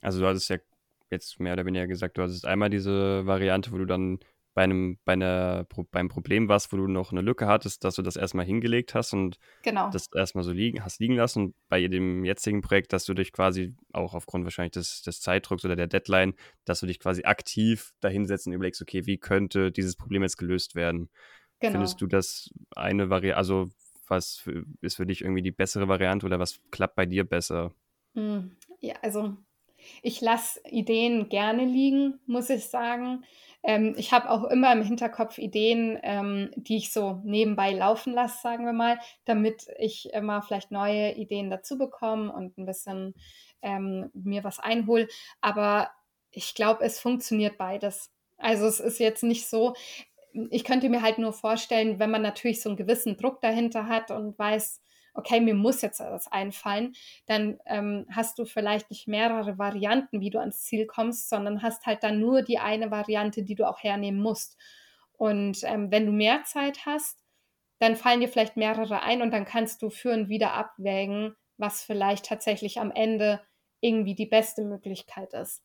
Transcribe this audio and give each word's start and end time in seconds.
Also 0.00 0.20
du 0.20 0.26
hattest 0.26 0.48
ja 0.50 0.58
jetzt 1.10 1.40
mehr 1.40 1.54
oder 1.54 1.66
weniger 1.66 1.86
gesagt, 1.86 2.18
du 2.18 2.22
hattest 2.22 2.46
einmal 2.46 2.70
diese 2.70 3.26
Variante, 3.26 3.72
wo 3.72 3.78
du 3.78 3.84
dann 3.86 4.18
bei 4.54 4.62
einem, 4.64 4.98
bei 5.04 5.12
einer, 5.14 5.66
beim 5.90 6.08
Problem 6.08 6.48
warst, 6.48 6.72
wo 6.72 6.76
du 6.76 6.86
noch 6.88 7.12
eine 7.12 7.20
Lücke 7.20 7.46
hattest, 7.46 7.84
dass 7.84 7.94
du 7.96 8.02
das 8.02 8.16
erstmal 8.16 8.44
hingelegt 8.46 8.94
hast 8.94 9.12
und 9.12 9.38
Genau. 9.62 9.90
das 9.92 10.06
erstmal 10.14 10.44
so 10.44 10.52
liegen, 10.52 10.84
hast 10.84 11.00
liegen 11.00 11.16
lassen. 11.16 11.46
Und 11.46 11.54
bei 11.68 11.86
dem 11.88 12.24
jetzigen 12.24 12.60
Projekt, 12.60 12.92
dass 12.92 13.04
du 13.04 13.14
dich 13.14 13.32
quasi 13.32 13.74
auch 13.92 14.14
aufgrund 14.14 14.44
wahrscheinlich 14.44 14.72
des, 14.72 15.02
des 15.02 15.20
Zeitdrucks 15.20 15.64
oder 15.64 15.76
der 15.76 15.88
Deadline, 15.88 16.34
dass 16.64 16.80
du 16.80 16.86
dich 16.86 17.00
quasi 17.00 17.24
aktiv 17.24 17.92
dahinsetzt 18.00 18.46
und 18.46 18.52
überlegst, 18.52 18.82
okay, 18.82 19.06
wie 19.06 19.18
könnte 19.18 19.72
dieses 19.72 19.96
Problem 19.96 20.22
jetzt 20.22 20.36
gelöst 20.36 20.74
werden? 20.76 21.10
Genau. 21.60 21.72
Findest 21.72 22.00
du 22.00 22.06
das 22.06 22.50
eine 22.76 23.10
Variante, 23.10 23.36
also 23.36 23.68
was 24.08 24.36
für, 24.38 24.64
ist 24.80 24.96
für 24.96 25.06
dich 25.06 25.22
irgendwie 25.22 25.42
die 25.42 25.52
bessere 25.52 25.88
Variante 25.88 26.26
oder 26.26 26.38
was 26.38 26.60
klappt 26.70 26.96
bei 26.96 27.06
dir 27.06 27.24
besser? 27.24 27.74
Hm, 28.14 28.56
Ja, 28.80 28.94
also 29.02 29.36
ich 30.02 30.20
lasse 30.20 30.60
Ideen 30.68 31.28
gerne 31.28 31.64
liegen, 31.64 32.20
muss 32.26 32.50
ich 32.50 32.68
sagen. 32.68 33.24
Ähm, 33.62 33.94
ich 33.96 34.12
habe 34.12 34.30
auch 34.30 34.44
immer 34.44 34.72
im 34.72 34.82
Hinterkopf 34.82 35.38
Ideen, 35.38 35.98
ähm, 36.02 36.50
die 36.56 36.78
ich 36.78 36.92
so 36.92 37.20
nebenbei 37.24 37.72
laufen 37.72 38.12
lasse, 38.14 38.40
sagen 38.40 38.64
wir 38.64 38.72
mal, 38.72 38.98
damit 39.24 39.66
ich 39.78 40.12
immer 40.12 40.42
vielleicht 40.42 40.70
neue 40.70 41.12
Ideen 41.14 41.50
dazu 41.50 41.76
bekomme 41.76 42.32
und 42.32 42.56
ein 42.56 42.66
bisschen 42.66 43.14
ähm, 43.62 44.10
mir 44.14 44.44
was 44.44 44.58
einhole. 44.58 45.08
Aber 45.40 45.90
ich 46.30 46.54
glaube, 46.54 46.84
es 46.84 47.00
funktioniert 47.00 47.58
beides. 47.58 48.10
Also 48.38 48.66
es 48.66 48.80
ist 48.80 48.98
jetzt 48.98 49.22
nicht 49.22 49.46
so, 49.48 49.74
ich 50.50 50.64
könnte 50.64 50.88
mir 50.88 51.02
halt 51.02 51.18
nur 51.18 51.32
vorstellen, 51.32 51.98
wenn 51.98 52.10
man 52.10 52.22
natürlich 52.22 52.62
so 52.62 52.70
einen 52.70 52.76
gewissen 52.76 53.16
Druck 53.16 53.40
dahinter 53.40 53.86
hat 53.88 54.10
und 54.10 54.38
weiß, 54.38 54.79
okay, 55.14 55.40
mir 55.40 55.54
muss 55.54 55.82
jetzt 55.82 56.00
was 56.00 56.30
einfallen, 56.30 56.94
dann 57.26 57.58
ähm, 57.66 58.06
hast 58.10 58.38
du 58.38 58.44
vielleicht 58.44 58.90
nicht 58.90 59.08
mehrere 59.08 59.58
Varianten, 59.58 60.20
wie 60.20 60.30
du 60.30 60.38
ans 60.38 60.64
Ziel 60.64 60.86
kommst, 60.86 61.28
sondern 61.28 61.62
hast 61.62 61.86
halt 61.86 62.02
dann 62.02 62.20
nur 62.20 62.42
die 62.42 62.58
eine 62.58 62.90
Variante, 62.90 63.42
die 63.42 63.54
du 63.54 63.68
auch 63.68 63.82
hernehmen 63.82 64.20
musst. 64.20 64.58
Und 65.12 65.62
ähm, 65.64 65.90
wenn 65.90 66.06
du 66.06 66.12
mehr 66.12 66.44
Zeit 66.44 66.86
hast, 66.86 67.24
dann 67.78 67.96
fallen 67.96 68.20
dir 68.20 68.28
vielleicht 68.28 68.56
mehrere 68.56 69.02
ein 69.02 69.22
und 69.22 69.30
dann 69.32 69.44
kannst 69.44 69.82
du 69.82 69.90
für 69.90 70.12
und 70.12 70.28
wieder 70.28 70.52
abwägen, 70.52 71.34
was 71.56 71.82
vielleicht 71.82 72.26
tatsächlich 72.26 72.78
am 72.78 72.90
Ende 72.90 73.40
irgendwie 73.80 74.14
die 74.14 74.26
beste 74.26 74.64
Möglichkeit 74.64 75.32
ist. 75.34 75.62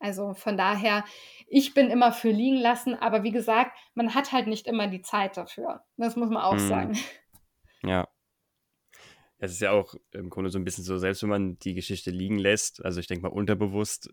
Also 0.00 0.34
von 0.34 0.56
daher, 0.56 1.04
ich 1.46 1.72
bin 1.74 1.90
immer 1.90 2.12
für 2.12 2.30
liegen 2.30 2.58
lassen, 2.58 2.94
aber 2.94 3.22
wie 3.22 3.30
gesagt, 3.30 3.78
man 3.94 4.14
hat 4.14 4.32
halt 4.32 4.48
nicht 4.48 4.66
immer 4.66 4.88
die 4.88 5.02
Zeit 5.02 5.36
dafür. 5.36 5.84
Das 5.96 6.16
muss 6.16 6.28
man 6.28 6.42
auch 6.42 6.58
Hm. 6.58 6.68
sagen. 6.68 6.98
Ja. 7.82 8.08
Es 9.44 9.52
ist 9.52 9.60
ja 9.60 9.72
auch 9.72 9.94
im 10.12 10.30
Grunde 10.30 10.50
so 10.50 10.58
ein 10.58 10.64
bisschen 10.64 10.84
so, 10.84 10.98
selbst 10.98 11.22
wenn 11.22 11.28
man 11.28 11.58
die 11.58 11.74
Geschichte 11.74 12.10
liegen 12.10 12.38
lässt, 12.38 12.84
also 12.84 13.00
ich 13.00 13.06
denke 13.06 13.22
mal 13.22 13.32
unterbewusst 13.32 14.10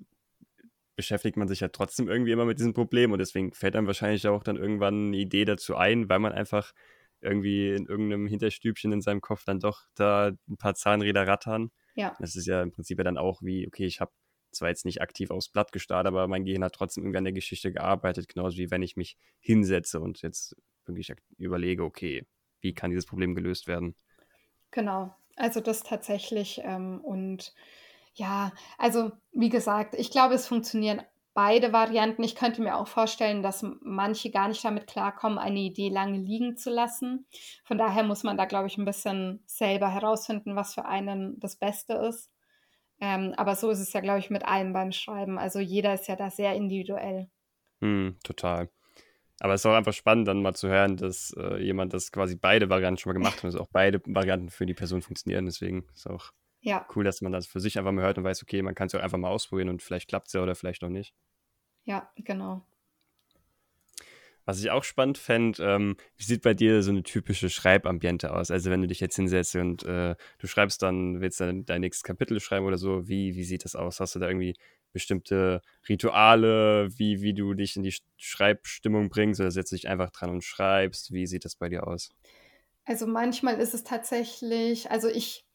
beschäftigt 0.96 1.38
man 1.38 1.48
sich 1.48 1.62
ja 1.62 1.70
trotzdem 1.70 2.10
irgendwie 2.10 2.32
immer 2.32 2.46
mit 2.46 2.60
diesem 2.60 2.74
Problem 2.74 3.12
und 3.12 3.20
deswegen 3.20 3.54
fällt 3.54 3.76
einem 3.76 3.88
wahrscheinlich 3.88 4.28
auch 4.28 4.44
dann 4.44 4.58
irgendwann 4.58 5.08
eine 5.08 5.18
Idee 5.18 5.46
dazu 5.46 5.76
ein, 5.76 6.10
weil 6.10 6.20
man 6.20 6.34
einfach 6.34 6.74
irgendwie 7.22 7.70
in 7.70 7.86
irgendeinem 7.86 8.28
Hinterstübchen 8.28 8.92
in 8.92 9.02
seinem 9.02 9.22
Kopf 9.22 9.46
dann 9.46 9.60
doch 9.60 9.86
da 9.96 10.32
ein 10.50 10.58
paar 10.58 10.76
Zahnräder 10.76 11.26
rattern. 11.26 11.72
Ja, 11.96 12.16
Das 12.20 12.36
ist 12.36 12.46
ja 12.46 12.62
im 12.62 12.72
Prinzip 12.72 12.98
ja 12.98 13.04
dann 13.04 13.18
auch 13.18 13.42
wie, 13.42 13.66
okay, 13.68 13.86
ich 13.86 14.02
habe 14.02 14.12
zwar 14.52 14.70
jetzt 14.70 14.86
nicht 14.86 15.02
aktiv 15.02 15.32
aufs 15.32 15.50
Blatt 15.50 15.72
gestarrt, 15.72 16.08
aber 16.08 16.28
mein 16.28 16.44
Gehirn 16.44 16.64
hat 16.64 16.74
trotzdem 16.74 17.04
irgendwie 17.04 17.20
an 17.20 17.24
der 17.24 17.34
Geschichte 17.34 17.72
gearbeitet, 17.72 18.28
genauso 18.28 18.58
wie 18.58 18.70
wenn 18.70 18.82
ich 18.82 18.98
mich 18.98 19.18
hinsetze 19.40 20.00
und 20.02 20.22
jetzt 20.22 20.56
wirklich 20.86 21.14
überlege, 21.38 21.84
okay, 21.84 22.26
wie 22.60 22.74
kann 22.74 22.92
dieses 22.92 23.06
Problem 23.06 23.34
gelöst 23.34 23.68
werden? 23.68 23.96
genau. 24.72 25.16
Also 25.36 25.60
das 25.60 25.84
tatsächlich. 25.84 26.62
Ähm, 26.64 27.02
und 27.02 27.54
ja, 28.14 28.52
also 28.78 29.12
wie 29.32 29.50
gesagt, 29.50 29.96
ich 29.96 30.12
glaube, 30.12 30.36
es 30.36 30.48
funktionieren 30.48 31.02
beide 31.34 31.72
Varianten. 31.72 32.24
Ich 32.24 32.36
könnte 32.36 32.62
mir 32.62 32.78
auch 32.78 32.88
vorstellen, 32.88 33.42
dass 33.42 33.66
manche 33.82 34.32
gar 34.32 34.48
nicht 34.48 34.64
damit 34.64 34.88
klarkommen, 34.88 35.38
eine 35.38 35.60
Idee 35.60 35.90
lange 35.90 36.18
liegen 36.20 36.58
zu 36.58 36.70
lassen. 36.70 37.26
Von 37.64 37.78
daher 37.78 38.04
muss 38.04 38.24
man 38.24 38.38
da, 38.38 38.46
glaube 38.46 38.68
ich, 38.68 38.78
ein 38.78 38.86
bisschen 38.86 39.42
selber 39.46 39.90
herausfinden, 39.90 40.56
was 40.56 40.74
für 40.74 40.86
einen 40.86 41.40
das 41.40 41.56
Beste 41.56 41.94
ist. 41.94 42.30
Ähm, 43.00 43.34
aber 43.38 43.56
so 43.56 43.70
ist 43.70 43.80
es 43.80 43.94
ja, 43.94 44.02
glaube 44.02 44.20
ich, 44.20 44.30
mit 44.30 44.46
allem 44.46 44.74
beim 44.74 44.92
Schreiben. 44.92 45.40
Also 45.40 45.60
jeder 45.60 45.94
ist 45.94 46.08
ja 46.08 46.16
da 46.16 46.30
sehr 46.30 46.54
individuell. 46.54 47.30
Hm, 47.80 48.18
total. 48.24 48.70
Aber 49.42 49.56
es 49.56 49.62
ist 49.62 49.66
auch 49.66 49.74
einfach 49.74 49.94
spannend, 49.94 50.28
dann 50.28 50.44
mal 50.44 50.54
zu 50.54 50.70
hören, 50.70 50.98
dass 50.98 51.34
äh, 51.38 51.58
jemand 51.64 51.94
das 51.94 52.12
quasi 52.12 52.36
beide 52.36 52.70
Varianten 52.70 53.00
schon 53.00 53.10
mal 53.10 53.16
gemacht 53.16 53.38
hat 53.40 53.46
und 53.46 53.54
dass 53.54 53.62
auch 53.62 53.70
beide 53.72 54.00
Varianten 54.06 54.50
für 54.52 54.68
die 54.68 54.76
Person 54.76 55.02
funktionieren. 55.02 55.46
Deswegen 55.46 55.88
ist 55.96 56.08
auch 56.08 56.32
Ja, 56.62 56.88
cool, 56.96 57.04
dass 57.06 57.22
man 57.22 57.32
das 57.32 57.48
für 57.48 57.60
sich 57.62 57.80
einfach 57.80 57.92
mal 57.92 58.04
hört 58.04 58.18
und 58.20 58.24
weiß, 58.26 58.44
okay, 58.44 58.62
man 58.62 58.76
kann 58.76 58.88
es 58.88 58.94
ja 58.94 59.00
auch 59.00 59.04
einfach 59.04 59.18
mal 59.20 59.30
ausprobieren 59.30 59.70
und 59.70 59.82
vielleicht 59.84 60.10
klappt 60.10 60.28
es 60.28 60.34
ja 60.34 60.44
oder 60.44 60.56
vielleicht 60.56 60.84
auch 60.84 60.90
nicht. 60.90 61.14
ja, 61.84 62.12
genau. 62.16 62.66
Was 64.46 64.60
ich 64.60 64.72
auch 64.72 64.84
spannend 64.84 65.18
fände, 65.20 65.64
ähm, 65.64 65.96
wie 66.18 66.24
sieht 66.24 66.42
bei 66.42 66.54
dir 66.56 66.82
so 66.82 66.90
eine 66.92 67.04
typische 67.04 67.50
Schreibambiente 67.50 68.34
aus? 68.34 68.50
Also 68.50 68.72
wenn 68.72 68.82
du 68.82 68.88
dich 68.88 69.00
jetzt 69.00 69.16
hinsetzt 69.16 69.56
und 69.56 69.84
äh, 69.84 70.16
du 70.40 70.48
schreibst 70.48 70.82
dann, 70.82 71.22
willst 71.22 71.40
dann 71.42 71.66
dein 71.66 71.82
nächstes 71.82 72.04
Kapitel 72.04 72.40
schreiben 72.40 72.66
oder 72.66 72.78
so, 72.80 73.08
wie, 73.08 73.36
wie 73.36 73.44
sieht 73.44 73.66
das 73.66 73.76
aus? 73.76 74.00
Hast 74.00 74.16
du 74.16 74.20
da 74.20 74.28
irgendwie 74.28 74.56
bestimmte 74.94 75.62
Rituale, 75.90 76.90
wie, 76.98 77.22
wie 77.22 77.34
du 77.34 77.54
dich 77.54 77.76
in 77.78 77.84
die 77.84 77.92
Sch- 77.94 78.02
Schreibstimmung 78.18 79.10
bringst 79.10 79.40
oder 79.42 79.52
setzt 79.52 79.72
dich 79.74 79.88
einfach 79.90 80.12
dran 80.12 80.30
und 80.32 80.44
schreibst? 80.44 81.12
Wie 81.14 81.28
sieht 81.28 81.46
das 81.46 81.56
bei 81.56 81.70
dir 81.70 81.88
aus? 81.88 82.12
Also 82.86 83.08
manchmal 83.08 83.60
ist 83.60 83.74
es 83.74 83.84
tatsächlich, 83.84 84.90
also 84.92 85.08
ich, 85.08 85.46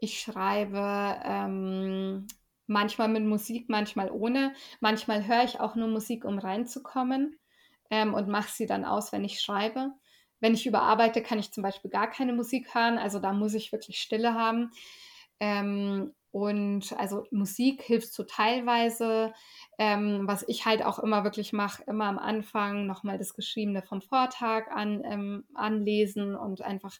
ich 0.00 0.20
schreibe 0.20 0.78
ähm, 1.24 2.26
manchmal 2.66 3.08
mit 3.08 3.24
Musik, 3.24 3.68
manchmal 3.68 4.10
ohne. 4.10 4.54
Manchmal 4.80 5.26
höre 5.26 5.44
ich 5.44 5.60
auch 5.60 5.76
nur 5.76 5.88
Musik, 5.88 6.24
um 6.24 6.38
reinzukommen 6.38 7.38
ähm, 7.90 8.14
und 8.14 8.28
mache 8.28 8.50
sie 8.52 8.66
dann 8.66 8.84
aus, 8.84 9.12
wenn 9.12 9.24
ich 9.24 9.40
schreibe. 9.40 9.92
Wenn 10.40 10.54
ich 10.54 10.66
überarbeite, 10.66 11.22
kann 11.22 11.38
ich 11.38 11.52
zum 11.52 11.62
Beispiel 11.62 11.90
gar 11.90 12.10
keine 12.10 12.32
Musik 12.32 12.74
hören. 12.74 12.98
Also 12.98 13.20
da 13.20 13.32
muss 13.32 13.54
ich 13.54 13.72
wirklich 13.72 13.98
Stille 14.00 14.34
haben. 14.34 14.72
Ähm, 15.40 16.14
und 16.32 16.92
also 16.98 17.26
Musik 17.30 17.82
hilft 17.82 18.12
so 18.12 18.24
teilweise. 18.24 19.32
Ähm, 19.78 20.22
was 20.26 20.44
ich 20.48 20.64
halt 20.66 20.84
auch 20.84 20.98
immer 20.98 21.24
wirklich 21.24 21.52
mache, 21.52 21.82
immer 21.86 22.06
am 22.06 22.18
Anfang 22.18 22.86
nochmal 22.86 23.18
das 23.18 23.34
Geschriebene 23.34 23.82
vom 23.82 24.02
Vortag 24.02 24.68
an, 24.70 25.02
ähm, 25.04 25.44
anlesen 25.54 26.34
und 26.36 26.62
einfach, 26.62 26.96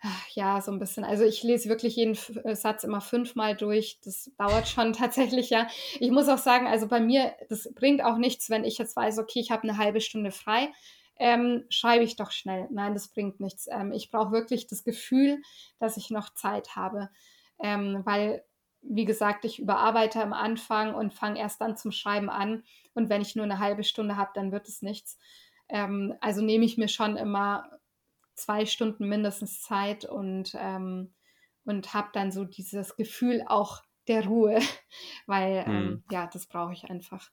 ach, 0.00 0.28
ja, 0.34 0.60
so 0.60 0.70
ein 0.72 0.78
bisschen. 0.78 1.04
Also 1.04 1.24
ich 1.24 1.42
lese 1.42 1.68
wirklich 1.68 1.96
jeden 1.96 2.12
F- 2.12 2.38
äh, 2.44 2.54
Satz 2.54 2.84
immer 2.84 3.00
fünfmal 3.00 3.56
durch. 3.56 3.98
Das 4.04 4.30
dauert 4.38 4.68
schon 4.68 4.92
tatsächlich, 4.94 5.50
ja. 5.50 5.68
Ich 6.00 6.10
muss 6.10 6.28
auch 6.28 6.38
sagen, 6.38 6.66
also 6.66 6.86
bei 6.88 7.00
mir, 7.00 7.34
das 7.48 7.72
bringt 7.74 8.02
auch 8.04 8.16
nichts, 8.18 8.50
wenn 8.50 8.64
ich 8.64 8.78
jetzt 8.78 8.96
weiß, 8.96 9.18
okay, 9.18 9.40
ich 9.40 9.50
habe 9.50 9.64
eine 9.64 9.78
halbe 9.78 10.00
Stunde 10.00 10.30
frei. 10.30 10.72
Ähm, 11.20 11.64
schreibe 11.68 12.04
ich 12.04 12.14
doch 12.14 12.30
schnell. 12.30 12.68
Nein, 12.70 12.94
das 12.94 13.08
bringt 13.08 13.40
nichts. 13.40 13.66
Ähm, 13.70 13.92
ich 13.92 14.10
brauche 14.12 14.30
wirklich 14.32 14.68
das 14.68 14.84
Gefühl, 14.84 15.42
dass 15.80 15.96
ich 15.96 16.10
noch 16.10 16.32
Zeit 16.34 16.76
habe 16.76 17.10
ähm, 17.60 18.02
weil, 18.04 18.44
wie 18.82 19.04
gesagt, 19.04 19.44
ich 19.44 19.58
überarbeite 19.58 20.22
am 20.22 20.32
Anfang 20.32 20.94
und 20.94 21.14
fange 21.14 21.38
erst 21.40 21.60
dann 21.60 21.76
zum 21.76 21.92
Schreiben 21.92 22.30
an. 22.30 22.64
Und 22.94 23.08
wenn 23.08 23.22
ich 23.22 23.36
nur 23.36 23.44
eine 23.44 23.58
halbe 23.58 23.84
Stunde 23.84 24.16
habe, 24.16 24.30
dann 24.34 24.52
wird 24.52 24.68
es 24.68 24.82
nichts. 24.82 25.18
Ähm, 25.68 26.14
also 26.20 26.42
nehme 26.42 26.64
ich 26.64 26.78
mir 26.78 26.88
schon 26.88 27.16
immer 27.16 27.70
zwei 28.34 28.66
Stunden 28.66 29.08
mindestens 29.08 29.62
Zeit 29.62 30.04
und, 30.04 30.52
ähm, 30.58 31.14
und 31.64 31.92
habe 31.94 32.08
dann 32.12 32.32
so 32.32 32.44
dieses 32.44 32.96
Gefühl 32.96 33.44
auch 33.46 33.82
der 34.06 34.26
Ruhe, 34.26 34.58
weil 35.26 35.66
Hm. 35.66 35.74
ähm, 35.74 36.04
ja, 36.10 36.26
das 36.26 36.46
brauche 36.46 36.72
ich 36.72 36.90
einfach. 36.90 37.30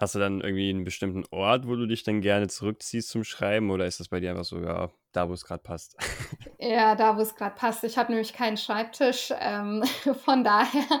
Hast 0.00 0.14
du 0.14 0.18
dann 0.18 0.40
irgendwie 0.40 0.70
einen 0.70 0.84
bestimmten 0.84 1.24
Ort, 1.30 1.66
wo 1.66 1.76
du 1.76 1.84
dich 1.84 2.04
dann 2.04 2.22
gerne 2.22 2.48
zurückziehst 2.48 3.10
zum 3.10 3.22
Schreiben 3.22 3.70
oder 3.70 3.84
ist 3.84 4.00
das 4.00 4.08
bei 4.08 4.18
dir 4.18 4.30
einfach 4.30 4.46
so, 4.46 4.58
ja, 4.58 4.88
da 5.12 5.28
wo 5.28 5.34
es 5.34 5.44
gerade 5.44 5.62
passt? 5.62 5.94
Ja, 6.58 6.94
da 6.94 7.16
wo 7.16 7.20
es 7.20 7.34
gerade 7.34 7.54
passt. 7.54 7.84
Ich 7.84 7.96
habe 7.98 8.12
nämlich 8.12 8.32
keinen 8.32 8.56
Schreibtisch. 8.56 9.32
Ähm, 9.38 9.82
von 10.24 10.42
daher, 10.44 11.00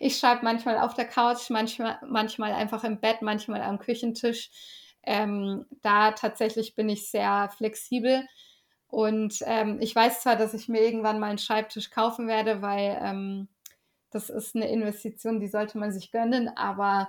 ich 0.00 0.18
schreibe 0.18 0.44
manchmal 0.44 0.78
auf 0.78 0.94
der 0.94 1.06
Couch, 1.06 1.50
manchmal, 1.50 1.98
manchmal 2.06 2.52
einfach 2.52 2.84
im 2.84 3.00
Bett, 3.00 3.20
manchmal 3.20 3.60
am 3.62 3.78
Küchentisch. 3.78 4.50
Ähm, 5.02 5.66
da 5.82 6.12
tatsächlich 6.12 6.74
bin 6.74 6.88
ich 6.88 7.10
sehr 7.10 7.50
flexibel. 7.56 8.26
Und 8.86 9.42
ähm, 9.44 9.78
ich 9.80 9.94
weiß 9.94 10.22
zwar, 10.22 10.36
dass 10.36 10.54
ich 10.54 10.68
mir 10.68 10.80
irgendwann 10.80 11.20
mal 11.20 11.28
einen 11.28 11.38
Schreibtisch 11.38 11.90
kaufen 11.90 12.28
werde, 12.28 12.62
weil 12.62 12.98
ähm, 13.02 13.48
das 14.10 14.30
ist 14.30 14.56
eine 14.56 14.70
Investition, 14.70 15.40
die 15.40 15.48
sollte 15.48 15.76
man 15.78 15.92
sich 15.92 16.10
gönnen, 16.10 16.48
aber 16.56 17.08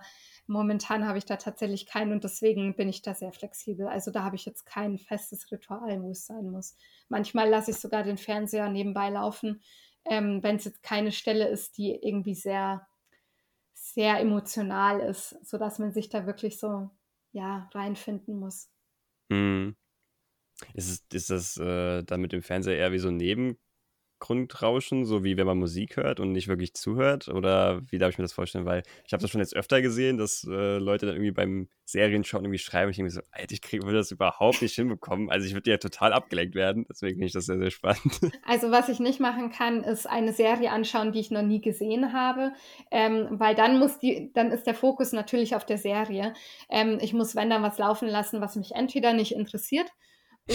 momentan 0.49 1.07
habe 1.07 1.19
ich 1.19 1.25
da 1.25 1.37
tatsächlich 1.37 1.85
keinen 1.85 2.11
und 2.11 2.23
deswegen 2.23 2.75
bin 2.75 2.89
ich 2.89 3.03
da 3.03 3.13
sehr 3.13 3.31
flexibel. 3.31 3.87
Also 3.87 4.09
da 4.11 4.23
habe 4.23 4.35
ich 4.35 4.45
jetzt 4.45 4.65
kein 4.65 4.97
festes 4.97 5.49
Ritual, 5.51 6.01
wo 6.01 6.11
es 6.11 6.25
sein 6.25 6.49
muss. 6.49 6.75
Manchmal 7.07 7.49
lasse 7.49 7.71
ich 7.71 7.77
sogar 7.77 8.03
den 8.03 8.17
Fernseher 8.17 8.67
nebenbei 8.69 9.09
laufen, 9.09 9.61
ähm, 10.05 10.41
wenn 10.41 10.55
es 10.55 10.65
jetzt 10.65 10.81
keine 10.81 11.11
Stelle 11.11 11.47
ist, 11.47 11.77
die 11.77 11.91
irgendwie 11.91 12.33
sehr, 12.33 12.87
sehr 13.73 14.19
emotional 14.19 14.99
ist, 15.01 15.37
sodass 15.45 15.77
man 15.77 15.93
sich 15.93 16.09
da 16.09 16.25
wirklich 16.25 16.59
so 16.59 16.89
ja, 17.31 17.69
reinfinden 17.73 18.39
muss. 18.39 18.71
Hm. 19.31 19.75
Ist, 20.73 21.13
ist 21.13 21.29
das 21.29 21.57
äh, 21.57 22.03
dann 22.03 22.21
mit 22.21 22.31
dem 22.31 22.41
Fernseher 22.41 22.75
eher 22.75 22.91
wie 22.91 22.99
so 22.99 23.09
ein 23.09 23.19
Hintergrundrauschen, 24.19 25.05
so 25.05 25.23
wie 25.23 25.37
wenn 25.37 25.47
man 25.47 25.57
Musik 25.57 25.97
hört 25.97 26.19
und 26.19 26.31
nicht 26.31 26.47
wirklich 26.47 26.73
zuhört? 26.73 27.27
Oder 27.27 27.81
wie 27.89 27.97
darf 27.97 28.11
ich 28.11 28.17
mir 28.17 28.23
das 28.23 28.33
vorstellen? 28.33 28.65
Weil 28.65 28.83
ich 29.05 29.13
habe 29.13 29.21
das 29.21 29.31
schon 29.31 29.41
jetzt 29.41 29.55
öfter 29.55 29.81
gesehen, 29.81 30.17
dass 30.17 30.43
äh, 30.43 30.77
Leute 30.77 31.05
dann 31.05 31.15
irgendwie 31.15 31.31
beim 31.31 31.69
Serienschauen 31.85 32.43
irgendwie 32.43 32.59
schreiben. 32.59 32.91
Ich 32.91 32.97
denke 32.97 33.11
so, 33.11 33.21
Alter, 33.31 33.53
ich 33.53 33.61
krieg, 33.61 33.83
würde 33.83 33.97
das 33.97 34.11
überhaupt 34.11 34.61
nicht 34.61 34.75
hinbekommen. 34.75 35.29
Also 35.29 35.47
ich 35.47 35.53
würde 35.53 35.71
ja 35.71 35.77
total 35.77 36.13
abgelenkt 36.13 36.55
werden. 36.55 36.85
Deswegen 36.89 37.15
finde 37.15 37.27
ich 37.27 37.33
das 37.33 37.45
sehr, 37.45 37.57
sehr 37.57 37.71
spannend. 37.71 37.99
Also 38.45 38.71
was 38.71 38.89
ich 38.89 38.99
nicht 38.99 39.19
machen 39.19 39.51
kann, 39.51 39.83
ist 39.83 40.07
eine 40.07 40.33
Serie 40.33 40.71
anschauen, 40.71 41.11
die 41.11 41.19
ich 41.19 41.29
noch 41.29 41.43
nie 41.43 41.61
gesehen 41.61 42.13
habe. 42.13 42.51
Ähm, 42.89 43.27
weil 43.31 43.53
dann 43.53 43.77
muss 43.77 43.99
die, 43.99 44.31
dann 44.33 44.51
ist 44.51 44.65
der 44.65 44.73
Fokus 44.73 45.11
natürlich 45.11 45.55
auf 45.55 45.65
der 45.65 45.77
Serie. 45.77 46.33
Ähm, 46.69 46.97
ich 47.01 47.13
muss, 47.13 47.35
wenn 47.35 47.49
dann 47.49 47.61
was 47.61 47.77
laufen 47.77 48.07
lassen, 48.07 48.41
was 48.41 48.55
mich 48.55 48.71
entweder 48.73 49.13
nicht 49.13 49.33
interessiert 49.33 49.91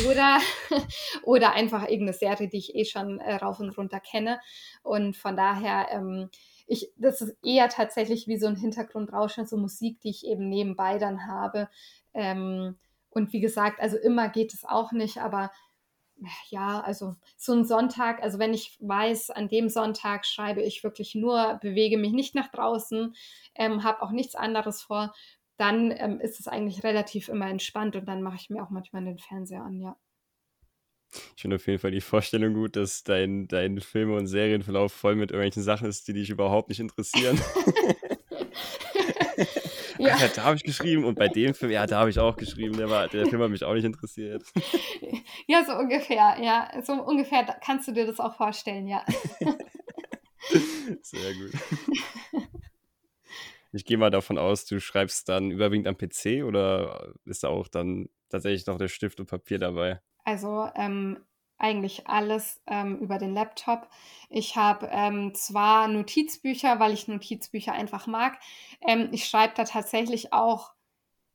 oder, 0.07 0.39
oder 1.23 1.53
einfach 1.53 1.83
irgendeine 1.83 2.13
Serie, 2.13 2.49
die 2.49 2.59
ich 2.59 2.75
eh 2.75 2.85
schon 2.85 3.21
äh, 3.21 3.35
rauf 3.37 3.61
und 3.61 3.77
runter 3.77 4.01
kenne. 4.01 4.41
Und 4.83 5.17
von 5.17 5.37
daher, 5.37 5.89
ähm, 5.91 6.31
ich, 6.67 6.91
das 6.97 7.21
ist 7.21 7.37
eher 7.45 7.69
tatsächlich 7.69 8.27
wie 8.27 8.39
so 8.39 8.47
ein 8.47 8.57
Hintergrundrauschen, 8.57 9.47
so 9.47 9.57
Musik, 9.57 10.01
die 10.01 10.11
ich 10.11 10.27
eben 10.27 10.49
nebenbei 10.49 10.99
dann 10.99 11.27
habe. 11.27 11.69
Ähm, 12.15 12.77
und 13.11 13.33
wie 13.33 13.41
gesagt, 13.41 13.81
also 13.81 13.97
immer 13.97 14.29
geht 14.29 14.55
es 14.55 14.65
auch 14.65 14.93
nicht, 14.93 15.19
aber 15.19 15.51
ja, 16.49 16.81
also 16.81 17.17
so 17.37 17.53
ein 17.53 17.65
Sonntag, 17.65 18.23
also 18.23 18.39
wenn 18.39 18.55
ich 18.55 18.79
weiß, 18.81 19.31
an 19.31 19.49
dem 19.49 19.69
Sonntag 19.69 20.27
schreibe 20.27 20.63
ich 20.63 20.85
wirklich 20.85 21.15
nur, 21.15 21.59
bewege 21.61 21.99
mich 21.99 22.13
nicht 22.13 22.35
nach 22.35 22.51
draußen, 22.51 23.15
ähm, 23.55 23.85
habe 23.85 24.03
auch 24.03 24.11
nichts 24.11 24.35
anderes 24.35 24.83
vor, 24.83 25.13
dann 25.57 25.93
ähm, 25.97 26.21
ist 26.21 26.41
es 26.41 26.49
eigentlich 26.49 26.85
relativ 26.85 27.29
immer 27.29 27.49
entspannt 27.49 27.97
und 27.97 28.07
dann 28.07 28.23
mache 28.23 28.37
ich 28.37 28.51
mir 28.51 28.63
auch 28.63 28.71
manchmal 28.71 29.05
den 29.05 29.19
Fernseher 29.19 29.63
an, 29.63 29.81
ja. 29.81 29.97
Ich 31.37 31.43
finde 31.43 31.57
auf 31.57 31.67
jeden 31.67 31.79
Fall 31.79 31.93
die 31.93 32.01
Vorstellung 32.01 32.55
gut, 32.55 32.77
dass 32.77 33.05
dein, 33.05 33.47
dein 33.47 33.81
Film- 33.81 34.15
und 34.15 34.27
Serienverlauf 34.27 34.93
voll 34.93 35.15
mit 35.15 35.31
irgendwelchen 35.31 35.63
Sachen 35.63 35.89
ist, 35.89 36.09
die 36.09 36.13
dich 36.13 36.31
überhaupt 36.31 36.69
nicht 36.69 36.81
interessieren. 36.81 37.41
ja. 39.99 40.19
ja. 40.19 40.29
da 40.35 40.45
habe 40.45 40.57
ich 40.57 40.65
geschrieben 40.65 41.05
und 41.05 41.17
bei 41.17 41.29
dem 41.29 41.55
Film, 41.55 41.71
ja, 41.71 41.87
da 41.87 42.01
habe 42.01 42.11
ich 42.11 42.19
auch 42.19 42.37
geschrieben, 42.37 42.77
der, 42.77 42.91
war, 42.91 43.09
der 43.09 43.27
Film 43.27 43.43
hat 43.43 43.51
mich 43.51 43.65
auch 43.65 43.75
nicht 43.75 43.85
interessiert. 43.85 44.45
Ja, 45.47 45.63
so 45.65 45.73
ungefähr, 45.73 46.37
ja. 46.41 46.71
So 46.83 46.95
ungefähr 46.95 47.45
kannst 47.63 47.87
du 47.87 47.93
dir 47.93 48.07
das 48.07 48.19
auch 48.19 48.35
vorstellen, 48.35 48.87
ja. 48.87 49.05
Sehr 51.03 51.35
gut. 51.35 51.53
Ich 53.75 53.85
gehe 53.85 53.99
mal 53.99 54.11
davon 54.11 54.39
aus, 54.39 54.67
du 54.67 54.81
schreibst 54.81 55.29
dann 55.29 55.51
überwiegend 55.51 55.89
am 55.89 55.97
PC 55.97 56.45
oder 56.45 57.13
ist 57.25 57.43
da 57.43 57.49
auch 57.49 57.67
dann 57.67 58.09
tatsächlich 58.29 58.67
noch 58.67 58.79
der 58.79 58.87
Stift 58.87 59.19
und 59.19 59.27
Papier 59.27 59.59
dabei? 59.59 60.01
Also 60.25 60.69
ähm, 60.77 61.19
eigentlich 61.59 62.07
alles 62.07 62.63
ähm, 62.69 62.99
über 62.99 63.19
den 63.19 63.35
Laptop. 63.35 63.89
Ich 64.31 64.55
habe 64.55 64.89
ähm, 64.93 65.35
zwar 65.35 65.89
Notizbücher, 65.89 66.79
weil 66.79 66.93
ich 66.93 67.09
Notizbücher 67.09 67.73
einfach 67.73 68.07
mag. 68.07 68.39
Ähm, 68.81 69.09
ich 69.11 69.27
schreibe 69.27 69.55
da 69.57 69.65
tatsächlich 69.65 70.33
auch 70.33 70.73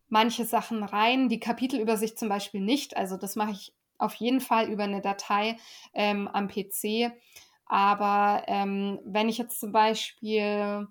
manche 0.07 0.45
Sachen 0.45 0.83
rein, 0.83 1.27
die 1.27 1.41
Kapitelübersicht 1.41 2.17
zum 2.17 2.29
Beispiel 2.29 2.61
nicht. 2.61 2.95
Also 2.95 3.17
das 3.17 3.35
mache 3.35 3.51
ich 3.51 3.73
auf 3.97 4.15
jeden 4.15 4.39
Fall 4.39 4.69
über 4.69 4.85
eine 4.85 5.01
Datei 5.01 5.57
ähm, 5.93 6.29
am 6.29 6.47
PC. 6.47 7.11
Aber 7.65 8.43
ähm, 8.47 9.01
wenn 9.03 9.27
ich 9.27 9.37
jetzt 9.37 9.59
zum 9.59 9.73
Beispiel 9.73 10.87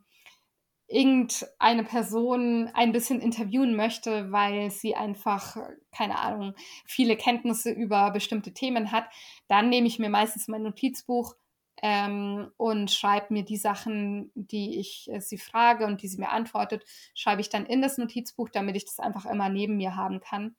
irgendeine 0.88 1.84
Person 1.84 2.70
ein 2.72 2.92
bisschen 2.92 3.20
interviewen 3.20 3.76
möchte, 3.76 4.32
weil 4.32 4.70
sie 4.70 4.94
einfach, 4.94 5.56
keine 5.92 6.18
Ahnung, 6.18 6.54
viele 6.86 7.16
Kenntnisse 7.16 7.70
über 7.70 8.10
bestimmte 8.10 8.54
Themen 8.54 8.90
hat, 8.90 9.04
dann 9.48 9.68
nehme 9.68 9.86
ich 9.86 9.98
mir 9.98 10.08
meistens 10.08 10.48
mein 10.48 10.62
Notizbuch 10.62 11.34
ähm, 11.82 12.50
und 12.56 12.90
schreibe 12.90 13.34
mir 13.34 13.44
die 13.44 13.58
Sachen, 13.58 14.32
die 14.34 14.78
ich 14.80 15.08
äh, 15.12 15.20
sie 15.20 15.38
frage 15.38 15.84
und 15.84 16.02
die 16.02 16.08
sie 16.08 16.18
mir 16.18 16.30
antwortet, 16.30 16.84
schreibe 17.14 17.42
ich 17.42 17.50
dann 17.50 17.66
in 17.66 17.82
das 17.82 17.98
Notizbuch, 17.98 18.48
damit 18.48 18.74
ich 18.74 18.86
das 18.86 18.98
einfach 18.98 19.26
immer 19.26 19.50
neben 19.50 19.76
mir 19.76 19.94
haben 19.94 20.20
kann. 20.20 20.56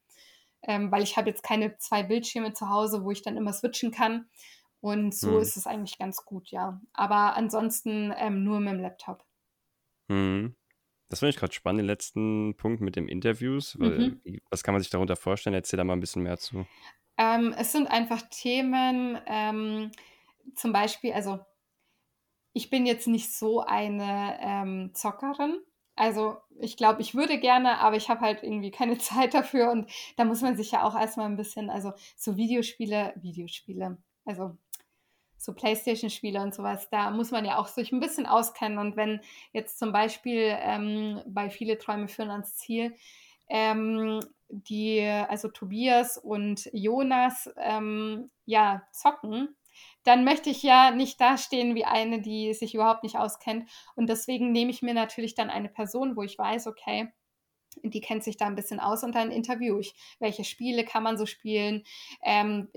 Ähm, 0.62 0.92
weil 0.92 1.04
ich 1.04 1.18
habe 1.18 1.30
jetzt 1.30 1.42
keine 1.42 1.78
zwei 1.78 2.04
Bildschirme 2.04 2.54
zu 2.54 2.70
Hause, 2.70 3.04
wo 3.04 3.12
ich 3.12 3.24
dann 3.24 3.38
immer 3.38 3.54
switchen 3.54 3.92
kann. 3.92 4.30
Und 4.82 5.16
so 5.16 5.32
hm. 5.32 5.42
ist 5.42 5.58
es 5.58 5.68
eigentlich 5.68 5.98
ganz 5.98 6.24
gut, 6.26 6.52
ja. 6.52 6.80
Aber 6.94 7.36
ansonsten 7.36 8.14
ähm, 8.18 8.44
nur 8.44 8.60
mit 8.60 8.74
dem 8.74 8.82
Laptop. 8.82 9.26
Mhm. 10.10 10.56
Das 11.10 11.20
finde 11.20 11.32
ich 11.32 11.38
gerade 11.38 11.54
spannend, 11.54 11.80
den 11.80 11.88
letzten 11.88 12.56
Punkt 12.56 12.82
mit 12.82 12.96
dem 12.96 13.08
Interviews. 13.08 13.76
Mhm. 13.76 14.22
Was 14.52 14.64
kann 14.64 14.74
man 14.74 14.82
sich 14.82 14.92
darunter 14.92 15.16
vorstellen? 15.16 15.56
Erzähl 15.56 15.78
da 15.78 15.84
mal 15.84 15.94
ein 15.94 16.00
bisschen 16.02 16.22
mehr 16.22 16.38
zu. 16.38 16.68
Ähm, 17.18 17.54
es 17.58 17.72
sind 17.72 17.88
einfach 17.88 18.22
Themen, 18.30 19.18
ähm, 19.26 19.92
zum 20.56 20.72
Beispiel, 20.72 21.14
also 21.14 21.40
ich 22.54 22.70
bin 22.70 22.86
jetzt 22.86 23.08
nicht 23.08 23.34
so 23.34 23.62
eine 23.62 24.38
ähm, 24.42 24.92
Zockerin. 24.94 25.60
Also 25.96 26.38
ich 26.62 26.78
glaube, 26.78 27.02
ich 27.02 27.14
würde 27.14 27.40
gerne, 27.40 27.80
aber 27.80 27.98
ich 27.98 28.10
habe 28.10 28.22
halt 28.22 28.44
irgendwie 28.44 28.72
keine 28.72 28.98
Zeit 29.00 29.34
dafür 29.34 29.72
und 29.72 29.90
da 30.16 30.26
muss 30.26 30.42
man 30.42 30.56
sich 30.56 30.72
ja 30.72 30.84
auch 30.84 30.98
erstmal 30.98 31.26
ein 31.26 31.36
bisschen, 31.36 31.70
also 31.70 31.92
so 32.16 32.38
Videospiele, 32.38 33.14
Videospiele, 33.18 33.98
also 34.26 34.58
so 35.40 35.54
Playstation-Spiele 35.54 36.42
und 36.42 36.54
sowas, 36.54 36.90
da 36.90 37.10
muss 37.12 37.32
man 37.32 37.46
ja 37.46 37.58
auch 37.58 37.68
sich 37.68 37.92
ein 37.92 38.02
bisschen 38.02 38.26
auskennen. 38.26 38.78
Und 38.78 38.98
wenn 38.98 39.22
jetzt 39.54 39.80
zum 39.80 39.92
Beispiel 39.94 40.56
ähm, 40.60 41.22
bei 41.26 41.50
viele 41.50 41.78
Träume 41.78 42.10
führen 42.10 42.30
ans 42.30 42.58
Ziel, 42.58 42.94
ähm, 43.48 44.20
die, 44.50 45.02
also 45.02 45.48
Tobias 45.48 46.18
und 46.18 46.70
Jonas, 46.74 47.50
ähm, 47.58 48.30
ja, 48.46 48.84
zocken, 48.92 49.56
dann 50.04 50.26
möchte 50.26 50.50
ich 50.50 50.62
ja 50.62 50.92
nicht 50.92 51.22
dastehen 51.22 51.74
wie 51.74 51.86
eine, 51.86 52.22
die 52.22 52.54
sich 52.54 52.76
überhaupt 52.76 53.04
nicht 53.04 53.18
auskennt. 53.18 53.70
Und 53.96 54.08
deswegen 54.08 54.52
nehme 54.52 54.72
ich 54.72 54.82
mir 54.82 54.94
natürlich 54.94 55.36
dann 55.36 55.50
eine 55.50 55.70
Person, 55.70 56.18
wo 56.18 56.24
ich 56.24 56.38
weiß, 56.38 56.68
okay, 56.68 57.14
die 57.84 58.02
kennt 58.02 58.24
sich 58.24 58.38
da 58.38 58.46
ein 58.46 58.56
bisschen 58.56 58.80
aus 58.80 59.04
und 59.04 59.16
dann 59.16 59.32
interviewe 59.32 59.80
ich, 59.80 59.94
welche 60.20 60.44
Spiele 60.44 60.84
kann 60.84 61.04
man 61.04 61.18
so 61.18 61.26
spielen, 61.26 61.84
ähm, 62.24 62.68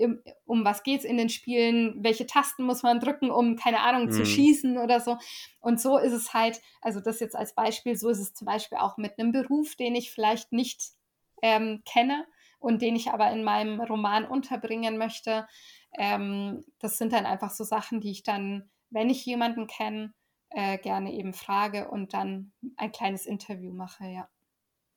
um 0.45 0.65
was 0.65 0.83
geht 0.83 0.99
es 0.99 1.05
in 1.05 1.17
den 1.17 1.29
Spielen, 1.29 2.03
welche 2.03 2.25
Tasten 2.25 2.63
muss 2.63 2.83
man 2.83 2.99
drücken, 2.99 3.31
um, 3.31 3.55
keine 3.55 3.81
Ahnung, 3.81 4.05
mhm. 4.05 4.11
zu 4.11 4.25
schießen 4.25 4.77
oder 4.77 4.99
so. 4.99 5.17
Und 5.59 5.79
so 5.79 5.97
ist 5.97 6.13
es 6.13 6.33
halt, 6.33 6.61
also 6.81 6.99
das 6.99 7.19
jetzt 7.19 7.35
als 7.35 7.55
Beispiel, 7.55 7.95
so 7.95 8.09
ist 8.09 8.19
es 8.19 8.33
zum 8.33 8.45
Beispiel 8.45 8.77
auch 8.77 8.97
mit 8.97 9.19
einem 9.19 9.31
Beruf, 9.31 9.75
den 9.75 9.95
ich 9.95 10.11
vielleicht 10.11 10.51
nicht 10.51 10.81
ähm, 11.41 11.81
kenne 11.85 12.25
und 12.59 12.81
den 12.81 12.95
ich 12.95 13.11
aber 13.11 13.31
in 13.31 13.43
meinem 13.43 13.81
Roman 13.81 14.25
unterbringen 14.25 14.97
möchte. 14.97 15.47
Ähm, 15.97 16.63
das 16.79 16.97
sind 16.97 17.13
dann 17.13 17.25
einfach 17.25 17.51
so 17.51 17.63
Sachen, 17.63 17.99
die 17.99 18.11
ich 18.11 18.23
dann, 18.23 18.69
wenn 18.89 19.09
ich 19.09 19.25
jemanden 19.25 19.67
kenne, 19.67 20.13
äh, 20.49 20.77
gerne 20.77 21.11
eben 21.13 21.33
frage 21.33 21.89
und 21.89 22.13
dann 22.13 22.53
ein 22.77 22.91
kleines 22.91 23.25
Interview 23.25 23.73
mache, 23.73 24.05
ja. 24.05 24.29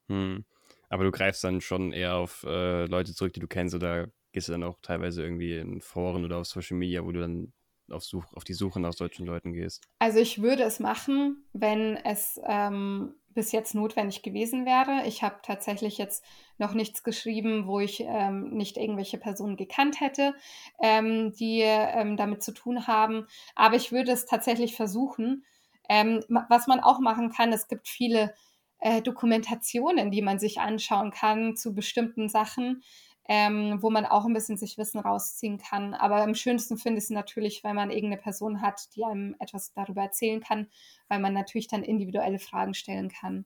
Hm. 0.08 0.44
Aber 0.88 1.04
du 1.04 1.10
greifst 1.10 1.42
dann 1.42 1.60
schon 1.60 1.92
eher 1.92 2.16
auf 2.16 2.44
äh, 2.44 2.86
Leute 2.86 3.14
zurück, 3.14 3.32
die 3.32 3.40
du 3.40 3.48
kennst, 3.48 3.74
oder 3.74 4.08
gehst 4.32 4.48
du 4.48 4.52
dann 4.52 4.62
auch 4.62 4.78
teilweise 4.82 5.22
irgendwie 5.22 5.56
in 5.56 5.80
Foren 5.80 6.24
oder 6.24 6.38
auf 6.38 6.46
Social 6.46 6.76
Media, 6.76 7.04
wo 7.04 7.12
du 7.12 7.20
dann 7.20 7.52
auf, 7.90 8.04
Such, 8.04 8.32
auf 8.34 8.44
die 8.44 8.54
Suche 8.54 8.80
nach 8.80 8.92
solchen 8.92 9.26
Leuten 9.26 9.52
gehst? 9.52 9.84
Also 9.98 10.18
ich 10.18 10.42
würde 10.42 10.62
es 10.62 10.80
machen, 10.80 11.44
wenn 11.52 11.96
es 11.96 12.40
ähm, 12.44 13.14
bis 13.36 13.52
jetzt 13.52 13.74
notwendig 13.74 14.22
gewesen 14.22 14.64
wäre. 14.64 15.06
Ich 15.06 15.22
habe 15.22 15.36
tatsächlich 15.42 15.98
jetzt 15.98 16.24
noch 16.58 16.72
nichts 16.72 17.02
geschrieben, 17.02 17.66
wo 17.66 17.80
ich 17.80 18.00
ähm, 18.00 18.50
nicht 18.50 18.76
irgendwelche 18.76 19.18
Personen 19.18 19.56
gekannt 19.56 20.00
hätte, 20.00 20.34
ähm, 20.82 21.32
die 21.32 21.60
ähm, 21.62 22.16
damit 22.16 22.42
zu 22.42 22.52
tun 22.52 22.86
haben. 22.86 23.26
Aber 23.54 23.76
ich 23.76 23.92
würde 23.92 24.12
es 24.12 24.26
tatsächlich 24.26 24.74
versuchen. 24.74 25.44
Ähm, 25.88 26.24
was 26.48 26.66
man 26.66 26.80
auch 26.80 26.98
machen 26.98 27.30
kann, 27.30 27.52
es 27.52 27.68
gibt 27.68 27.88
viele 27.88 28.34
äh, 28.78 29.02
Dokumentationen, 29.02 30.10
die 30.10 30.22
man 30.22 30.38
sich 30.38 30.60
anschauen 30.60 31.10
kann 31.10 31.56
zu 31.56 31.74
bestimmten 31.74 32.28
Sachen, 32.28 32.82
ähm, 33.28 33.78
wo 33.80 33.90
man 33.90 34.06
auch 34.06 34.24
ein 34.24 34.32
bisschen 34.32 34.56
sich 34.56 34.78
Wissen 34.78 35.00
rausziehen 35.00 35.58
kann. 35.58 35.94
Aber 35.94 36.22
am 36.22 36.34
schönsten 36.34 36.78
finde 36.78 36.98
ich 36.98 37.04
es 37.04 37.10
natürlich, 37.10 37.64
wenn 37.64 37.74
man 37.74 37.90
irgendeine 37.90 38.22
Person 38.22 38.62
hat, 38.62 38.94
die 38.94 39.04
einem 39.04 39.34
etwas 39.40 39.72
darüber 39.72 40.02
erzählen 40.02 40.40
kann, 40.40 40.68
weil 41.08 41.18
man 41.18 41.32
natürlich 41.32 41.68
dann 41.68 41.82
individuelle 41.82 42.38
Fragen 42.38 42.74
stellen 42.74 43.08
kann. 43.08 43.44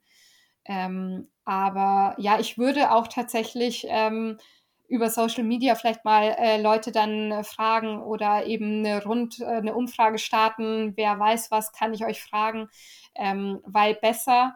Ähm, 0.67 1.29
aber 1.45 2.15
ja, 2.19 2.39
ich 2.39 2.59
würde 2.59 2.93
auch 2.93 3.09
tatsächlich 3.09 3.87
ähm, 3.89 4.39
über 4.89 5.09
Social 5.09 5.45
Media 5.45 5.75
vielleicht 5.77 6.05
mal 6.05 6.35
äh, 6.37 6.61
Leute 6.61 6.93
dann 6.93 7.31
äh, 7.31 7.45
fragen 7.45 8.03
oder 8.03 8.45
eben 8.47 8.85
eine 8.85 9.03
rund 9.05 9.41
äh, 9.41 9.45
eine 9.45 9.75
Umfrage 9.75 10.19
starten. 10.19 10.93
Wer 10.97 11.19
weiß 11.19 11.51
was, 11.51 11.73
kann 11.73 11.95
ich 11.95 12.05
euch 12.05 12.21
fragen, 12.23 12.69
ähm, 13.15 13.61
weil 13.65 13.95
besser 13.95 14.55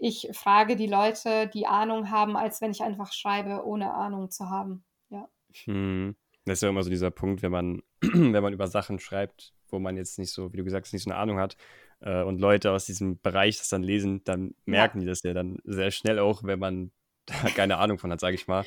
ich 0.00 0.30
frage 0.32 0.76
die 0.76 0.86
Leute, 0.86 1.46
die 1.48 1.66
Ahnung 1.66 2.10
haben, 2.10 2.36
als 2.36 2.60
wenn 2.62 2.70
ich 2.70 2.82
einfach 2.82 3.12
schreibe, 3.12 3.64
ohne 3.66 3.92
Ahnung 3.92 4.30
zu 4.30 4.48
haben. 4.48 4.82
Ja. 5.10 5.28
Hm. 5.64 6.16
Das 6.46 6.54
ist 6.54 6.62
ja 6.62 6.70
immer 6.70 6.82
so 6.82 6.90
dieser 6.90 7.10
Punkt, 7.10 7.42
wenn 7.42 7.52
man, 7.52 7.82
wenn 8.00 8.42
man 8.42 8.54
über 8.54 8.66
Sachen 8.66 8.98
schreibt, 8.98 9.52
wo 9.68 9.78
man 9.78 9.98
jetzt 9.98 10.18
nicht 10.18 10.32
so, 10.32 10.52
wie 10.52 10.56
du 10.56 10.64
gesagt 10.64 10.86
hast, 10.86 10.94
nicht 10.94 11.04
so 11.04 11.10
eine 11.10 11.18
Ahnung 11.18 11.38
hat 11.38 11.56
äh, 12.00 12.22
und 12.22 12.40
Leute 12.40 12.72
aus 12.72 12.86
diesem 12.86 13.20
Bereich 13.20 13.58
das 13.58 13.68
dann 13.68 13.82
lesen, 13.82 14.24
dann 14.24 14.54
merken 14.64 14.98
ja. 14.98 15.02
die 15.02 15.06
das 15.06 15.22
ja 15.22 15.34
dann 15.34 15.58
sehr 15.64 15.90
schnell 15.90 16.18
auch, 16.18 16.44
wenn 16.44 16.58
man 16.58 16.92
da 17.26 17.34
keine 17.50 17.76
Ahnung 17.76 17.98
von 17.98 18.10
hat, 18.10 18.20
sage 18.20 18.34
ich 18.34 18.48
mal. 18.48 18.64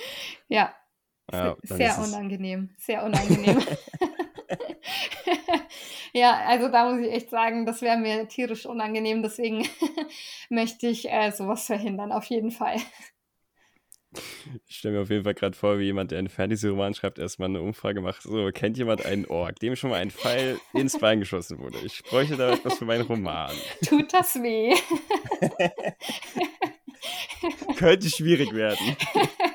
Ja. 0.47 0.73
ja 1.31 1.57
sehr 1.63 1.97
unangenehm, 1.97 2.69
sehr 2.77 3.03
unangenehm. 3.03 3.59
Ja, 6.13 6.45
also 6.45 6.69
da 6.69 6.91
muss 6.91 7.01
ich 7.01 7.11
echt 7.11 7.31
sagen, 7.31 7.65
das 7.65 7.81
wäre 7.81 7.97
mir 7.97 8.27
tierisch 8.27 8.67
unangenehm. 8.67 9.23
Deswegen 9.23 9.67
möchte 10.49 10.87
ich 10.87 11.09
äh, 11.09 11.31
sowas 11.31 11.65
verhindern, 11.65 12.11
auf 12.11 12.25
jeden 12.25 12.51
Fall. 12.51 12.77
Ich 14.67 14.77
stelle 14.77 14.95
mir 14.95 15.01
auf 15.01 15.09
jeden 15.09 15.23
Fall 15.23 15.33
gerade 15.33 15.57
vor, 15.57 15.79
wie 15.79 15.85
jemand, 15.85 16.11
der 16.11 16.19
einen 16.19 16.29
Fantasy-Roman 16.29 16.93
schreibt, 16.93 17.17
erstmal 17.17 17.49
eine 17.49 17.61
Umfrage 17.61 17.99
macht. 17.99 18.21
So, 18.21 18.51
kennt 18.53 18.77
jemand 18.77 19.03
einen 19.05 19.25
Ork, 19.25 19.59
dem 19.59 19.75
schon 19.75 19.89
mal 19.89 19.99
ein 19.99 20.11
Pfeil 20.11 20.59
ins 20.73 20.99
Bein 20.99 21.19
geschossen 21.19 21.57
wurde? 21.57 21.79
Ich 21.83 22.03
bräuchte 22.03 22.37
da 22.37 22.53
etwas 22.53 22.77
für 22.77 22.85
meinen 22.85 23.07
Roman. 23.07 23.55
Tut 23.83 24.13
das 24.13 24.35
weh? 24.35 24.75
Könnte 27.75 28.09
schwierig 28.09 28.53
werden. 28.53 28.95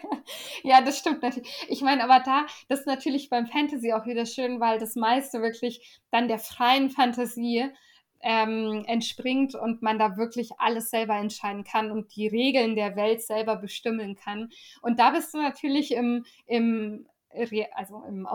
ja, 0.62 0.80
das 0.80 0.98
stimmt 0.98 1.22
natürlich. 1.22 1.48
Ich 1.68 1.82
meine, 1.82 2.04
aber 2.04 2.20
da, 2.24 2.46
das 2.68 2.80
ist 2.80 2.86
natürlich 2.86 3.30
beim 3.30 3.46
Fantasy 3.46 3.92
auch 3.92 4.06
wieder 4.06 4.26
schön, 4.26 4.60
weil 4.60 4.78
das 4.78 4.94
meiste 4.94 5.42
wirklich 5.42 6.00
dann 6.10 6.28
der 6.28 6.38
freien 6.38 6.90
Fantasie 6.90 7.70
ähm, 8.20 8.84
entspringt 8.86 9.54
und 9.54 9.82
man 9.82 9.98
da 9.98 10.16
wirklich 10.16 10.50
alles 10.58 10.90
selber 10.90 11.16
entscheiden 11.16 11.64
kann 11.64 11.90
und 11.90 12.14
die 12.16 12.26
Regeln 12.26 12.74
der 12.74 12.96
Welt 12.96 13.22
selber 13.22 13.56
bestimmen 13.56 14.16
kann. 14.16 14.50
Und 14.82 14.98
da 14.98 15.10
bist 15.10 15.34
du 15.34 15.38
natürlich 15.38 15.92
im, 15.92 16.24
im 16.46 17.06
also 17.74 18.02
im, 18.08 18.26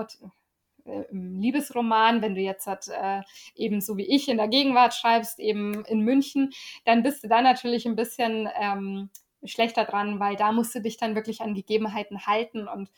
äh, 0.86 1.04
im 1.10 1.40
Liebesroman, 1.40 2.22
wenn 2.22 2.36
du 2.36 2.42
jetzt 2.42 2.68
halt, 2.68 2.88
äh, 2.90 3.22
eben 3.56 3.82
so 3.82 3.98
wie 3.98 4.08
ich 4.08 4.28
in 4.28 4.38
der 4.38 4.48
Gegenwart 4.48 4.94
schreibst, 4.94 5.40
eben 5.40 5.84
in 5.86 6.02
München, 6.02 6.52
dann 6.86 7.04
bist 7.04 7.24
du 7.24 7.28
da 7.28 7.42
natürlich 7.42 7.86
ein 7.86 7.96
bisschen 7.96 8.50
ähm, 8.60 9.10
schlechter 9.46 9.86
dran, 9.86 10.20
weil 10.20 10.36
da 10.36 10.52
musst 10.52 10.76
du 10.76 10.82
dich 10.82 10.98
dann 10.98 11.16
wirklich 11.16 11.42
an 11.42 11.54
Gegebenheiten 11.54 12.26
halten 12.26 12.68
und 12.68 12.90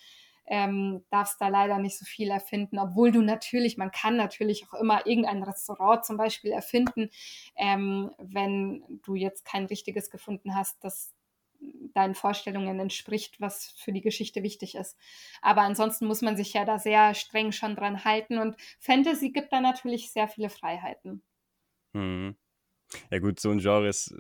ähm, 0.48 1.04
darfst 1.10 1.42
da 1.42 1.48
leider 1.48 1.80
nicht 1.80 1.98
so 1.98 2.06
viel 2.06 2.30
erfinden, 2.30 2.78
obwohl 2.78 3.12
du 3.12 3.22
natürlich, 3.22 3.78
man 3.78 3.92
kann 3.92 4.16
natürlich 4.16 4.68
auch 4.68 4.76
immer 4.76 5.06
irgendein 5.08 5.44
Restaurant 5.44 6.06
zum 6.06 6.18
Beispiel 6.18 6.52
erfinden, 6.52 7.10
ähm, 7.56 8.12
wenn 8.20 8.84
du 9.04 9.16
jetzt 9.16 9.44
kein 9.46 9.66
richtiges 9.66 10.12
gefunden 10.12 10.56
hast, 10.56 10.84
das 10.84 11.14
deinen 11.94 12.16
Vorstellungen 12.16 12.80
entspricht, 12.80 13.40
was 13.42 13.74
für 13.78 13.92
die 13.92 14.02
Geschichte 14.02 14.44
wichtig 14.44 14.76
ist. 14.76 14.98
Aber 15.42 15.62
ansonsten 15.62 16.06
muss 16.06 16.22
man 16.22 16.38
sich 16.38 16.54
ja 16.54 16.66
da 16.66 16.78
sehr 16.78 17.14
streng 17.16 17.52
schon 17.52 17.76
dran 17.76 18.04
halten 18.04 18.38
und 18.38 18.56
Fantasy 18.80 19.32
gibt 19.32 19.52
da 19.52 19.62
natürlich 19.62 20.12
sehr 20.12 20.28
viele 20.28 20.50
Freiheiten. 20.50 21.24
Mhm. 21.94 22.36
Ja 23.12 23.20
gut, 23.20 23.40
so 23.40 23.52
ein 23.52 23.60
Genre 23.60 23.88
ist, 23.88 24.14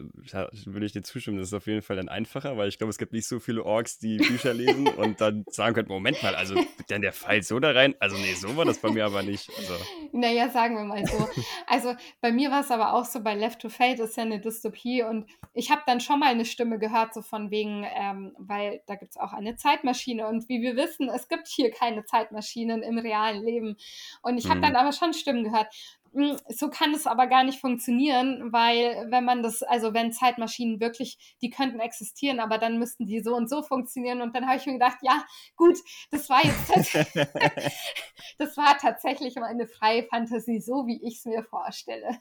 würde 0.66 0.86
ich 0.86 0.92
dir 0.92 1.04
zustimmen, 1.04 1.38
das 1.38 1.48
ist 1.48 1.54
auf 1.54 1.68
jeden 1.68 1.82
Fall 1.82 1.96
dann 1.96 2.10
einfacher, 2.10 2.58
weil 2.58 2.70
ich 2.70 2.78
glaube, 2.78 2.92
es 2.92 2.98
gibt 2.98 3.14
nicht 3.14 3.28
so 3.28 3.40
viele 3.40 3.64
Orks, 3.64 4.00
die 4.00 4.18
Bücher 4.18 4.54
lesen 4.54 4.88
und 4.88 5.22
dann 5.22 5.46
sagen 5.50 5.76
können, 5.76 5.88
Moment 5.88 6.22
mal, 6.24 6.36
also 6.36 6.56
denn 6.90 7.02
der 7.02 7.14
fällt 7.14 7.46
so 7.46 7.60
da 7.60 7.72
rein? 7.72 7.96
Also 8.00 8.18
nee, 8.18 8.34
so 8.34 8.56
war 8.58 8.66
das 8.66 8.80
bei 8.80 8.92
mir 8.92 9.06
aber 9.06 9.24
nicht. 9.24 9.50
Also. 9.58 9.74
Naja, 10.12 10.50
sagen 10.50 10.76
wir 10.76 10.84
mal 10.84 11.06
so. 11.06 11.28
Also 11.68 11.96
bei 12.22 12.32
mir 12.32 12.52
war 12.52 12.62
es 12.62 12.72
aber 12.72 12.94
auch 12.94 13.06
so, 13.06 13.22
bei 13.22 13.34
Left 13.34 13.62
to 13.62 13.70
Fate 13.70 14.00
ist 14.00 14.18
ja 14.18 14.24
eine 14.24 14.40
Dystopie 14.40 15.04
und 15.04 15.28
ich 15.54 15.72
habe 15.72 15.82
dann 15.86 16.00
schon 16.00 16.20
mal 16.20 16.32
eine 16.32 16.46
Stimme 16.46 16.80
gehört, 16.80 17.14
so 17.14 17.22
von 17.22 17.52
wegen, 17.52 17.86
ähm, 17.96 18.36
weil 18.38 18.82
da 18.88 18.96
gibt 18.96 19.12
es 19.12 19.18
auch 19.18 19.34
eine 19.34 19.56
Zeitmaschine 19.56 20.28
und 20.28 20.48
wie 20.50 20.62
wir 20.62 20.76
wissen, 20.76 21.10
es 21.10 21.28
gibt 21.28 21.48
hier 21.48 21.72
keine 21.72 22.06
Zeitmaschinen 22.06 22.84
im 22.84 22.98
realen 22.98 23.44
Leben. 23.44 23.78
Und 24.22 24.38
ich 24.38 24.48
habe 24.48 24.60
mhm. 24.60 24.64
dann 24.64 24.76
aber 24.76 24.92
schon 24.92 25.14
Stimmen 25.14 25.44
gehört. 25.44 25.68
Hm, 26.16 26.38
so 26.48 26.70
kann 26.70 26.94
es 26.94 27.08
aber 27.08 27.28
gar 27.28 27.44
nicht 27.44 27.60
funktionieren, 27.60 28.54
weil 28.54 29.06
wenn 29.10 29.26
man 29.26 29.44
das, 29.44 29.64
also 29.64 29.94
wenn 29.94 30.14
Zeitmaschinen 30.14 30.80
wirklich, 30.80 31.36
die 31.42 31.50
könnten 31.50 31.82
existieren, 31.82 32.40
aber 32.40 32.58
dann 32.58 32.80
müssten 32.80 33.06
die 33.06 33.20
so 33.20 33.36
und 33.36 33.50
so 33.50 33.64
funktionieren. 33.64 34.22
Und 34.22 34.34
dann 34.34 34.48
habe 34.48 34.56
ich 34.58 34.66
mir 34.66 34.74
gedacht, 34.74 34.98
ja, 35.02 35.26
gut, 35.58 35.78
das 36.12 36.30
war 36.30 36.40
jetzt 36.46 36.96
das 38.38 38.56
war 38.56 38.78
tatsächlich 38.78 39.38
eine 39.38 39.68
freie 39.68 40.04
Fantasie, 40.04 40.62
so 40.62 40.88
wie 40.88 41.06
ich 41.06 41.18
es 41.18 41.26
mir 41.26 41.44
vorstelle. 41.44 42.18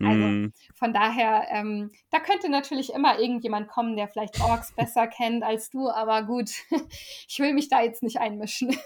Also 0.00 0.26
mm. 0.26 0.52
von 0.74 0.92
daher, 0.92 1.46
ähm, 1.50 1.92
da 2.10 2.18
könnte 2.18 2.48
natürlich 2.48 2.92
immer 2.92 3.20
irgendjemand 3.20 3.68
kommen, 3.68 3.96
der 3.96 4.08
vielleicht 4.08 4.40
Orks 4.40 4.74
besser 4.74 5.06
kennt 5.06 5.44
als 5.44 5.70
du, 5.70 5.88
aber 5.88 6.24
gut, 6.24 6.50
ich 7.28 7.38
will 7.38 7.52
mich 7.52 7.68
da 7.68 7.82
jetzt 7.82 8.02
nicht 8.02 8.18
einmischen. 8.18 8.76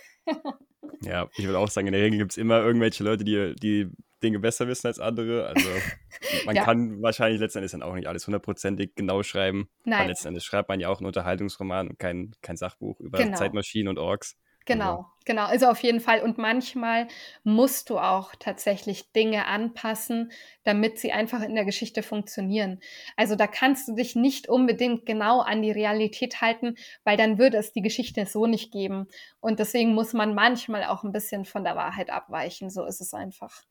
ja, 1.01 1.27
ich 1.37 1.47
würde 1.47 1.59
auch 1.59 1.69
sagen, 1.69 1.87
in 1.87 1.95
der 1.95 2.03
Regel 2.03 2.19
gibt 2.19 2.33
es 2.33 2.37
immer 2.37 2.59
irgendwelche 2.59 3.03
Leute, 3.03 3.25
die, 3.25 3.55
die 3.57 3.91
Dinge 4.23 4.39
besser 4.39 4.69
wissen 4.69 4.87
als 4.87 4.99
andere. 4.99 5.47
Also 5.47 5.69
man 6.47 6.57
ja. 6.57 6.65
kann 6.65 7.03
wahrscheinlich 7.03 7.41
letzten 7.41 7.59
Endes 7.59 7.73
dann 7.73 7.83
auch 7.83 7.95
nicht 7.95 8.07
alles 8.07 8.27
hundertprozentig 8.27 8.95
genau 8.95 9.23
schreiben. 9.23 9.69
Nein. 9.85 10.01
Weil 10.01 10.09
letzten 10.09 10.29
Endes 10.29 10.45
schreibt 10.45 10.69
man 10.69 10.81
ja 10.81 10.89
auch 10.89 10.99
einen 10.99 11.07
Unterhaltungsroman 11.07 11.89
und 11.89 11.99
kein, 11.99 12.33
kein 12.43 12.57
Sachbuch 12.57 13.01
über 13.01 13.19
genau. 13.19 13.37
Zeitmaschinen 13.37 13.89
und 13.89 13.99
Orks. 13.99 14.37
Genau, 14.65 14.97
also. 14.97 15.07
genau. 15.25 15.47
Also 15.47 15.67
auf 15.67 15.83
jeden 15.83 16.01
Fall. 16.01 16.23
Und 16.23 16.39
manchmal 16.39 17.09
musst 17.43 17.91
du 17.91 17.99
auch 17.99 18.35
tatsächlich 18.39 19.13
Dinge 19.13 19.47
anpassen, 19.47 20.31
damit 20.65 20.99
sie 20.99 21.13
einfach 21.13 21.43
in 21.43 21.55
der 21.55 21.65
Geschichte 21.65 22.03
funktionieren. 22.03 22.81
Also 23.17 23.35
da 23.35 23.47
kannst 23.47 23.89
du 23.89 23.95
dich 23.95 24.15
nicht 24.15 24.49
unbedingt 24.49 25.07
genau 25.07 25.41
an 25.41 25.63
die 25.63 25.73
Realität 25.73 26.41
halten, 26.41 26.77
weil 27.05 27.17
dann 27.17 27.39
würde 27.39 27.57
es 27.57 27.73
die 27.73 27.83
Geschichte 27.83 28.25
so 28.27 28.47
nicht 28.47 28.73
geben. 28.73 29.09
Und 29.41 29.59
deswegen 29.59 29.95
muss 29.95 30.13
man 30.13 30.35
manchmal 30.35 30.85
auch 30.85 31.03
ein 31.03 31.13
bisschen 31.13 31.45
von 31.45 31.65
der 31.65 31.77
Wahrheit 31.77 32.11
abweichen. 32.11 32.71
So 32.71 32.85
ist 32.85 33.01
es 33.01 33.15
einfach. 33.15 33.65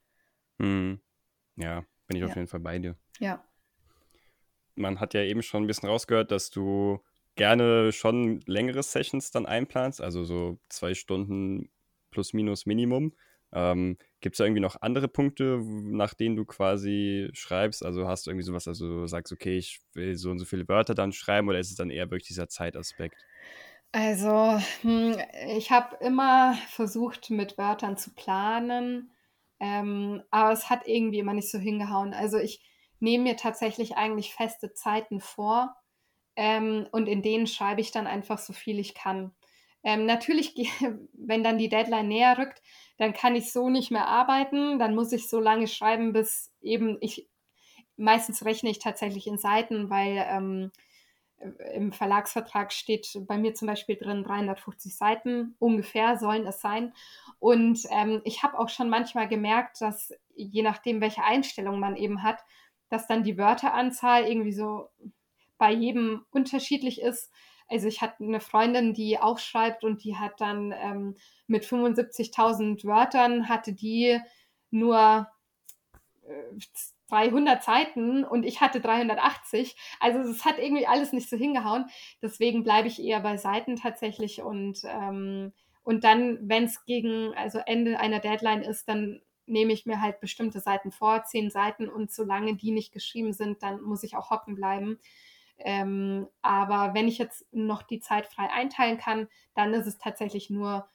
Hm. 0.61 1.01
Ja, 1.55 1.83
bin 2.07 2.17
ich 2.17 2.21
ja. 2.21 2.27
auf 2.27 2.35
jeden 2.35 2.47
Fall 2.47 2.59
bei 2.59 2.77
dir. 2.77 2.95
Ja. 3.19 3.43
Man 4.75 4.99
hat 4.99 5.13
ja 5.13 5.21
eben 5.21 5.41
schon 5.41 5.63
ein 5.63 5.67
bisschen 5.67 5.89
rausgehört, 5.89 6.31
dass 6.31 6.49
du 6.49 7.03
gerne 7.35 7.91
schon 7.91 8.41
längere 8.45 8.83
Sessions 8.83 9.31
dann 9.31 9.45
einplanst, 9.45 10.01
also 10.01 10.23
so 10.23 10.59
zwei 10.69 10.93
Stunden 10.93 11.71
plus 12.11 12.33
minus 12.33 12.65
Minimum. 12.65 13.13
Ähm, 13.53 13.97
Gibt 14.21 14.35
es 14.35 14.37
da 14.37 14.45
irgendwie 14.45 14.61
noch 14.61 14.81
andere 14.81 15.07
Punkte, 15.07 15.61
nach 15.65 16.13
denen 16.13 16.35
du 16.35 16.45
quasi 16.45 17.29
schreibst? 17.33 17.83
Also 17.83 18.07
hast 18.07 18.25
du 18.25 18.31
irgendwie 18.31 18.45
sowas, 18.45 18.67
also 18.67 18.87
du 18.87 19.07
sagst, 19.07 19.33
okay, 19.33 19.57
ich 19.57 19.81
will 19.93 20.15
so 20.15 20.29
und 20.29 20.39
so 20.39 20.45
viele 20.45 20.67
Wörter 20.67 20.93
dann 20.93 21.11
schreiben 21.11 21.49
oder 21.49 21.59
ist 21.59 21.71
es 21.71 21.75
dann 21.75 21.89
eher 21.89 22.11
wirklich 22.11 22.27
dieser 22.27 22.47
Zeitaspekt? 22.47 23.25
Also, 23.93 24.57
hm, 24.83 25.17
ich 25.57 25.71
habe 25.71 25.97
immer 25.99 26.55
versucht, 26.69 27.29
mit 27.29 27.57
Wörtern 27.57 27.97
zu 27.97 28.11
planen. 28.13 29.11
Ähm, 29.61 30.23
aber 30.31 30.51
es 30.51 30.71
hat 30.71 30.87
irgendwie 30.87 31.19
immer 31.19 31.35
nicht 31.35 31.51
so 31.51 31.59
hingehauen. 31.59 32.15
Also 32.15 32.39
ich 32.39 32.63
nehme 32.99 33.25
mir 33.25 33.37
tatsächlich 33.37 33.95
eigentlich 33.95 34.33
feste 34.33 34.73
Zeiten 34.73 35.21
vor 35.21 35.75
ähm, 36.35 36.87
und 36.91 37.07
in 37.07 37.21
denen 37.21 37.45
schreibe 37.45 37.79
ich 37.79 37.91
dann 37.91 38.07
einfach 38.07 38.39
so 38.39 38.53
viel 38.53 38.79
ich 38.79 38.95
kann. 38.95 39.35
Ähm, 39.83 40.07
natürlich, 40.07 40.55
wenn 41.13 41.43
dann 41.43 41.59
die 41.59 41.69
Deadline 41.69 42.07
näher 42.07 42.39
rückt, 42.39 42.61
dann 42.97 43.13
kann 43.13 43.35
ich 43.35 43.51
so 43.51 43.69
nicht 43.69 43.91
mehr 43.91 44.07
arbeiten. 44.07 44.79
Dann 44.79 44.95
muss 44.95 45.11
ich 45.11 45.29
so 45.29 45.39
lange 45.39 45.67
schreiben, 45.67 46.11
bis 46.11 46.51
eben 46.61 46.97
ich, 46.99 47.29
meistens 47.97 48.43
rechne 48.43 48.71
ich 48.71 48.79
tatsächlich 48.79 49.27
in 49.27 49.37
Seiten, 49.37 49.91
weil 49.91 50.25
ähm, 50.27 50.71
im 51.73 51.91
Verlagsvertrag 51.91 52.71
steht 52.71 53.19
bei 53.27 53.37
mir 53.37 53.53
zum 53.53 53.67
Beispiel 53.67 53.95
drin 53.95 54.23
350 54.23 54.95
Seiten 54.95 55.55
ungefähr 55.59 56.17
sollen 56.17 56.45
es 56.47 56.61
sein. 56.61 56.93
Und 57.39 57.85
ähm, 57.89 58.21
ich 58.23 58.43
habe 58.43 58.59
auch 58.59 58.69
schon 58.69 58.89
manchmal 58.89 59.27
gemerkt, 59.27 59.81
dass 59.81 60.13
je 60.35 60.61
nachdem, 60.61 61.01
welche 61.01 61.23
Einstellung 61.23 61.79
man 61.79 61.95
eben 61.95 62.23
hat, 62.23 62.39
dass 62.89 63.07
dann 63.07 63.23
die 63.23 63.37
Wörteranzahl 63.37 64.25
irgendwie 64.25 64.53
so 64.53 64.89
bei 65.57 65.71
jedem 65.71 66.25
unterschiedlich 66.31 67.01
ist. 67.01 67.31
Also 67.67 67.87
ich 67.87 68.01
hatte 68.01 68.23
eine 68.23 68.41
Freundin, 68.41 68.93
die 68.93 69.17
auch 69.17 69.39
schreibt 69.39 69.83
und 69.83 70.03
die 70.03 70.17
hat 70.17 70.41
dann 70.41 70.73
ähm, 70.75 71.15
mit 71.47 71.63
75.000 71.63 72.83
Wörtern 72.85 73.47
hatte 73.47 73.73
die 73.73 74.19
nur 74.71 75.27
äh, 77.11 77.29
300 77.29 77.63
Seiten 77.63 78.23
und 78.23 78.43
ich 78.43 78.61
hatte 78.61 78.81
380. 78.81 79.75
Also 79.99 80.19
es 80.19 80.45
hat 80.45 80.57
irgendwie 80.57 80.87
alles 80.87 81.13
nicht 81.13 81.29
so 81.29 81.37
hingehauen. 81.37 81.85
Deswegen 82.21 82.63
bleibe 82.63 82.87
ich 82.87 83.01
eher 83.01 83.19
bei 83.19 83.37
Seiten 83.37 83.75
tatsächlich 83.75 84.41
und, 84.41 84.81
ähm, 84.85 85.53
und 85.83 86.03
dann, 86.03 86.37
wenn 86.41 86.65
es 86.65 86.85
gegen, 86.85 87.33
also 87.35 87.59
Ende 87.59 87.99
einer 87.99 88.19
Deadline 88.19 88.61
ist, 88.61 88.87
dann 88.87 89.21
nehme 89.45 89.73
ich 89.73 89.85
mir 89.85 90.01
halt 90.01 90.19
bestimmte 90.21 90.59
Seiten 90.59 90.91
vor, 90.91 91.23
zehn 91.23 91.49
Seiten 91.49 91.89
und 91.89 92.11
solange 92.11 92.55
die 92.55 92.71
nicht 92.71 92.93
geschrieben 92.93 93.33
sind, 93.33 93.63
dann 93.63 93.81
muss 93.81 94.03
ich 94.03 94.15
auch 94.15 94.29
hocken 94.29 94.55
bleiben. 94.55 94.99
Ähm, 95.57 96.27
aber 96.41 96.93
wenn 96.93 97.07
ich 97.07 97.17
jetzt 97.17 97.45
noch 97.51 97.83
die 97.83 97.99
Zeit 97.99 98.27
frei 98.27 98.49
einteilen 98.49 98.97
kann, 98.97 99.27
dann 99.53 99.73
ist 99.73 99.87
es 99.87 99.97
tatsächlich 99.97 100.49
nur 100.49 100.87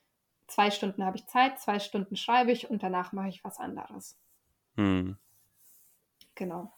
zwei 0.48 0.70
Stunden 0.70 1.04
habe 1.04 1.16
ich 1.16 1.26
Zeit, 1.26 1.60
zwei 1.60 1.78
Stunden 1.78 2.16
schreibe 2.16 2.52
ich 2.52 2.70
und 2.70 2.82
danach 2.82 3.12
mache 3.12 3.28
ich 3.28 3.44
was 3.44 3.58
anderes. 3.58 4.16
Hm. 4.76 5.18
Genau. 6.36 6.72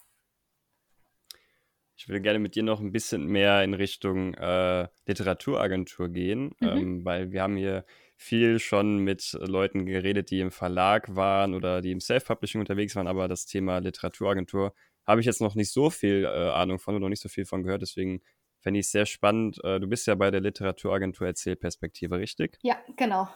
Ich 1.96 2.08
würde 2.08 2.22
gerne 2.22 2.38
mit 2.38 2.54
dir 2.54 2.62
noch 2.62 2.80
ein 2.80 2.92
bisschen 2.92 3.26
mehr 3.26 3.64
in 3.64 3.74
Richtung 3.74 4.34
äh, 4.34 4.86
Literaturagentur 5.06 6.08
gehen, 6.08 6.54
mhm. 6.60 6.68
ähm, 6.68 7.04
weil 7.04 7.32
wir 7.32 7.42
haben 7.42 7.56
hier 7.56 7.84
viel 8.16 8.60
schon 8.60 8.98
mit 8.98 9.36
Leuten 9.40 9.84
geredet, 9.84 10.30
die 10.30 10.40
im 10.40 10.52
Verlag 10.52 11.14
waren 11.16 11.54
oder 11.54 11.82
die 11.82 11.90
im 11.90 12.00
Self-Publishing 12.00 12.60
unterwegs 12.60 12.94
waren, 12.94 13.08
aber 13.08 13.26
das 13.26 13.46
Thema 13.46 13.78
Literaturagentur 13.78 14.74
habe 15.06 15.20
ich 15.20 15.26
jetzt 15.26 15.40
noch 15.40 15.56
nicht 15.56 15.72
so 15.72 15.90
viel 15.90 16.24
äh, 16.24 16.50
Ahnung 16.50 16.78
von 16.78 16.94
und 16.94 17.00
noch 17.00 17.08
nicht 17.08 17.22
so 17.22 17.28
viel 17.28 17.46
von 17.46 17.64
gehört, 17.64 17.82
deswegen 17.82 18.22
fände 18.60 18.78
ich 18.78 18.86
es 18.86 18.92
sehr 18.92 19.06
spannend. 19.06 19.58
Äh, 19.64 19.80
du 19.80 19.88
bist 19.88 20.06
ja 20.06 20.14
bei 20.14 20.30
der 20.30 20.40
Literaturagentur 20.40 21.26
Erzählperspektive, 21.26 22.18
richtig? 22.18 22.58
Ja, 22.62 22.76
genau. 22.96 23.28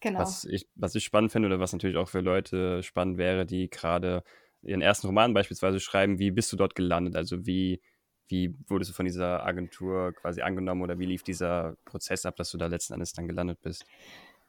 Genau. 0.00 0.20
Was 0.20 0.44
ich, 0.44 0.66
was 0.74 0.94
ich 0.94 1.04
spannend 1.04 1.30
finde 1.30 1.46
oder 1.46 1.60
was 1.60 1.72
natürlich 1.72 1.96
auch 1.96 2.08
für 2.08 2.20
Leute 2.20 2.82
spannend 2.82 3.18
wäre, 3.18 3.44
die 3.44 3.68
gerade 3.68 4.22
ihren 4.62 4.82
ersten 4.82 5.06
Roman 5.06 5.34
beispielsweise 5.34 5.80
schreiben, 5.80 6.18
wie 6.18 6.30
bist 6.30 6.52
du 6.52 6.56
dort 6.56 6.74
gelandet? 6.74 7.16
Also 7.16 7.46
wie, 7.46 7.80
wie 8.28 8.54
wurdest 8.68 8.90
du 8.90 8.94
von 8.94 9.06
dieser 9.06 9.44
Agentur 9.44 10.12
quasi 10.12 10.42
angenommen 10.42 10.82
oder 10.82 10.98
wie 10.98 11.06
lief 11.06 11.22
dieser 11.22 11.76
Prozess 11.84 12.26
ab, 12.26 12.36
dass 12.36 12.50
du 12.50 12.58
da 12.58 12.66
letzten 12.66 12.94
Endes 12.94 13.12
dann 13.12 13.28
gelandet 13.28 13.60
bist? 13.62 13.84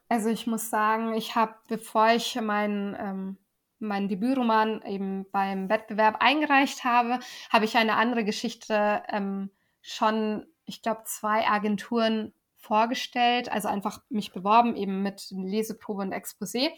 Also 0.08 0.28
ich 0.28 0.46
muss 0.46 0.68
sagen, 0.68 1.14
ich 1.14 1.34
habe, 1.34 1.54
bevor 1.68 2.10
ich 2.10 2.38
meinen 2.40 2.96
ähm, 2.98 3.36
meinen 3.82 4.08
Debütroman 4.08 4.82
eben 4.86 5.26
beim 5.30 5.68
Wettbewerb 5.68 6.16
eingereicht 6.20 6.84
habe, 6.84 7.18
habe 7.50 7.64
ich 7.64 7.76
eine 7.76 7.96
andere 7.96 8.24
Geschichte 8.24 9.02
ähm, 9.08 9.50
schon, 9.82 10.46
ich 10.64 10.82
glaube, 10.82 11.02
zwei 11.04 11.46
Agenturen 11.46 12.32
vorgestellt, 12.56 13.50
also 13.50 13.68
einfach 13.68 14.00
mich 14.08 14.32
beworben, 14.32 14.76
eben 14.76 15.02
mit 15.02 15.26
Leseprobe 15.30 16.02
und 16.02 16.14
Exposé. 16.14 16.70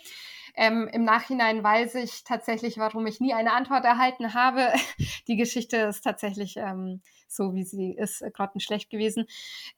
Ähm, 0.54 0.88
Im 0.92 1.04
Nachhinein 1.04 1.62
weiß 1.62 1.96
ich 1.96 2.24
tatsächlich, 2.24 2.78
warum 2.78 3.06
ich 3.06 3.20
nie 3.20 3.34
eine 3.34 3.52
Antwort 3.52 3.84
erhalten 3.84 4.34
habe. 4.34 4.72
Die 5.28 5.36
Geschichte 5.36 5.76
ist 5.78 6.02
tatsächlich 6.02 6.56
ähm, 6.56 7.02
so, 7.28 7.54
wie 7.54 7.64
sie 7.64 7.92
ist, 7.92 8.24
grottenschlecht 8.32 8.90
gewesen. 8.90 9.26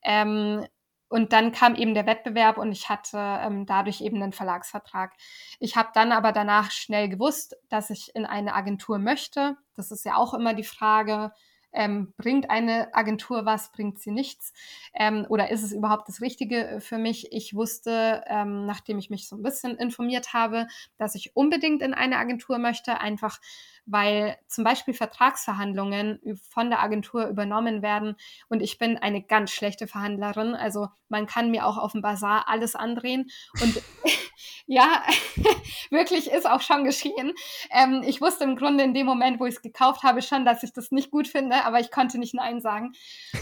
Ähm, 0.02 0.66
und 1.08 1.32
dann 1.32 1.52
kam 1.52 1.76
eben 1.76 1.94
der 1.94 2.06
Wettbewerb 2.06 2.58
und 2.58 2.72
ich 2.72 2.88
hatte 2.88 3.18
ähm, 3.18 3.64
dadurch 3.64 4.00
eben 4.00 4.20
einen 4.22 4.32
Verlagsvertrag. 4.32 5.12
Ich 5.60 5.76
habe 5.76 5.90
dann 5.94 6.10
aber 6.10 6.32
danach 6.32 6.72
schnell 6.72 7.08
gewusst, 7.08 7.56
dass 7.68 7.90
ich 7.90 8.14
in 8.14 8.26
eine 8.26 8.54
Agentur 8.54 8.98
möchte. 8.98 9.56
Das 9.74 9.92
ist 9.92 10.04
ja 10.04 10.16
auch 10.16 10.34
immer 10.34 10.52
die 10.52 10.64
Frage, 10.64 11.32
ähm, 11.76 12.12
bringt 12.16 12.50
eine 12.50 12.94
Agentur 12.94 13.44
was, 13.44 13.70
bringt 13.70 14.00
sie 14.00 14.10
nichts? 14.10 14.52
Ähm, 14.94 15.26
oder 15.28 15.50
ist 15.50 15.62
es 15.62 15.72
überhaupt 15.72 16.08
das 16.08 16.20
Richtige 16.20 16.78
für 16.80 16.98
mich? 16.98 17.32
Ich 17.32 17.54
wusste, 17.54 18.24
ähm, 18.26 18.66
nachdem 18.66 18.98
ich 18.98 19.10
mich 19.10 19.28
so 19.28 19.36
ein 19.36 19.42
bisschen 19.42 19.76
informiert 19.76 20.32
habe, 20.32 20.66
dass 20.98 21.14
ich 21.14 21.36
unbedingt 21.36 21.82
in 21.82 21.94
eine 21.94 22.18
Agentur 22.18 22.58
möchte, 22.58 23.00
einfach 23.00 23.38
weil 23.86 24.36
zum 24.48 24.64
Beispiel 24.64 24.94
Vertragsverhandlungen 24.94 26.20
von 26.50 26.70
der 26.70 26.82
Agentur 26.82 27.26
übernommen 27.28 27.82
werden 27.82 28.16
und 28.48 28.60
ich 28.60 28.78
bin 28.78 28.98
eine 28.98 29.22
ganz 29.22 29.52
schlechte 29.52 29.86
Verhandlerin. 29.86 30.54
Also 30.54 30.88
man 31.08 31.26
kann 31.26 31.50
mir 31.50 31.66
auch 31.66 31.78
auf 31.78 31.92
dem 31.92 32.02
Bazar 32.02 32.48
alles 32.48 32.74
andrehen 32.74 33.30
und 33.62 33.82
ja, 34.66 35.02
wirklich 35.90 36.30
ist 36.30 36.48
auch 36.48 36.60
schon 36.60 36.84
geschehen. 36.84 37.32
Ähm, 37.70 38.02
ich 38.04 38.20
wusste 38.20 38.44
im 38.44 38.56
Grunde 38.56 38.84
in 38.84 38.94
dem 38.94 39.06
Moment, 39.06 39.38
wo 39.38 39.46
ich 39.46 39.56
es 39.56 39.62
gekauft 39.62 40.02
habe, 40.02 40.22
schon, 40.22 40.44
dass 40.44 40.62
ich 40.62 40.72
das 40.72 40.90
nicht 40.90 41.10
gut 41.10 41.28
finde, 41.28 41.64
aber 41.64 41.80
ich 41.80 41.90
konnte 41.90 42.18
nicht 42.18 42.34
Nein 42.34 42.60
sagen. 42.60 42.92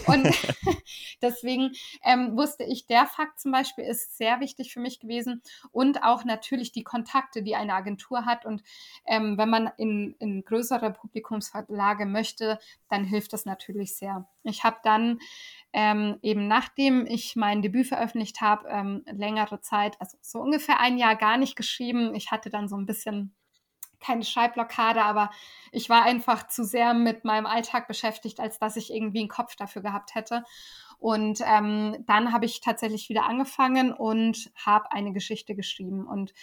Und 0.05 0.29
deswegen 1.21 1.71
ähm, 2.03 2.37
wusste 2.37 2.63
ich, 2.63 2.85
der 2.87 3.07
Fakt 3.07 3.39
zum 3.39 3.51
Beispiel 3.51 3.85
ist 3.85 4.17
sehr 4.17 4.39
wichtig 4.39 4.71
für 4.71 4.79
mich 4.79 4.99
gewesen 4.99 5.41
und 5.71 6.03
auch 6.03 6.23
natürlich 6.25 6.71
die 6.71 6.83
Kontakte, 6.83 7.41
die 7.41 7.55
eine 7.55 7.73
Agentur 7.73 8.25
hat. 8.25 8.45
Und 8.45 8.61
ähm, 9.05 9.37
wenn 9.37 9.49
man 9.49 9.71
in, 9.77 10.15
in 10.19 10.34
größere 10.43 10.91
Publikumsverlage 10.91 12.05
möchte, 12.05 12.59
dann 12.89 13.03
hilft 13.03 13.33
das 13.33 13.45
natürlich 13.45 13.95
sehr. 13.95 14.27
Ich 14.43 14.63
habe 14.63 14.77
dann 14.83 15.19
ähm, 15.73 16.17
eben 16.21 16.47
nachdem 16.47 17.05
ich 17.05 17.35
mein 17.35 17.61
Debüt 17.61 17.87
veröffentlicht 17.87 18.39
habe, 18.39 18.67
ähm, 18.69 19.03
längere 19.11 19.59
Zeit, 19.59 19.99
also 19.99 20.17
so 20.21 20.39
ungefähr 20.39 20.79
ein 20.79 20.97
Jahr 20.97 21.17
gar 21.17 21.37
nicht 21.37 21.57
geschrieben. 21.57 22.15
Ich 22.15 22.31
hatte 22.31 22.49
dann 22.49 22.69
so 22.69 22.77
ein 22.77 22.85
bisschen 22.85 23.35
keine 23.99 24.23
Schreibblockade, 24.23 25.03
aber 25.03 25.31
ich 25.71 25.89
war 25.89 26.03
einfach 26.03 26.47
zu 26.47 26.63
sehr 26.63 26.93
mit 26.93 27.25
meinem 27.25 27.45
Alltag 27.45 27.87
beschäftigt, 27.87 28.39
als 28.39 28.59
dass 28.59 28.77
ich 28.77 28.93
irgendwie 28.93 29.19
einen 29.19 29.29
Kopf 29.29 29.55
dafür 29.55 29.81
gehabt 29.81 30.15
hätte. 30.15 30.43
Und 30.97 31.41
ähm, 31.43 32.03
dann 32.05 32.31
habe 32.31 32.45
ich 32.45 32.61
tatsächlich 32.61 33.09
wieder 33.09 33.25
angefangen 33.25 33.91
und 33.91 34.51
habe 34.55 34.91
eine 34.91 35.11
Geschichte 35.11 35.55
geschrieben. 35.55 36.07
Und 36.07 36.33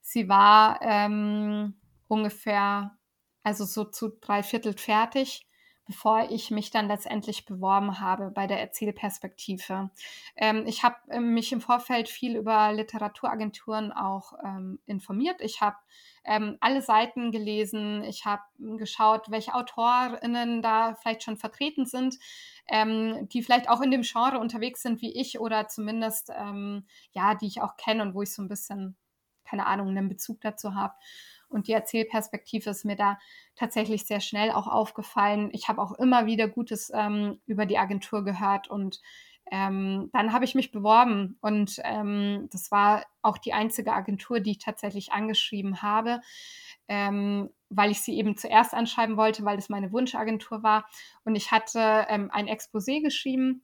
sie 0.00 0.28
war 0.28 0.80
ähm, 0.82 1.80
ungefähr, 2.08 2.95
also 3.46 3.64
so 3.64 3.84
zu 3.84 4.08
drei 4.20 4.42
Viertel 4.42 4.76
fertig 4.76 5.46
bevor 5.86 6.30
ich 6.30 6.50
mich 6.50 6.70
dann 6.70 6.88
letztendlich 6.88 7.46
beworben 7.46 8.00
habe 8.00 8.30
bei 8.30 8.46
der 8.46 8.60
Erzählperspektive. 8.60 9.90
Ähm, 10.36 10.64
ich 10.66 10.82
habe 10.82 10.96
äh, 11.08 11.20
mich 11.20 11.52
im 11.52 11.60
Vorfeld 11.60 12.08
viel 12.08 12.36
über 12.36 12.72
Literaturagenturen 12.72 13.92
auch 13.92 14.32
ähm, 14.44 14.80
informiert. 14.86 15.40
Ich 15.40 15.60
habe 15.60 15.76
ähm, 16.24 16.56
alle 16.60 16.82
Seiten 16.82 17.30
gelesen. 17.30 18.02
Ich 18.02 18.24
habe 18.24 18.42
geschaut, 18.58 19.30
welche 19.30 19.54
AutorInnen 19.54 20.60
da 20.60 20.96
vielleicht 20.96 21.22
schon 21.22 21.36
vertreten 21.36 21.86
sind, 21.86 22.16
ähm, 22.68 23.28
die 23.28 23.42
vielleicht 23.42 23.68
auch 23.68 23.80
in 23.80 23.92
dem 23.92 24.02
Genre 24.02 24.40
unterwegs 24.40 24.82
sind 24.82 25.00
wie 25.02 25.12
ich 25.12 25.38
oder 25.38 25.68
zumindest, 25.68 26.32
ähm, 26.36 26.84
ja, 27.12 27.36
die 27.36 27.46
ich 27.46 27.62
auch 27.62 27.76
kenne 27.76 28.02
und 28.02 28.14
wo 28.14 28.22
ich 28.22 28.34
so 28.34 28.42
ein 28.42 28.48
bisschen, 28.48 28.96
keine 29.48 29.66
Ahnung, 29.66 29.88
einen 29.88 30.08
Bezug 30.08 30.40
dazu 30.40 30.74
habe. 30.74 30.94
Und 31.48 31.68
die 31.68 31.72
Erzählperspektive 31.72 32.70
ist 32.70 32.84
mir 32.84 32.96
da 32.96 33.18
tatsächlich 33.54 34.04
sehr 34.04 34.20
schnell 34.20 34.50
auch 34.50 34.66
aufgefallen. 34.66 35.50
Ich 35.52 35.68
habe 35.68 35.80
auch 35.80 35.92
immer 35.92 36.26
wieder 36.26 36.48
Gutes 36.48 36.90
ähm, 36.92 37.40
über 37.46 37.66
die 37.66 37.78
Agentur 37.78 38.24
gehört 38.24 38.68
und 38.68 39.00
ähm, 39.52 40.10
dann 40.12 40.32
habe 40.32 40.44
ich 40.44 40.56
mich 40.56 40.72
beworben 40.72 41.38
und 41.40 41.80
ähm, 41.84 42.48
das 42.50 42.72
war 42.72 43.04
auch 43.22 43.38
die 43.38 43.52
einzige 43.52 43.92
Agentur, 43.92 44.40
die 44.40 44.52
ich 44.52 44.58
tatsächlich 44.58 45.12
angeschrieben 45.12 45.82
habe, 45.82 46.20
ähm, 46.88 47.50
weil 47.68 47.92
ich 47.92 48.00
sie 48.00 48.18
eben 48.18 48.36
zuerst 48.36 48.74
anschreiben 48.74 49.16
wollte, 49.16 49.44
weil 49.44 49.56
das 49.56 49.68
meine 49.68 49.92
Wunschagentur 49.92 50.64
war. 50.64 50.88
Und 51.24 51.36
ich 51.36 51.52
hatte 51.52 52.06
ähm, 52.08 52.28
ein 52.32 52.48
Exposé 52.48 53.00
geschrieben 53.00 53.62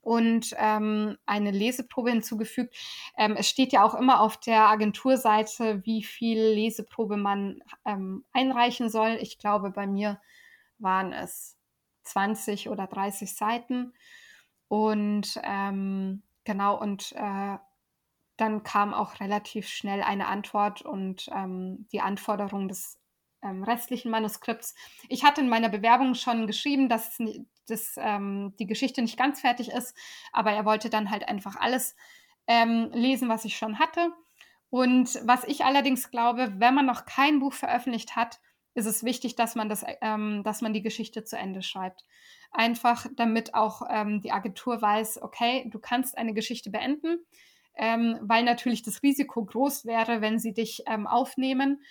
und 0.00 0.54
ähm, 0.58 1.16
eine 1.26 1.50
Leseprobe 1.50 2.10
hinzugefügt. 2.10 2.74
Ähm, 3.16 3.36
es 3.36 3.48
steht 3.48 3.72
ja 3.72 3.84
auch 3.84 3.94
immer 3.94 4.20
auf 4.20 4.38
der 4.38 4.68
Agenturseite, 4.68 5.84
wie 5.84 6.02
viel 6.02 6.40
Leseprobe 6.40 7.16
man 7.16 7.60
ähm, 7.84 8.24
einreichen 8.32 8.88
soll. 8.88 9.18
Ich 9.20 9.38
glaube, 9.38 9.70
bei 9.70 9.86
mir 9.86 10.20
waren 10.78 11.12
es 11.12 11.56
20 12.04 12.68
oder 12.68 12.86
30 12.86 13.34
Seiten. 13.34 13.92
Und 14.68 15.40
ähm, 15.44 16.22
genau, 16.44 16.80
und 16.80 17.12
äh, 17.12 17.58
dann 18.36 18.62
kam 18.62 18.94
auch 18.94 19.20
relativ 19.20 19.68
schnell 19.68 20.02
eine 20.02 20.26
Antwort 20.26 20.82
und 20.82 21.28
ähm, 21.32 21.86
die 21.92 22.00
Anforderung 22.00 22.68
des 22.68 22.98
ähm, 23.42 23.62
restlichen 23.62 24.10
Manuskripts. 24.10 24.74
Ich 25.08 25.24
hatte 25.24 25.40
in 25.40 25.48
meiner 25.48 25.68
Bewerbung 25.68 26.14
schon 26.14 26.46
geschrieben, 26.46 26.88
dass, 26.88 27.18
dass 27.66 27.94
ähm, 27.98 28.54
die 28.58 28.66
Geschichte 28.66 29.02
nicht 29.02 29.18
ganz 29.18 29.40
fertig 29.40 29.70
ist, 29.70 29.96
aber 30.32 30.52
er 30.52 30.64
wollte 30.64 30.90
dann 30.90 31.10
halt 31.10 31.28
einfach 31.28 31.56
alles 31.56 31.96
ähm, 32.46 32.90
lesen, 32.92 33.28
was 33.28 33.44
ich 33.44 33.56
schon 33.56 33.78
hatte. 33.78 34.12
Und 34.70 35.20
was 35.24 35.44
ich 35.44 35.64
allerdings 35.64 36.10
glaube, 36.10 36.54
wenn 36.56 36.74
man 36.74 36.86
noch 36.86 37.04
kein 37.04 37.40
Buch 37.40 37.52
veröffentlicht 37.52 38.16
hat, 38.16 38.40
ist 38.74 38.86
es 38.86 39.04
wichtig, 39.04 39.36
dass 39.36 39.54
man, 39.54 39.68
das, 39.68 39.84
ähm, 40.00 40.42
dass 40.44 40.62
man 40.62 40.72
die 40.72 40.82
Geschichte 40.82 41.24
zu 41.24 41.36
Ende 41.36 41.62
schreibt. 41.62 42.04
Einfach 42.52 43.06
damit 43.16 43.54
auch 43.54 43.82
ähm, 43.90 44.22
die 44.22 44.32
Agentur 44.32 44.80
weiß, 44.80 45.22
okay, 45.22 45.68
du 45.70 45.78
kannst 45.78 46.16
eine 46.16 46.32
Geschichte 46.32 46.70
beenden, 46.70 47.18
ähm, 47.74 48.18
weil 48.22 48.44
natürlich 48.44 48.82
das 48.82 49.02
Risiko 49.02 49.44
groß 49.44 49.84
wäre, 49.84 50.20
wenn 50.22 50.38
sie 50.38 50.54
dich 50.54 50.84
aufnehmen 50.88 51.82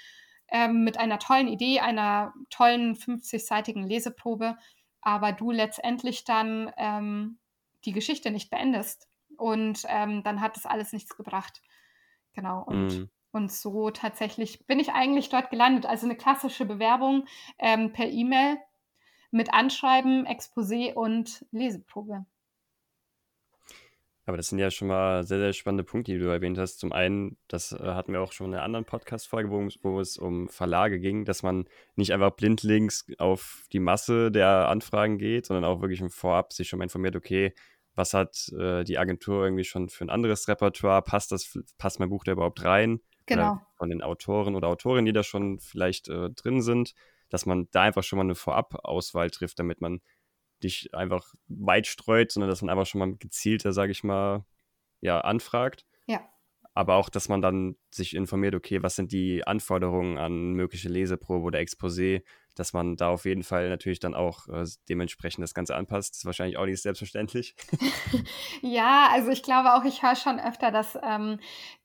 ähm, 0.52 0.84
mit 0.84 0.98
einer 0.98 1.20
tollen 1.20 1.48
Idee, 1.48 1.80
einer 1.80 2.34
tollen 2.50 2.96
50-seitigen 2.96 3.88
Leseprobe, 3.88 4.58
aber 5.02 5.32
du 5.32 5.52
letztendlich 5.52 6.26
dann 6.26 6.72
ähm, 6.78 7.40
die 7.86 7.94
Geschichte 7.94 8.32
nicht 8.32 8.50
beendest. 8.50 9.08
Und 9.38 9.86
ähm, 9.88 10.24
dann 10.24 10.42
hat 10.42 10.56
das 10.56 10.66
alles 10.66 10.94
nichts 10.94 11.16
gebracht. 11.16 11.62
Genau. 12.34 12.64
Und, 12.64 13.00
mm. 13.00 13.10
und 13.32 13.52
so 13.52 13.90
tatsächlich 13.90 14.68
bin 14.68 14.80
ich 14.80 14.92
eigentlich 14.92 15.30
dort 15.30 15.50
gelandet. 15.50 15.86
Also 15.86 16.06
eine 16.06 16.16
klassische 16.16 16.66
Bewerbung 16.66 17.26
ähm, 17.58 17.92
per 17.92 18.08
E-Mail 18.08 18.58
mit 19.32 19.54
Anschreiben, 19.54 20.28
Exposé 20.28 20.94
und 20.94 21.46
Leseprobe. 21.52 22.26
Aber 24.32 24.38
das 24.38 24.48
sind 24.48 24.60
ja 24.60 24.72
schon 24.72 24.88
mal 24.88 25.26
sehr, 25.26 25.40
sehr 25.40 25.52
spannende 25.52 25.84
Punkte, 25.84 26.14
die 26.14 26.18
du 26.18 26.28
erwähnt 26.28 26.58
hast. 26.58 26.80
Zum 26.80 26.94
einen, 26.94 27.36
das 27.50 27.74
äh, 27.74 27.80
hatten 27.84 28.14
wir 28.14 28.22
auch 28.22 28.32
schon 28.32 28.48
in 28.48 28.54
einer 28.54 28.64
anderen 28.64 28.86
Podcast-Folge, 28.86 29.52
wo, 29.52 29.68
wo, 29.82 30.00
es 30.00 30.18
um 30.18 30.48
Verlage 30.48 31.02
ging, 31.02 31.26
dass 31.26 31.44
man 31.44 31.66
nicht 31.98 32.14
einfach 32.14 32.32
blindlings 32.32 33.08
auf 33.18 33.66
die 33.74 33.82
Masse 33.82 34.32
der 34.32 34.70
Anfragen 34.70 35.18
geht, 35.18 35.48
sondern 35.48 35.66
auch 35.66 35.82
wirklich 35.82 36.00
im 36.00 36.10
Vorab 36.10 36.54
sich 36.54 36.70
schon 36.70 36.80
mal 36.80 36.86
informiert, 36.86 37.18
okay, 37.18 37.54
was 37.94 38.14
hat 38.14 38.48
äh, 38.58 38.86
die 38.86 38.98
Agentur 38.98 39.44
irgendwie 39.44 39.66
schon 39.66 39.90
für 39.90 40.06
ein 40.06 40.10
anderes 40.10 40.48
Repertoire? 40.48 41.02
Passt 41.02 41.34
das, 41.34 41.60
passt 41.78 42.00
mein 42.00 42.08
Buch 42.08 42.24
da 42.24 42.32
überhaupt 42.32 42.64
rein? 42.64 43.02
Genau. 43.26 43.52
Oder 43.52 43.68
von 43.80 43.90
den 43.90 44.02
Autoren 44.02 44.56
oder 44.56 44.70
Autorinnen, 44.70 45.08
die 45.08 45.12
da 45.12 45.24
schon 45.24 45.60
vielleicht 45.60 46.08
äh, 46.08 46.30
drin 46.30 46.62
sind, 46.62 46.94
dass 47.28 47.46
man 47.46 47.68
da 47.72 47.82
einfach 47.82 48.04
schon 48.04 48.16
mal 48.16 48.24
eine 48.24 48.36
Vorab-Auswahl 48.36 49.30
trifft, 49.30 49.60
damit 49.60 49.82
man 49.82 50.00
dich 50.64 50.94
einfach 50.94 51.34
weit 51.48 51.88
streut, 51.88 52.32
sondern 52.32 52.50
dass 52.50 52.62
man 52.62 52.70
einfach 52.70 52.86
schon 52.86 53.00
mal 53.00 53.16
gezielter, 53.16 53.74
sage 53.74 53.92
ich 53.92 54.04
mal, 54.04 54.46
ja, 55.02 55.20
anfragt. 55.22 55.86
Ja. 56.08 56.22
Aber 56.74 56.96
auch, 56.96 57.10
dass 57.10 57.28
man 57.28 57.42
dann 57.42 57.76
sich 57.90 58.16
informiert, 58.16 58.56
okay, 58.56 58.82
was 58.82 58.96
sind 58.96 59.12
die 59.12 59.46
Anforderungen 59.46 60.18
an 60.18 60.54
mögliche 60.54 60.88
Leseprobe 60.88 61.44
oder 61.44 61.60
Exposé, 61.60 62.24
dass 62.56 62.74
man 62.74 62.96
da 62.96 63.10
auf 63.10 63.26
jeden 63.26 63.44
Fall 63.44 63.70
natürlich 63.70 64.00
dann 64.00 64.14
auch 64.14 64.48
äh, 64.48 64.66
dementsprechend 64.90 65.44
das 65.44 65.54
Ganze 65.54 65.76
anpasst. 65.76 66.14
Das 66.14 66.18
ist 66.20 66.26
wahrscheinlich 66.26 66.58
auch 66.58 66.66
nicht 66.66 66.82
selbstverständlich. 66.82 67.56
ja, 68.62 69.10
also 69.12 69.32
ich 69.32 69.44
glaube 69.44 69.74
auch, 69.74 69.84
ich 69.84 70.04
höre 70.04 70.16
schon 70.16 70.40
öfter, 70.40 70.72
dass 70.72 70.98
ähm, 71.02 71.40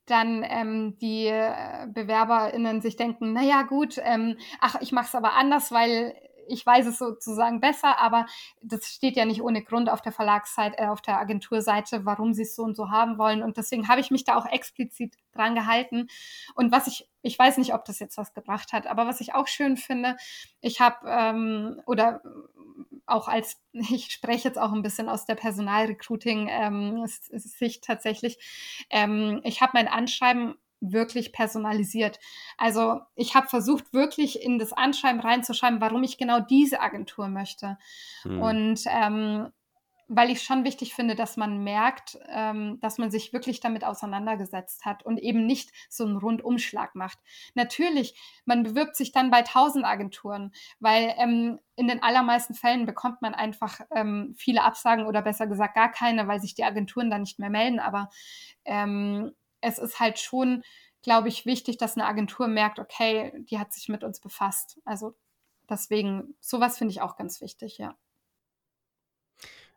dann 0.05 0.45
ähm, 0.47 0.97
die 0.99 1.27
äh, 1.27 1.87
BewerberInnen 1.87 2.81
sich 2.81 2.95
denken, 2.95 3.33
naja 3.33 3.63
gut, 3.63 3.97
ähm, 4.03 4.37
ach, 4.59 4.75
ich 4.81 4.91
mache 4.91 5.07
es 5.07 5.15
aber 5.15 5.33
anders, 5.33 5.71
weil 5.71 6.15
ich 6.47 6.65
weiß 6.65 6.87
es 6.87 6.97
sozusagen 6.97 7.59
besser, 7.59 7.99
aber 7.99 8.25
das 8.61 8.87
steht 8.87 9.15
ja 9.15 9.25
nicht 9.25 9.41
ohne 9.41 9.63
Grund 9.63 9.89
auf 9.89 10.01
der 10.01 10.11
Verlagsseite, 10.11 10.77
äh, 10.77 10.87
auf 10.87 11.01
der 11.01 11.19
Agenturseite, 11.19 12.05
warum 12.05 12.33
sie 12.33 12.43
es 12.43 12.55
so 12.55 12.63
und 12.63 12.75
so 12.75 12.89
haben 12.89 13.17
wollen. 13.17 13.43
Und 13.43 13.57
deswegen 13.57 13.87
habe 13.87 14.01
ich 14.01 14.11
mich 14.11 14.23
da 14.23 14.35
auch 14.35 14.45
explizit 14.45 15.15
dran 15.33 15.55
gehalten. 15.55 16.07
Und 16.55 16.71
was 16.71 16.87
ich, 16.87 17.09
ich 17.21 17.37
weiß 17.37 17.57
nicht, 17.57 17.73
ob 17.73 17.85
das 17.85 17.99
jetzt 17.99 18.17
was 18.17 18.33
gebracht 18.33 18.73
hat, 18.73 18.87
aber 18.87 19.07
was 19.07 19.21
ich 19.21 19.33
auch 19.33 19.47
schön 19.47 19.77
finde, 19.77 20.17
ich 20.61 20.81
habe 20.81 21.07
ähm, 21.07 21.81
oder 21.85 22.21
auch 23.05 23.27
als, 23.27 23.61
ich 23.71 24.11
spreche 24.11 24.47
jetzt 24.47 24.59
auch 24.59 24.73
ein 24.73 24.83
bisschen 24.83 25.09
aus 25.09 25.25
der 25.25 25.35
Personalrecruiting-Sicht 25.35 27.77
ähm, 27.77 27.85
tatsächlich, 27.85 28.37
ähm, 28.89 29.41
ich 29.43 29.61
habe 29.61 29.71
mein 29.73 29.87
Anschreiben 29.87 30.55
wirklich 30.79 31.31
personalisiert. 31.31 32.19
Also 32.57 33.01
ich 33.15 33.35
habe 33.35 33.47
versucht, 33.47 33.93
wirklich 33.93 34.41
in 34.41 34.59
das 34.59 34.73
Anschreiben 34.73 35.21
reinzuschreiben, 35.21 35.81
warum 35.81 36.03
ich 36.03 36.17
genau 36.17 36.39
diese 36.39 36.81
Agentur 36.81 37.27
möchte. 37.27 37.77
Hm. 38.23 38.41
Und 38.41 38.81
ähm, 38.87 39.51
weil 40.07 40.29
ich 40.29 40.41
schon 40.41 40.63
wichtig 40.63 40.95
finde, 40.95 41.15
dass 41.15 41.35
man 41.37 41.63
merkt, 41.63 42.17
ähm, 42.29 42.79
dass 42.79 42.97
man 42.97 43.11
sich 43.11 43.33
wirklich 43.33 43.59
damit 43.59 43.83
auseinandergesetzt 43.83 44.85
hat 44.85 45.05
und 45.05 45.19
eben 45.19 45.45
nicht 45.45 45.71
so 45.89 46.05
einen 46.05 46.17
Rundumschlag 46.17 46.95
macht. 46.95 47.19
Natürlich, 47.55 48.15
man 48.45 48.63
bewirbt 48.63 48.95
sich 48.95 49.11
dann 49.11 49.31
bei 49.31 49.41
tausend 49.41 49.85
Agenturen, 49.85 50.53
weil 50.79 51.13
ähm, 51.17 51.59
in 51.75 51.87
den 51.87 52.01
allermeisten 52.01 52.53
Fällen 52.53 52.85
bekommt 52.85 53.21
man 53.21 53.33
einfach 53.33 53.81
ähm, 53.93 54.33
viele 54.37 54.63
Absagen 54.63 55.05
oder 55.05 55.21
besser 55.21 55.45
gesagt 55.45 55.75
gar 55.75 55.91
keine, 55.91 56.27
weil 56.27 56.39
sich 56.39 56.55
die 56.55 56.63
Agenturen 56.63 57.09
dann 57.09 57.21
nicht 57.21 57.39
mehr 57.39 57.49
melden. 57.49 57.79
Aber 57.79 58.09
ähm, 58.63 59.33
es 59.61 59.79
ist 59.79 59.99
halt 59.99 60.19
schon, 60.19 60.63
glaube 61.01 61.29
ich, 61.29 61.45
wichtig, 61.45 61.77
dass 61.77 61.95
eine 61.95 62.05
Agentur 62.05 62.47
merkt, 62.47 62.79
okay, 62.79 63.33
die 63.49 63.59
hat 63.59 63.73
sich 63.73 63.89
mit 63.89 64.03
uns 64.03 64.19
befasst. 64.19 64.79
Also 64.85 65.15
deswegen, 65.69 66.35
sowas 66.39 66.77
finde 66.77 66.91
ich 66.91 67.01
auch 67.01 67.15
ganz 67.17 67.41
wichtig, 67.41 67.77
ja. 67.77 67.97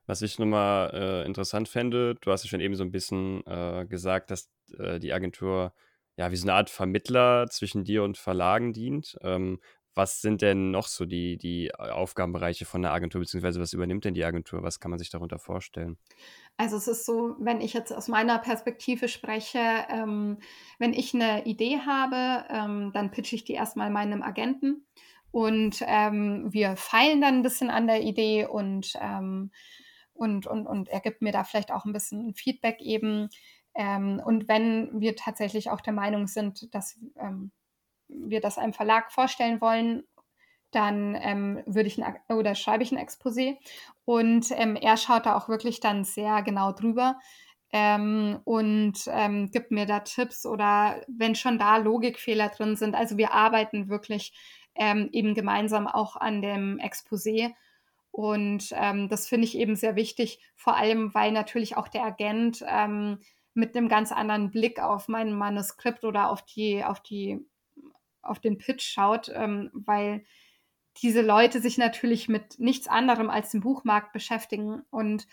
Was 0.07 0.23
ich 0.23 0.39
nochmal 0.39 0.91
äh, 0.93 1.27
interessant 1.27 1.69
fände, 1.69 2.17
du 2.21 2.33
hast 2.33 2.43
ja 2.43 2.49
schon 2.49 2.61
eben 2.61 2.75
so 2.75 2.83
ein 2.83 2.91
bisschen 2.91 3.47
äh, 3.47 3.87
gesagt, 3.87 4.31
dass 4.31 4.51
äh, 4.77 4.99
die 4.99 5.13
Agentur 5.13 5.73
ja 6.17 6.31
wie 6.33 6.37
so 6.37 6.45
eine 6.45 6.55
Art 6.55 6.69
Vermittler 6.69 7.47
zwischen 7.49 7.85
dir 7.85 8.03
und 8.03 8.19
Verlagen 8.19 8.73
dient. 8.73 9.17
Ähm, 9.23 9.61
was 9.95 10.21
sind 10.21 10.43
denn 10.43 10.71
noch 10.71 10.87
so 10.87 11.05
die, 11.05 11.37
die 11.37 11.75
Aufgabenbereiche 11.75 12.65
von 12.65 12.83
der 12.83 12.93
Agentur, 12.93 13.21
beziehungsweise 13.21 13.61
was 13.61 13.73
übernimmt 13.73 14.05
denn 14.05 14.15
die 14.15 14.25
Agentur? 14.25 14.63
Was 14.63 14.81
kann 14.81 14.91
man 14.91 14.99
sich 14.99 15.11
darunter 15.11 15.39
vorstellen? 15.39 15.99
Also 16.57 16.77
es 16.77 16.89
ist 16.89 17.07
so, 17.07 17.37
wenn 17.39 17.61
ich 17.61 17.73
jetzt 17.73 17.93
aus 17.93 18.09
meiner 18.09 18.39
Perspektive 18.39 19.09
spreche, 19.09 19.59
ähm, 19.89 20.39
wenn 20.79 20.93
ich 20.93 21.15
eine 21.15 21.45
Idee 21.47 21.81
habe, 21.85 22.45
ähm, 22.51 22.93
dann 22.93 23.11
pitche 23.11 23.35
ich 23.37 23.45
die 23.45 23.55
erstmal 23.55 23.91
meinem 23.91 24.23
Agenten 24.23 24.87
und 25.31 25.83
ähm, 25.87 26.49
wir 26.51 26.77
feilen 26.77 27.21
dann 27.21 27.37
ein 27.37 27.43
bisschen 27.43 27.71
an 27.71 27.87
der 27.87 28.03
Idee 28.03 28.47
und, 28.47 28.93
ähm, 29.01 29.51
und, 30.13 30.47
und, 30.47 30.67
und 30.67 30.89
er 30.89 31.01
gibt 31.01 31.23
mir 31.23 31.33
da 31.33 31.45
vielleicht 31.45 31.73
auch 31.73 31.85
ein 31.85 31.93
bisschen 31.93 32.35
Feedback 32.35 32.81
eben. 32.81 33.29
Ähm, 33.75 34.21
und 34.25 34.49
wenn 34.49 35.01
wir 35.01 35.15
tatsächlich 35.17 35.71
auch 35.71 35.81
der 35.81 35.93
Meinung 35.93 36.27
sind, 36.27 36.75
dass 36.75 36.99
ähm, 37.17 37.53
wir 38.13 38.41
das 38.41 38.59
einem 38.59 38.73
Verlag 38.73 39.13
vorstellen 39.13 39.61
wollen, 39.61 40.05
dann 40.71 41.17
ähm, 41.21 41.63
würde 41.67 41.89
ich 41.89 42.03
ein, 42.03 42.17
oder 42.29 42.55
schreibe 42.55 42.83
ich 42.83 42.93
ein 42.93 42.99
Exposé 42.99 43.57
und 44.05 44.47
ähm, 44.53 44.77
er 44.77 44.97
schaut 44.97 45.27
da 45.27 45.37
auch 45.37 45.49
wirklich 45.49 45.81
dann 45.81 46.05
sehr 46.05 46.43
genau 46.43 46.73
drüber 46.73 47.19
ähm, 47.73 48.41
und 48.45 48.99
ähm, 49.09 49.51
gibt 49.51 49.71
mir 49.71 49.87
da 49.87 50.01
Tipps 50.01 50.47
oder 50.47 51.03
wenn 51.09 51.35
schon 51.35 51.59
da 51.59 51.77
Logikfehler 51.77 52.49
drin 52.49 52.77
sind. 52.77 52.95
Also 52.95 53.17
wir 53.17 53.33
arbeiten 53.33 53.89
wirklich 53.89 54.33
ähm, 54.75 55.09
eben 55.13 55.35
gemeinsam 55.35 55.89
auch 55.89 56.17
an 56.17 56.43
dem 56.43 56.79
Exposé 56.79 57.53
und 58.13 58.73
ähm, 58.73 59.09
das 59.09 59.29
finde 59.29 59.47
ich 59.47 59.57
eben 59.59 59.77
sehr 59.77 59.97
wichtig, 59.97 60.41
vor 60.55 60.77
allem 60.77 61.15
weil 61.15 61.33
natürlich 61.33 61.77
auch 61.77 61.89
der 61.89 62.05
Agent 62.05 62.65
mit 63.53 63.77
einem 63.77 63.89
ganz 63.89 64.13
anderen 64.13 64.51
Blick 64.53 64.81
auf 64.81 65.09
mein 65.09 65.33
Manuskript 65.33 66.05
oder 66.05 66.31
auf 66.31 66.43
die 66.43 66.85
auf 66.85 67.01
die 67.01 67.45
auf 68.23 68.41
den 68.41 68.59
Pitch 68.59 68.83
schaut, 68.83 69.31
ähm, 69.35 69.71
weil 69.73 70.25
diese 71.03 71.23
Leute 71.23 71.61
sich 71.61 71.79
natürlich 71.79 72.29
mit 72.29 72.59
nichts 72.59 72.89
anderem 72.89 73.31
als 73.31 73.51
dem 73.51 73.61
Buchmarkt 73.61 74.13
beschäftigen. 74.13 74.83
Und 74.91 75.27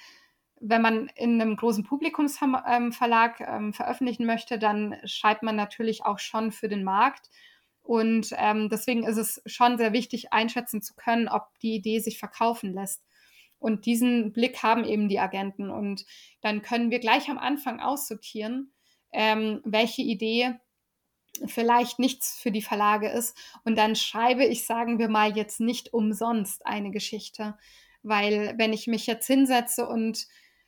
wenn 0.60 0.82
man 0.82 1.08
in 1.16 1.42
einem 1.42 1.56
großen 1.56 1.84
Publikumsverlag 1.84 3.42
ähm, 3.42 3.74
veröffentlichen 3.74 4.26
möchte, 4.26 4.60
dann 4.60 4.96
schreibt 5.04 5.44
man 5.44 5.56
natürlich 5.56 6.06
auch 6.06 6.20
schon 6.20 6.52
für 6.52 6.70
den 6.70 6.84
Markt. 6.84 7.30
Und 7.82 8.34
ähm, 8.38 8.70
deswegen 8.70 9.04
ist 9.04 9.18
es 9.18 9.42
schon 9.46 9.78
sehr 9.78 9.94
wichtig, 9.94 10.34
einschätzen 10.34 10.82
zu 10.82 10.94
können, 10.96 11.28
ob 11.28 11.48
die 11.62 11.76
Idee 11.76 12.00
sich 12.00 12.20
verkaufen 12.20 12.74
lässt. 12.74 13.04
Und 13.60 13.86
diesen 13.86 14.34
Blick 14.34 14.62
haben 14.62 14.84
eben 14.84 15.10
die 15.10 15.20
Agenten. 15.20 15.70
Und 15.70 16.06
dann 16.42 16.62
können 16.62 16.92
wir 16.92 17.00
gleich 17.00 17.30
am 17.30 17.38
Anfang 17.38 17.80
aussortieren, 17.80 18.74
ähm, 19.12 19.62
welche 19.64 20.02
Idee 20.02 20.56
vielleicht 21.46 22.00
nichts 22.00 22.40
für 22.40 22.52
die 22.52 22.62
Verlage 22.62 23.10
ist. 23.10 23.38
Und 23.64 23.78
dann 23.78 23.96
schreibe 23.96 24.46
ich, 24.46 24.66
sagen 24.66 25.00
wir 25.00 25.10
mal, 25.10 25.36
jetzt 25.36 25.60
nicht 25.60 25.94
umsonst 25.94 26.66
eine 26.66 26.92
Geschichte. 26.92 27.58
Weil 28.04 28.56
wenn 28.58 28.74
ich 28.74 28.88
mich 28.88 29.08
jetzt 29.08 29.28
hinsetze 29.28 29.88
und 29.88 30.28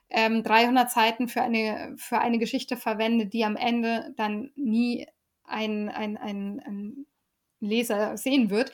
ähm, 0.10 0.44
300 0.44 0.90
Seiten 0.90 1.28
für 1.28 1.42
eine, 1.42 1.96
für 1.98 2.20
eine 2.20 2.40
Geschichte 2.40 2.78
verwende, 2.78 3.28
die 3.28 3.46
am 3.46 3.56
Ende 3.56 4.14
dann 4.18 4.52
nie 4.56 5.08
ein, 5.44 5.90
ein, 5.90 6.18
ein, 6.18 6.62
ein 6.66 7.06
Leser 7.60 8.18
sehen 8.18 8.50
wird, 8.50 8.72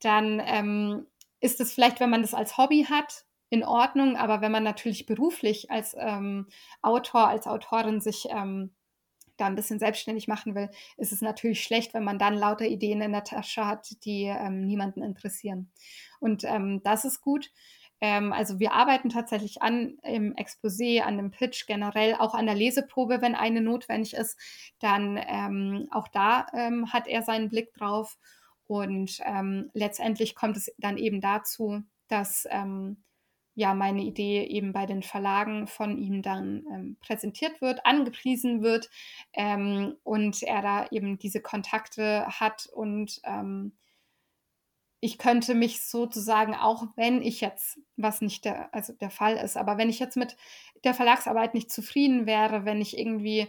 dann 0.00 0.40
ähm, 0.44 1.06
ist 1.40 1.60
es 1.60 1.72
vielleicht, 1.72 2.00
wenn 2.00 2.10
man 2.10 2.22
das 2.22 2.34
als 2.34 2.56
Hobby 2.56 2.86
hat, 2.88 3.24
in 3.50 3.64
Ordnung, 3.64 4.16
aber 4.16 4.40
wenn 4.40 4.52
man 4.52 4.62
natürlich 4.62 5.06
beruflich 5.06 5.70
als 5.70 5.96
ähm, 5.98 6.48
Autor, 6.82 7.28
als 7.28 7.46
Autorin 7.46 8.00
sich 8.00 8.26
ähm, 8.30 8.70
da 9.38 9.46
ein 9.46 9.54
bisschen 9.54 9.78
selbstständig 9.78 10.28
machen 10.28 10.54
will, 10.54 10.68
ist 10.96 11.12
es 11.12 11.22
natürlich 11.22 11.62
schlecht, 11.62 11.94
wenn 11.94 12.04
man 12.04 12.18
dann 12.18 12.34
lauter 12.34 12.66
Ideen 12.66 13.00
in 13.00 13.12
der 13.12 13.24
Tasche 13.24 13.66
hat, 13.66 13.88
die 14.04 14.24
ähm, 14.24 14.66
niemanden 14.66 15.02
interessieren. 15.02 15.70
Und 16.20 16.44
ähm, 16.44 16.82
das 16.84 17.04
ist 17.04 17.20
gut. 17.20 17.50
Ähm, 18.00 18.32
also 18.32 18.60
wir 18.60 18.72
arbeiten 18.72 19.08
tatsächlich 19.08 19.62
an 19.62 19.98
im 20.02 20.34
Exposé, 20.36 21.00
an 21.00 21.16
dem 21.16 21.30
Pitch 21.30 21.66
generell, 21.66 22.14
auch 22.14 22.34
an 22.34 22.46
der 22.46 22.54
Leseprobe, 22.54 23.20
wenn 23.20 23.34
eine 23.34 23.60
notwendig 23.60 24.14
ist. 24.14 24.38
Dann 24.78 25.18
ähm, 25.26 25.88
auch 25.90 26.08
da 26.08 26.46
ähm, 26.52 26.92
hat 26.92 27.06
er 27.06 27.22
seinen 27.22 27.48
Blick 27.48 27.72
drauf. 27.74 28.16
Und 28.66 29.20
ähm, 29.24 29.70
letztendlich 29.72 30.34
kommt 30.34 30.56
es 30.56 30.70
dann 30.78 30.98
eben 30.98 31.20
dazu, 31.20 31.82
dass 32.08 32.46
ja 33.58 33.74
meine 33.74 34.02
Idee 34.02 34.44
eben 34.44 34.72
bei 34.72 34.86
den 34.86 35.02
Verlagen 35.02 35.66
von 35.66 35.98
ihm 35.98 36.22
dann 36.22 36.64
ähm, 36.72 36.96
präsentiert 37.00 37.60
wird, 37.60 37.84
angepriesen 37.84 38.62
wird 38.62 38.88
ähm, 39.32 39.96
und 40.04 40.44
er 40.44 40.62
da 40.62 40.86
eben 40.92 41.18
diese 41.18 41.42
Kontakte 41.42 42.24
hat 42.28 42.68
und 42.72 43.20
ähm, 43.24 43.72
ich 45.00 45.18
könnte 45.18 45.54
mich 45.54 45.82
sozusagen, 45.82 46.54
auch 46.54 46.84
wenn 46.96 47.20
ich 47.22 47.40
jetzt, 47.40 47.80
was 47.96 48.20
nicht 48.20 48.44
der, 48.44 48.72
also 48.72 48.92
der 48.92 49.10
Fall 49.10 49.36
ist, 49.36 49.56
aber 49.56 49.76
wenn 49.76 49.90
ich 49.90 49.98
jetzt 49.98 50.16
mit 50.16 50.36
der 50.84 50.94
Verlagsarbeit 50.94 51.54
nicht 51.54 51.70
zufrieden 51.70 52.26
wäre, 52.26 52.64
wenn 52.64 52.80
ich 52.80 52.96
irgendwie 52.96 53.48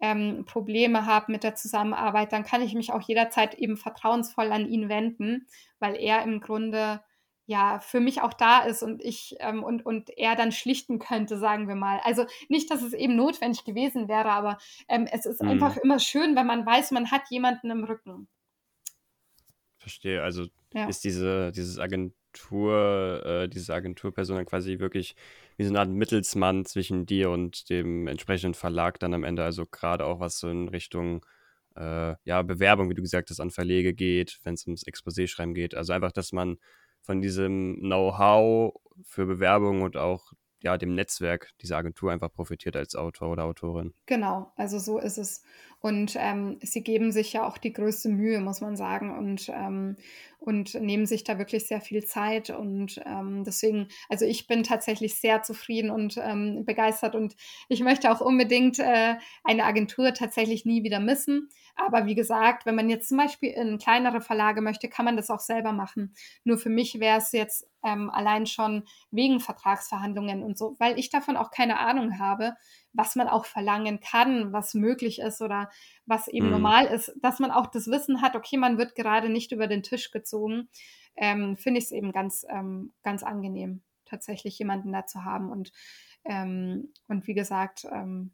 ähm, 0.00 0.44
Probleme 0.46 1.04
habe 1.04 1.32
mit 1.32 1.44
der 1.44 1.54
Zusammenarbeit, 1.54 2.32
dann 2.32 2.44
kann 2.44 2.62
ich 2.62 2.74
mich 2.74 2.92
auch 2.92 3.02
jederzeit 3.02 3.54
eben 3.54 3.76
vertrauensvoll 3.76 4.50
an 4.52 4.66
ihn 4.66 4.88
wenden, 4.88 5.46
weil 5.78 5.96
er 5.96 6.22
im 6.22 6.40
Grunde 6.40 7.02
ja 7.50 7.80
für 7.80 7.98
mich 7.98 8.22
auch 8.22 8.32
da 8.32 8.60
ist 8.60 8.82
und 8.82 9.02
ich 9.02 9.36
ähm, 9.40 9.64
und, 9.64 9.84
und 9.84 10.16
er 10.16 10.36
dann 10.36 10.52
schlichten 10.52 11.00
könnte, 11.00 11.36
sagen 11.36 11.66
wir 11.66 11.74
mal. 11.74 12.00
Also 12.04 12.24
nicht, 12.48 12.70
dass 12.70 12.80
es 12.80 12.92
eben 12.92 13.16
notwendig 13.16 13.64
gewesen 13.64 14.08
wäre, 14.08 14.30
aber 14.30 14.58
ähm, 14.88 15.08
es 15.10 15.26
ist 15.26 15.42
mhm. 15.42 15.48
einfach 15.48 15.76
immer 15.76 15.98
schön, 15.98 16.36
wenn 16.36 16.46
man 16.46 16.64
weiß, 16.64 16.92
man 16.92 17.10
hat 17.10 17.22
jemanden 17.28 17.70
im 17.70 17.84
Rücken. 17.84 18.28
Verstehe. 19.78 20.22
Also 20.22 20.46
ja. 20.72 20.86
ist 20.86 21.02
diese, 21.02 21.50
dieses 21.50 21.78
Agentur, 21.80 23.22
äh, 23.26 23.48
diese 23.48 23.74
Agenturperson 23.74 24.36
dann 24.36 24.46
quasi 24.46 24.78
wirklich 24.78 25.16
wie 25.56 25.64
so 25.64 25.70
eine 25.70 25.80
Art 25.80 25.90
Mittelsmann 25.90 26.64
zwischen 26.64 27.04
dir 27.04 27.30
und 27.30 27.68
dem 27.68 28.06
entsprechenden 28.06 28.54
Verlag 28.54 29.00
dann 29.00 29.12
am 29.12 29.24
Ende, 29.24 29.42
also 29.42 29.66
gerade 29.66 30.04
auch 30.04 30.20
was 30.20 30.38
so 30.38 30.48
in 30.48 30.68
Richtung 30.68 31.26
äh, 31.74 32.14
ja, 32.24 32.42
Bewerbung, 32.42 32.90
wie 32.90 32.94
du 32.94 33.02
gesagt 33.02 33.30
hast, 33.30 33.40
an 33.40 33.50
Verlege 33.50 33.92
geht, 33.92 34.38
wenn 34.44 34.54
es 34.54 34.66
ums 34.66 34.86
Exposé-Schreiben 34.86 35.54
geht. 35.54 35.74
Also 35.74 35.92
einfach, 35.92 36.12
dass 36.12 36.30
man 36.30 36.58
von 37.02 37.20
diesem 37.20 37.78
Know-how 37.80 38.74
für 39.04 39.26
Bewerbung 39.26 39.82
und 39.82 39.96
auch 39.96 40.32
ja, 40.62 40.76
dem 40.76 40.94
Netzwerk 40.94 41.50
dieser 41.62 41.78
Agentur 41.78 42.12
einfach 42.12 42.32
profitiert 42.32 42.76
als 42.76 42.94
Autor 42.94 43.30
oder 43.30 43.44
Autorin. 43.44 43.94
Genau, 44.06 44.52
also 44.56 44.78
so 44.78 44.98
ist 44.98 45.16
es. 45.16 45.42
Und 45.80 46.14
ähm, 46.18 46.58
sie 46.62 46.82
geben 46.82 47.10
sich 47.10 47.32
ja 47.32 47.46
auch 47.46 47.56
die 47.56 47.72
größte 47.72 48.10
Mühe, 48.10 48.40
muss 48.40 48.60
man 48.60 48.76
sagen, 48.76 49.16
und, 49.16 49.48
ähm, 49.48 49.96
und 50.38 50.74
nehmen 50.74 51.06
sich 51.06 51.24
da 51.24 51.38
wirklich 51.38 51.66
sehr 51.66 51.80
viel 51.80 52.04
Zeit. 52.04 52.50
Und 52.50 53.00
ähm, 53.06 53.44
deswegen, 53.44 53.88
also 54.10 54.26
ich 54.26 54.46
bin 54.46 54.62
tatsächlich 54.62 55.14
sehr 55.14 55.42
zufrieden 55.42 55.90
und 55.90 56.18
ähm, 56.22 56.64
begeistert 56.66 57.14
und 57.14 57.34
ich 57.68 57.80
möchte 57.80 58.12
auch 58.12 58.20
unbedingt 58.20 58.78
äh, 58.78 59.14
eine 59.42 59.64
Agentur 59.64 60.12
tatsächlich 60.12 60.66
nie 60.66 60.82
wieder 60.84 61.00
missen. 61.00 61.48
Aber 61.76 62.04
wie 62.04 62.14
gesagt, 62.14 62.66
wenn 62.66 62.74
man 62.74 62.90
jetzt 62.90 63.08
zum 63.08 63.16
Beispiel 63.16 63.50
in 63.50 63.78
kleinere 63.78 64.20
Verlage 64.20 64.60
möchte, 64.60 64.88
kann 64.88 65.06
man 65.06 65.16
das 65.16 65.30
auch 65.30 65.40
selber 65.40 65.72
machen. 65.72 66.14
Nur 66.44 66.58
für 66.58 66.68
mich 66.68 67.00
wäre 67.00 67.18
es 67.18 67.32
jetzt 67.32 67.66
ähm, 67.82 68.10
allein 68.10 68.46
schon 68.46 68.84
wegen 69.10 69.40
Vertragsverhandlungen 69.40 70.42
und 70.42 70.58
so, 70.58 70.76
weil 70.78 70.98
ich 70.98 71.08
davon 71.08 71.36
auch 71.36 71.50
keine 71.50 71.78
Ahnung 71.78 72.18
habe, 72.18 72.54
was 72.92 73.16
man 73.16 73.28
auch 73.28 73.44
verlangen 73.44 74.00
kann, 74.00 74.52
was 74.52 74.74
möglich 74.74 75.20
ist 75.20 75.40
oder 75.40 75.70
was 76.06 76.28
eben 76.28 76.46
mhm. 76.46 76.52
normal 76.52 76.86
ist, 76.86 77.12
dass 77.20 77.38
man 77.38 77.50
auch 77.50 77.66
das 77.66 77.86
Wissen 77.86 78.22
hat, 78.22 78.34
okay, 78.34 78.56
man 78.56 78.78
wird 78.78 78.94
gerade 78.94 79.28
nicht 79.28 79.52
über 79.52 79.66
den 79.66 79.82
Tisch 79.82 80.10
gezogen, 80.10 80.68
ähm, 81.16 81.56
finde 81.56 81.78
ich 81.78 81.86
es 81.86 81.92
eben 81.92 82.12
ganz, 82.12 82.44
ähm, 82.48 82.92
ganz 83.02 83.22
angenehm, 83.22 83.82
tatsächlich 84.04 84.58
jemanden 84.58 84.92
da 84.92 85.06
zu 85.06 85.24
haben. 85.24 85.50
Und, 85.50 85.72
ähm, 86.24 86.92
und 87.08 87.26
wie 87.26 87.34
gesagt, 87.34 87.86
ähm, 87.90 88.32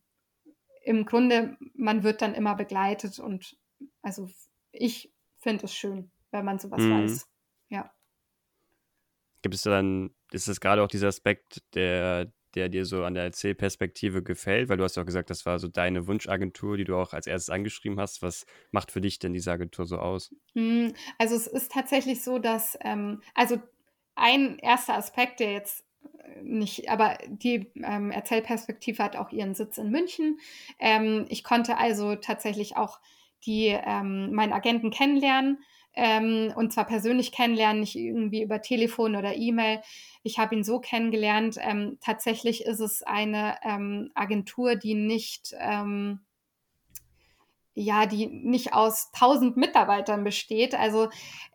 im 0.85 1.05
Grunde, 1.05 1.57
man 1.75 2.03
wird 2.03 2.23
dann 2.23 2.35
immer 2.35 2.55
begleitet 2.55 3.19
und 3.19 3.57
also 4.03 4.31
ich 4.73 5.13
finde 5.39 5.65
es 5.65 5.75
schön, 5.75 6.11
wenn 6.31 6.45
man 6.45 6.59
sowas 6.59 6.81
mhm. 6.81 7.03
weiß. 7.03 7.29
Ja. 7.69 7.93
Gibt 9.43 9.55
es 9.55 9.63
dann, 9.63 10.15
ist 10.31 10.49
es 10.49 10.61
gerade 10.61 10.83
auch 10.83 10.89
dieser 10.89 11.09
Aspekt 11.09 11.63
der, 11.75 12.33
der 12.57 12.69
dir 12.69 12.85
so 12.85 13.05
an 13.05 13.15
der 13.15 13.25
Erzählperspektive 13.25 14.23
gefällt? 14.23 14.69
Weil 14.69 14.79
du 14.79 14.85
hast 14.85 14.97
ja 14.97 15.03
auch 15.03 15.07
gesagt, 15.07 15.31
das 15.31 15.47
war 15.47 15.59
so 15.59 15.69
deine 15.69 16.07
Wunschagentur, 16.07 16.77
die 16.77 16.85
du 16.85 16.97
auch 16.97 17.13
als 17.13 17.27
erstes 17.27 17.51
angeschrieben 17.51 18.01
hast. 18.01 18.23
Was 18.23 18.47
macht 18.71 18.91
für 18.91 19.01
dich 19.01 19.19
denn 19.19 19.35
diese 19.35 19.53
Agentur 19.53 19.87
so 19.87 19.99
aus? 19.99 20.35
Hm, 20.55 20.93
also 21.19 21.37
es 21.37 21.47
ist 21.47 21.71
tatsächlich 21.71 22.25
so, 22.25 22.39
dass, 22.39 22.77
ähm, 22.83 23.23
also 23.35 23.61
ein 24.15 24.59
erster 24.59 24.95
Aspekt, 24.95 25.41
der 25.41 25.53
jetzt 25.53 25.85
äh, 26.25 26.43
nicht, 26.43 26.89
aber 26.89 27.19
die 27.29 27.71
ähm, 27.85 28.11
Erzählperspektive 28.11 29.03
hat 29.03 29.17
auch 29.17 29.31
ihren 29.31 29.55
Sitz 29.55 29.79
in 29.79 29.91
München. 29.91 30.41
Ähm, 30.79 31.27
ich 31.29 31.45
konnte 31.45 31.77
also 31.77 32.17
tatsächlich 32.17 32.77
auch 32.77 32.99
die, 33.45 33.67
ähm, 33.67 34.33
meinen 34.33 34.53
Agenten 34.53 34.91
kennenlernen 34.91 35.59
ähm, 35.97 36.53
und 36.55 36.73
zwar 36.73 36.87
persönlich 36.87 37.33
kennenlernen, 37.33 37.81
nicht 37.81 37.97
irgendwie 37.97 38.43
über 38.43 38.63
Telefon 38.63 39.17
oder 39.17 39.35
E-Mail. 39.35 39.81
Ich 40.23 40.39
habe 40.39 40.55
ihn 40.55 40.63
so 40.65 40.79
kennengelernt. 40.79 41.57
Ähm, 41.61 41.99
tatsächlich 42.01 42.65
ist 42.65 42.81
es 42.81 43.03
eine 43.03 43.57
ähm, 43.65 44.11
Agentur, 44.15 44.77
die 44.77 44.95
nicht 44.95 45.55
ähm, 45.59 46.21
ja, 47.79 48.07
die 48.07 48.27
nicht 48.27 48.73
aus 48.73 49.11
tausend 49.13 49.59
Mitarbeitern 49.59 50.25
besteht. 50.25 50.75
Also 50.75 51.11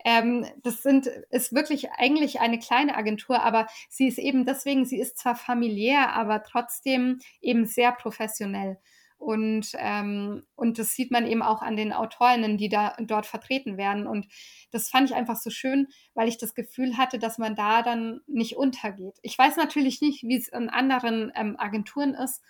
ähm, 0.06 0.46
das 0.62 0.84
sind, 0.84 1.08
ist 1.08 1.52
wirklich 1.52 1.92
eigentlich 1.94 2.40
eine 2.40 2.60
kleine 2.60 2.96
Agentur, 2.96 3.42
aber 3.42 3.66
sie 3.90 4.08
ist 4.08 4.20
eben 4.20 4.46
deswegen, 4.46 4.86
sie 4.86 5.00
ist 5.00 5.18
zwar 5.18 5.36
familiär, 5.36 6.14
aber 6.14 6.44
trotzdem 6.44 7.20
eben 7.42 7.66
sehr 7.66 7.92
professionell. 7.92 8.78
Und, 9.22 9.74
ähm, 9.78 10.48
und 10.56 10.80
das 10.80 10.96
sieht 10.96 11.12
man 11.12 11.28
eben 11.28 11.44
auch 11.44 11.62
an 11.62 11.76
den 11.76 11.94
Autorinnen, 11.94 12.58
die 12.58 12.70
da 12.70 12.96
dort 13.00 13.28
vertreten 13.28 13.78
werden. 13.78 14.08
Und 14.08 14.26
das 14.72 14.90
fand 14.90 15.12
ich 15.12 15.16
einfach 15.16 15.36
so 15.36 15.52
schön, 15.52 15.88
weil 16.16 16.28
ich 16.28 16.40
das 16.40 16.56
Gefühl 16.56 16.98
hatte, 16.98 17.20
dass 17.20 17.38
man 17.38 17.56
da 17.56 17.84
dann 17.84 18.22
nicht 18.26 18.58
untergeht. 18.58 19.20
Ich 19.22 19.38
weiß 19.38 19.58
natürlich 19.58 20.02
nicht, 20.02 20.24
wie 20.24 20.38
es 20.38 20.48
in 20.48 20.70
anderen 20.70 21.32
ähm, 21.36 21.56
Agenturen 21.60 22.16
ist, 22.16 22.42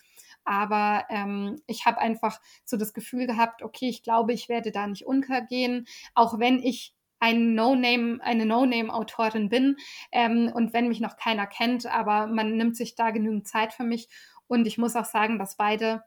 aber 0.45 1.03
ähm, 1.09 1.61
ich 1.67 1.85
habe 1.85 1.97
einfach 1.99 2.39
so 2.63 2.77
das 2.77 2.93
Gefühl 2.93 3.27
gehabt, 3.27 3.63
okay, 3.63 3.89
ich 3.89 4.01
glaube, 4.01 4.31
ich 4.31 4.47
werde 4.47 4.71
da 4.71 4.87
nicht 4.87 5.05
untergehen, 5.05 5.87
auch 6.15 6.39
wenn 6.39 6.63
ich 6.63 6.93
ein 7.19 7.53
No-Name, 7.53 8.19
eine 8.21 8.45
No-Name-Autorin 8.45 9.49
bin 9.49 9.75
ähm, 10.13 10.49
und 10.55 10.71
wenn 10.71 10.87
mich 10.87 11.01
noch 11.01 11.17
keiner 11.17 11.47
kennt, 11.47 11.85
aber 11.85 12.27
man 12.27 12.55
nimmt 12.55 12.77
sich 12.77 12.95
da 12.95 13.11
genügend 13.11 13.45
Zeit 13.45 13.73
für 13.73 13.83
mich. 13.83 14.07
Und 14.47 14.65
ich 14.67 14.77
muss 14.77 14.95
auch 14.95 15.05
sagen, 15.05 15.37
dass 15.37 15.57
beide 15.57 16.03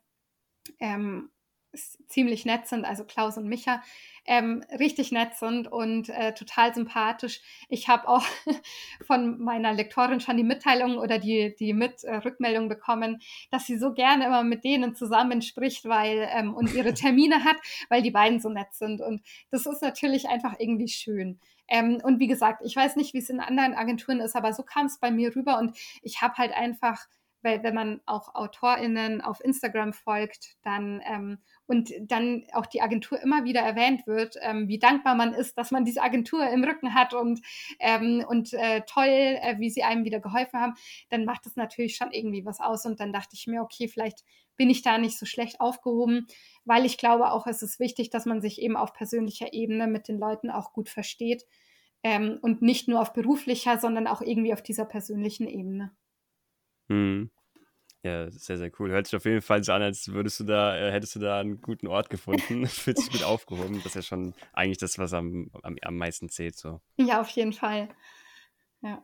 ähm, 0.80 1.30
ziemlich 2.08 2.44
nett 2.44 2.66
sind, 2.66 2.84
also 2.84 3.04
Klaus 3.04 3.36
und 3.36 3.48
Micha, 3.48 3.82
ähm, 4.26 4.64
richtig 4.78 5.12
nett 5.12 5.34
sind 5.34 5.70
und 5.70 6.08
äh, 6.08 6.32
total 6.34 6.74
sympathisch. 6.74 7.40
Ich 7.68 7.88
habe 7.88 8.08
auch 8.08 8.24
von 9.06 9.38
meiner 9.38 9.72
Lektorin 9.72 10.20
schon 10.20 10.36
die 10.36 10.44
Mitteilung 10.44 10.98
oder 10.98 11.18
die, 11.18 11.54
die 11.58 11.74
mit 11.74 12.04
äh, 12.04 12.16
Rückmeldung 12.16 12.68
bekommen, 12.68 13.20
dass 13.50 13.66
sie 13.66 13.76
so 13.76 13.92
gerne 13.92 14.26
immer 14.26 14.42
mit 14.42 14.64
denen 14.64 14.94
zusammen 14.94 15.42
spricht, 15.42 15.84
weil 15.84 16.28
ähm, 16.32 16.54
und 16.54 16.72
ihre 16.74 16.94
Termine 16.94 17.44
hat, 17.44 17.56
weil 17.88 18.02
die 18.02 18.10
beiden 18.10 18.40
so 18.40 18.48
nett 18.48 18.72
sind. 18.72 19.00
Und 19.00 19.22
das 19.50 19.66
ist 19.66 19.82
natürlich 19.82 20.28
einfach 20.28 20.54
irgendwie 20.58 20.88
schön. 20.88 21.38
Ähm, 21.68 22.00
und 22.02 22.18
wie 22.18 22.26
gesagt, 22.26 22.62
ich 22.64 22.76
weiß 22.76 22.96
nicht, 22.96 23.14
wie 23.14 23.18
es 23.18 23.30
in 23.30 23.40
anderen 23.40 23.74
Agenturen 23.74 24.20
ist, 24.20 24.36
aber 24.36 24.52
so 24.52 24.62
kam 24.62 24.86
es 24.86 24.98
bei 24.98 25.10
mir 25.10 25.34
rüber 25.34 25.58
und 25.58 25.76
ich 26.02 26.20
habe 26.22 26.34
halt 26.34 26.52
einfach 26.52 27.06
weil 27.44 27.62
wenn 27.62 27.74
man 27.74 28.00
auch 28.06 28.34
AutorInnen 28.34 29.20
auf 29.20 29.44
Instagram 29.44 29.92
folgt, 29.92 30.56
dann 30.62 31.00
ähm, 31.06 31.38
und 31.66 31.92
dann 32.00 32.44
auch 32.52 32.66
die 32.66 32.82
Agentur 32.82 33.20
immer 33.20 33.44
wieder 33.44 33.60
erwähnt 33.60 34.06
wird, 34.06 34.36
ähm, 34.42 34.68
wie 34.68 34.78
dankbar 34.78 35.14
man 35.14 35.32
ist, 35.32 35.56
dass 35.56 35.70
man 35.70 35.84
diese 35.84 36.02
Agentur 36.02 36.46
im 36.48 36.64
Rücken 36.64 36.94
hat 36.94 37.14
und, 37.14 37.40
ähm, 37.80 38.24
und 38.28 38.52
äh, 38.52 38.82
toll, 38.86 39.06
äh, 39.08 39.56
wie 39.58 39.70
sie 39.70 39.82
einem 39.82 40.04
wieder 40.04 40.20
geholfen 40.20 40.60
haben, 40.60 40.74
dann 41.10 41.24
macht 41.24 41.46
das 41.46 41.56
natürlich 41.56 41.96
schon 41.96 42.10
irgendwie 42.10 42.44
was 42.44 42.60
aus. 42.60 42.84
Und 42.84 43.00
dann 43.00 43.12
dachte 43.12 43.34
ich 43.34 43.46
mir, 43.46 43.62
okay, 43.62 43.88
vielleicht 43.88 44.24
bin 44.56 44.70
ich 44.70 44.82
da 44.82 44.98
nicht 44.98 45.18
so 45.18 45.26
schlecht 45.26 45.60
aufgehoben, 45.60 46.26
weil 46.64 46.84
ich 46.84 46.98
glaube 46.98 47.32
auch, 47.32 47.46
es 47.46 47.62
ist 47.62 47.80
wichtig, 47.80 48.10
dass 48.10 48.26
man 48.26 48.40
sich 48.40 48.60
eben 48.60 48.76
auf 48.76 48.92
persönlicher 48.92 49.52
Ebene 49.52 49.86
mit 49.86 50.08
den 50.08 50.18
Leuten 50.18 50.50
auch 50.50 50.72
gut 50.72 50.88
versteht 50.88 51.44
ähm, 52.02 52.38
und 52.42 52.62
nicht 52.62 52.88
nur 52.88 53.00
auf 53.00 53.12
beruflicher, 53.12 53.78
sondern 53.78 54.06
auch 54.06 54.20
irgendwie 54.20 54.52
auf 54.52 54.62
dieser 54.62 54.84
persönlichen 54.84 55.48
Ebene. 55.48 55.92
Mhm. 56.88 57.30
Ja, 58.04 58.30
sehr, 58.30 58.58
sehr 58.58 58.70
cool. 58.78 58.90
Hört 58.90 59.06
sich 59.06 59.16
auf 59.16 59.24
jeden 59.24 59.40
Fall 59.40 59.64
so 59.64 59.72
an, 59.72 59.80
als 59.80 60.12
würdest 60.12 60.38
du 60.38 60.44
da, 60.44 60.76
äh, 60.76 60.92
hättest 60.92 61.16
du 61.16 61.20
da 61.20 61.40
einen 61.40 61.62
guten 61.62 61.86
Ort 61.86 62.10
gefunden. 62.10 62.66
Fühlt 62.66 62.98
sich 62.98 63.10
gut 63.10 63.22
aufgehoben. 63.22 63.76
Das 63.76 63.86
ist 63.86 63.94
ja 63.94 64.02
schon 64.02 64.34
eigentlich 64.52 64.76
das, 64.76 64.98
was 64.98 65.14
am, 65.14 65.50
am, 65.62 65.76
am 65.80 65.96
meisten 65.96 66.28
zählt. 66.28 66.54
So. 66.54 66.82
Ja, 66.98 67.22
auf 67.22 67.30
jeden 67.30 67.54
Fall. 67.54 67.88
Ja. 68.82 69.02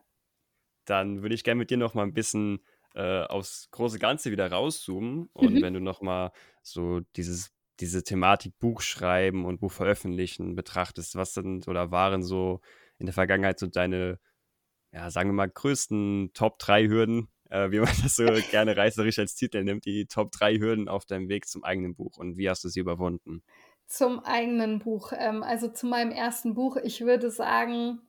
Dann 0.85 1.23
würde 1.23 1.33
ich 1.33 1.43
gerne 1.43 1.57
mit 1.57 1.71
dir 1.71 1.77
noch 1.77 1.95
mal 1.95 2.03
ein 2.03 2.13
bisschen 2.13 2.59
äh, 2.93 3.23
aufs 3.23 3.69
große 3.71 3.97
Ganze 3.97 4.29
wieder 4.29 4.51
rauszoomen. 4.51 5.29
Und 5.33 5.55
mhm. 5.55 5.61
wenn 5.63 5.73
du 5.73 5.79
noch 5.79 6.01
mal 6.03 6.31
so 6.61 6.99
dieses, 7.15 7.51
diese 7.79 8.03
Thematik 8.03 8.59
Buch 8.59 8.81
schreiben 8.81 9.45
und 9.45 9.61
Buch 9.61 9.71
veröffentlichen 9.71 10.53
betrachtest, 10.55 11.15
was 11.15 11.33
sind 11.33 11.67
oder 11.67 11.89
waren 11.89 12.21
so 12.21 12.61
in 12.99 13.07
der 13.07 13.13
Vergangenheit 13.13 13.57
so 13.57 13.65
deine, 13.65 14.19
ja, 14.91 15.09
sagen 15.09 15.29
wir 15.29 15.33
mal, 15.33 15.49
größten 15.49 16.31
Top 16.35 16.59
3 16.59 16.87
Hürden, 16.87 17.29
äh, 17.51 17.69
wie 17.69 17.79
man 17.79 17.89
das 18.03 18.15
so 18.15 18.25
gerne 18.49 18.75
reißerisch 18.75 19.19
als 19.19 19.35
Titel 19.35 19.63
nimmt, 19.63 19.85
die 19.85 20.05
Top 20.05 20.31
3 20.31 20.57
Hürden 20.57 20.87
auf 20.87 21.05
deinem 21.05 21.29
Weg 21.29 21.47
zum 21.47 21.63
eigenen 21.63 21.93
Buch. 21.93 22.17
Und 22.17 22.37
wie 22.37 22.49
hast 22.49 22.63
du 22.63 22.69
sie 22.69 22.79
überwunden? 22.79 23.43
Zum 23.87 24.19
eigenen 24.21 24.79
Buch, 24.79 25.11
ähm, 25.15 25.43
also 25.43 25.67
zu 25.67 25.85
meinem 25.85 26.11
ersten 26.11 26.53
Buch, 26.53 26.77
ich 26.77 27.01
würde 27.01 27.29
sagen, 27.29 27.99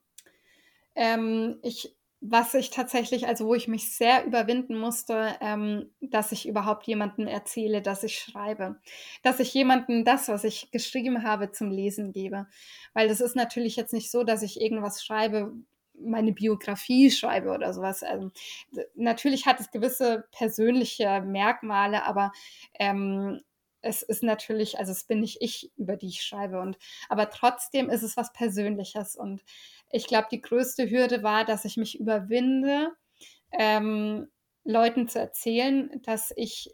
ähm, 0.95 1.59
ich, 1.61 1.93
was 2.21 2.53
ich 2.53 2.69
tatsächlich, 2.69 3.27
also 3.27 3.47
wo 3.47 3.53
ich 3.53 3.67
mich 3.67 3.93
sehr 3.93 4.25
überwinden 4.25 4.77
musste, 4.77 5.35
ähm, 5.41 5.91
dass 5.99 6.31
ich 6.31 6.47
überhaupt 6.47 6.87
jemanden 6.87 7.27
erzähle, 7.27 7.81
dass 7.81 8.03
ich 8.03 8.17
schreibe, 8.17 8.79
dass 9.23 9.41
ich 9.41 9.53
jemanden 9.53 10.05
das, 10.05 10.29
was 10.29 10.45
ich 10.45 10.71
geschrieben 10.71 11.23
habe, 11.23 11.51
zum 11.51 11.69
Lesen 11.69 12.13
gebe, 12.13 12.47
weil 12.93 13.09
das 13.09 13.19
ist 13.19 13.35
natürlich 13.35 13.75
jetzt 13.75 13.91
nicht 13.91 14.09
so, 14.09 14.23
dass 14.23 14.41
ich 14.41 14.61
irgendwas 14.61 15.03
schreibe, 15.03 15.51
meine 15.99 16.33
Biografie 16.33 17.11
schreibe 17.11 17.51
oder 17.51 17.73
sowas. 17.73 18.03
Also, 18.03 18.31
natürlich 18.95 19.45
hat 19.45 19.59
es 19.59 19.71
gewisse 19.71 20.27
persönliche 20.31 21.21
Merkmale, 21.21 22.03
aber 22.05 22.31
ähm, 22.79 23.41
es 23.81 24.01
ist 24.01 24.23
natürlich, 24.23 24.79
also 24.79 24.91
es 24.91 25.03
bin 25.03 25.19
nicht 25.19 25.41
ich, 25.41 25.71
über 25.75 25.97
die 25.97 26.07
ich 26.07 26.23
schreibe. 26.23 26.59
Und 26.59 26.77
aber 27.09 27.29
trotzdem 27.29 27.89
ist 27.89 28.01
es 28.01 28.17
was 28.17 28.33
Persönliches. 28.33 29.15
Und 29.15 29.43
ich 29.91 30.07
glaube, 30.07 30.27
die 30.31 30.41
größte 30.41 30.89
Hürde 30.89 31.21
war, 31.21 31.45
dass 31.45 31.65
ich 31.65 31.77
mich 31.77 31.99
überwinde, 31.99 32.93
ähm, 33.51 34.29
Leuten 34.63 35.07
zu 35.07 35.19
erzählen, 35.19 36.01
dass 36.03 36.33
ich 36.35 36.73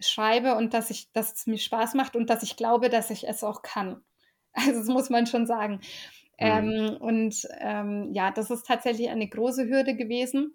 schreibe 0.00 0.54
und 0.54 0.74
dass 0.74 0.90
ich, 0.90 1.12
dass 1.12 1.32
es 1.34 1.46
mir 1.46 1.58
Spaß 1.58 1.94
macht 1.94 2.16
und 2.16 2.30
dass 2.30 2.42
ich 2.42 2.56
glaube, 2.56 2.88
dass 2.88 3.10
ich 3.10 3.28
es 3.28 3.44
auch 3.44 3.62
kann. 3.62 4.02
Also 4.54 4.72
das 4.80 4.88
muss 4.88 5.08
man 5.10 5.26
schon 5.26 5.46
sagen. 5.46 5.80
Mhm. 6.38 6.46
Ähm, 6.46 6.96
und 7.00 7.48
ähm, 7.58 8.12
ja, 8.12 8.30
das 8.30 8.50
ist 8.50 8.66
tatsächlich 8.66 9.08
eine 9.10 9.28
große 9.28 9.66
Hürde 9.68 9.96
gewesen. 9.96 10.54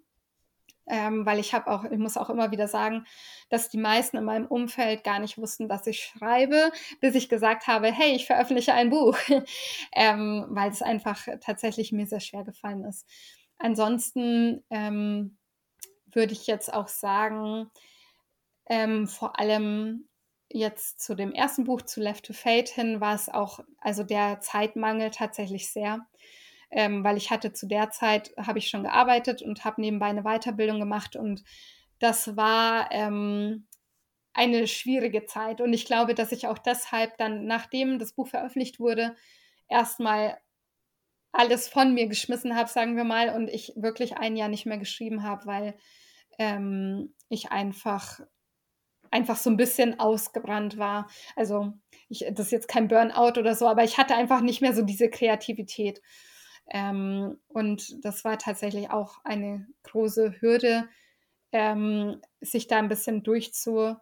Ähm, 0.86 1.24
weil 1.24 1.38
ich 1.38 1.54
habe 1.54 1.70
auch, 1.70 1.84
ich 1.84 1.98
muss 1.98 2.18
auch 2.18 2.28
immer 2.28 2.50
wieder 2.50 2.68
sagen, 2.68 3.06
dass 3.48 3.70
die 3.70 3.78
meisten 3.78 4.18
in 4.18 4.24
meinem 4.24 4.46
Umfeld 4.46 5.02
gar 5.02 5.18
nicht 5.18 5.38
wussten, 5.38 5.66
dass 5.66 5.86
ich 5.86 6.04
schreibe, 6.04 6.72
bis 7.00 7.14
ich 7.14 7.30
gesagt 7.30 7.66
habe, 7.66 7.90
hey, 7.90 8.14
ich 8.14 8.26
veröffentliche 8.26 8.74
ein 8.74 8.90
Buch, 8.90 9.16
ähm, 9.94 10.44
weil 10.50 10.70
es 10.70 10.82
einfach 10.82 11.26
tatsächlich 11.40 11.90
mir 11.92 12.06
sehr 12.06 12.20
schwer 12.20 12.44
gefallen 12.44 12.84
ist. 12.84 13.08
Ansonsten 13.56 14.62
ähm, 14.68 15.38
würde 16.12 16.34
ich 16.34 16.46
jetzt 16.46 16.72
auch 16.72 16.88
sagen, 16.88 17.70
ähm, 18.66 19.06
vor 19.06 19.38
allem 19.38 20.06
jetzt 20.54 21.00
zu 21.00 21.16
dem 21.16 21.32
ersten 21.32 21.64
Buch, 21.64 21.82
zu 21.82 22.00
Left 22.00 22.26
to 22.26 22.32
Fate 22.32 22.68
hin, 22.68 23.00
war 23.00 23.14
es 23.14 23.28
auch, 23.28 23.60
also 23.78 24.04
der 24.04 24.40
Zeitmangel 24.40 25.10
tatsächlich 25.10 25.70
sehr, 25.70 26.06
ähm, 26.70 27.02
weil 27.02 27.16
ich 27.16 27.30
hatte 27.30 27.52
zu 27.52 27.66
der 27.66 27.90
Zeit, 27.90 28.32
habe 28.38 28.58
ich 28.60 28.68
schon 28.68 28.84
gearbeitet 28.84 29.42
und 29.42 29.64
habe 29.64 29.80
nebenbei 29.80 30.06
eine 30.06 30.22
Weiterbildung 30.22 30.78
gemacht 30.78 31.16
und 31.16 31.42
das 31.98 32.36
war 32.36 32.88
ähm, 32.92 33.66
eine 34.32 34.66
schwierige 34.66 35.26
Zeit. 35.26 35.60
Und 35.60 35.72
ich 35.72 35.86
glaube, 35.86 36.14
dass 36.14 36.32
ich 36.32 36.46
auch 36.46 36.58
deshalb 36.58 37.16
dann, 37.18 37.46
nachdem 37.46 37.98
das 37.98 38.12
Buch 38.12 38.28
veröffentlicht 38.28 38.78
wurde, 38.78 39.16
erstmal 39.68 40.38
alles 41.32 41.68
von 41.68 41.94
mir 41.94 42.06
geschmissen 42.06 42.54
habe, 42.54 42.68
sagen 42.68 42.96
wir 42.96 43.04
mal, 43.04 43.30
und 43.30 43.48
ich 43.48 43.72
wirklich 43.74 44.16
ein 44.18 44.36
Jahr 44.36 44.48
nicht 44.48 44.66
mehr 44.66 44.78
geschrieben 44.78 45.24
habe, 45.24 45.46
weil 45.46 45.74
ähm, 46.38 47.14
ich 47.28 47.50
einfach 47.50 48.20
einfach 49.14 49.36
so 49.36 49.48
ein 49.48 49.56
bisschen 49.56 50.00
ausgebrannt 50.00 50.76
war. 50.76 51.08
Also 51.36 51.72
ich, 52.08 52.26
das 52.32 52.46
ist 52.46 52.52
jetzt 52.52 52.68
kein 52.68 52.88
Burnout 52.88 53.38
oder 53.38 53.54
so, 53.54 53.68
aber 53.68 53.84
ich 53.84 53.96
hatte 53.96 54.16
einfach 54.16 54.40
nicht 54.40 54.60
mehr 54.60 54.74
so 54.74 54.82
diese 54.82 55.08
Kreativität. 55.08 56.02
Ähm, 56.68 57.38
und 57.48 58.04
das 58.04 58.24
war 58.24 58.38
tatsächlich 58.38 58.90
auch 58.90 59.24
eine 59.24 59.68
große 59.84 60.40
Hürde, 60.40 60.88
ähm, 61.52 62.20
sich 62.40 62.66
da 62.66 62.78
ein 62.78 62.88
bisschen 62.88 63.22
durchzuquälen, 63.22 64.00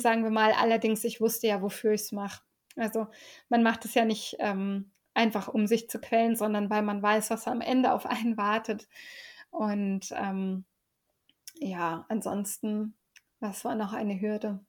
sagen 0.00 0.22
wir 0.24 0.30
mal. 0.30 0.52
Allerdings, 0.52 1.04
ich 1.04 1.20
wusste 1.20 1.48
ja, 1.48 1.60
wofür 1.60 1.92
ich 1.92 2.00
es 2.00 2.12
mache. 2.12 2.40
Also 2.76 3.08
man 3.50 3.62
macht 3.62 3.84
es 3.84 3.92
ja 3.94 4.06
nicht 4.06 4.36
ähm, 4.38 4.90
einfach, 5.12 5.48
um 5.48 5.66
sich 5.66 5.90
zu 5.90 6.00
quälen, 6.00 6.34
sondern 6.34 6.70
weil 6.70 6.82
man 6.82 7.02
weiß, 7.02 7.28
was 7.30 7.46
am 7.46 7.60
Ende 7.60 7.92
auf 7.92 8.06
einen 8.06 8.38
wartet. 8.38 8.88
Und 9.50 10.12
ähm, 10.12 10.64
ja, 11.58 12.06
ansonsten, 12.08 12.94
was 13.40 13.64
war 13.64 13.74
noch 13.74 13.92
eine 13.92 14.20
Hürde? 14.20 14.60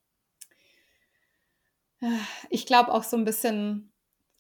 Ich 2.50 2.66
glaube 2.66 2.92
auch 2.92 3.04
so 3.04 3.16
ein 3.16 3.26
bisschen, 3.26 3.92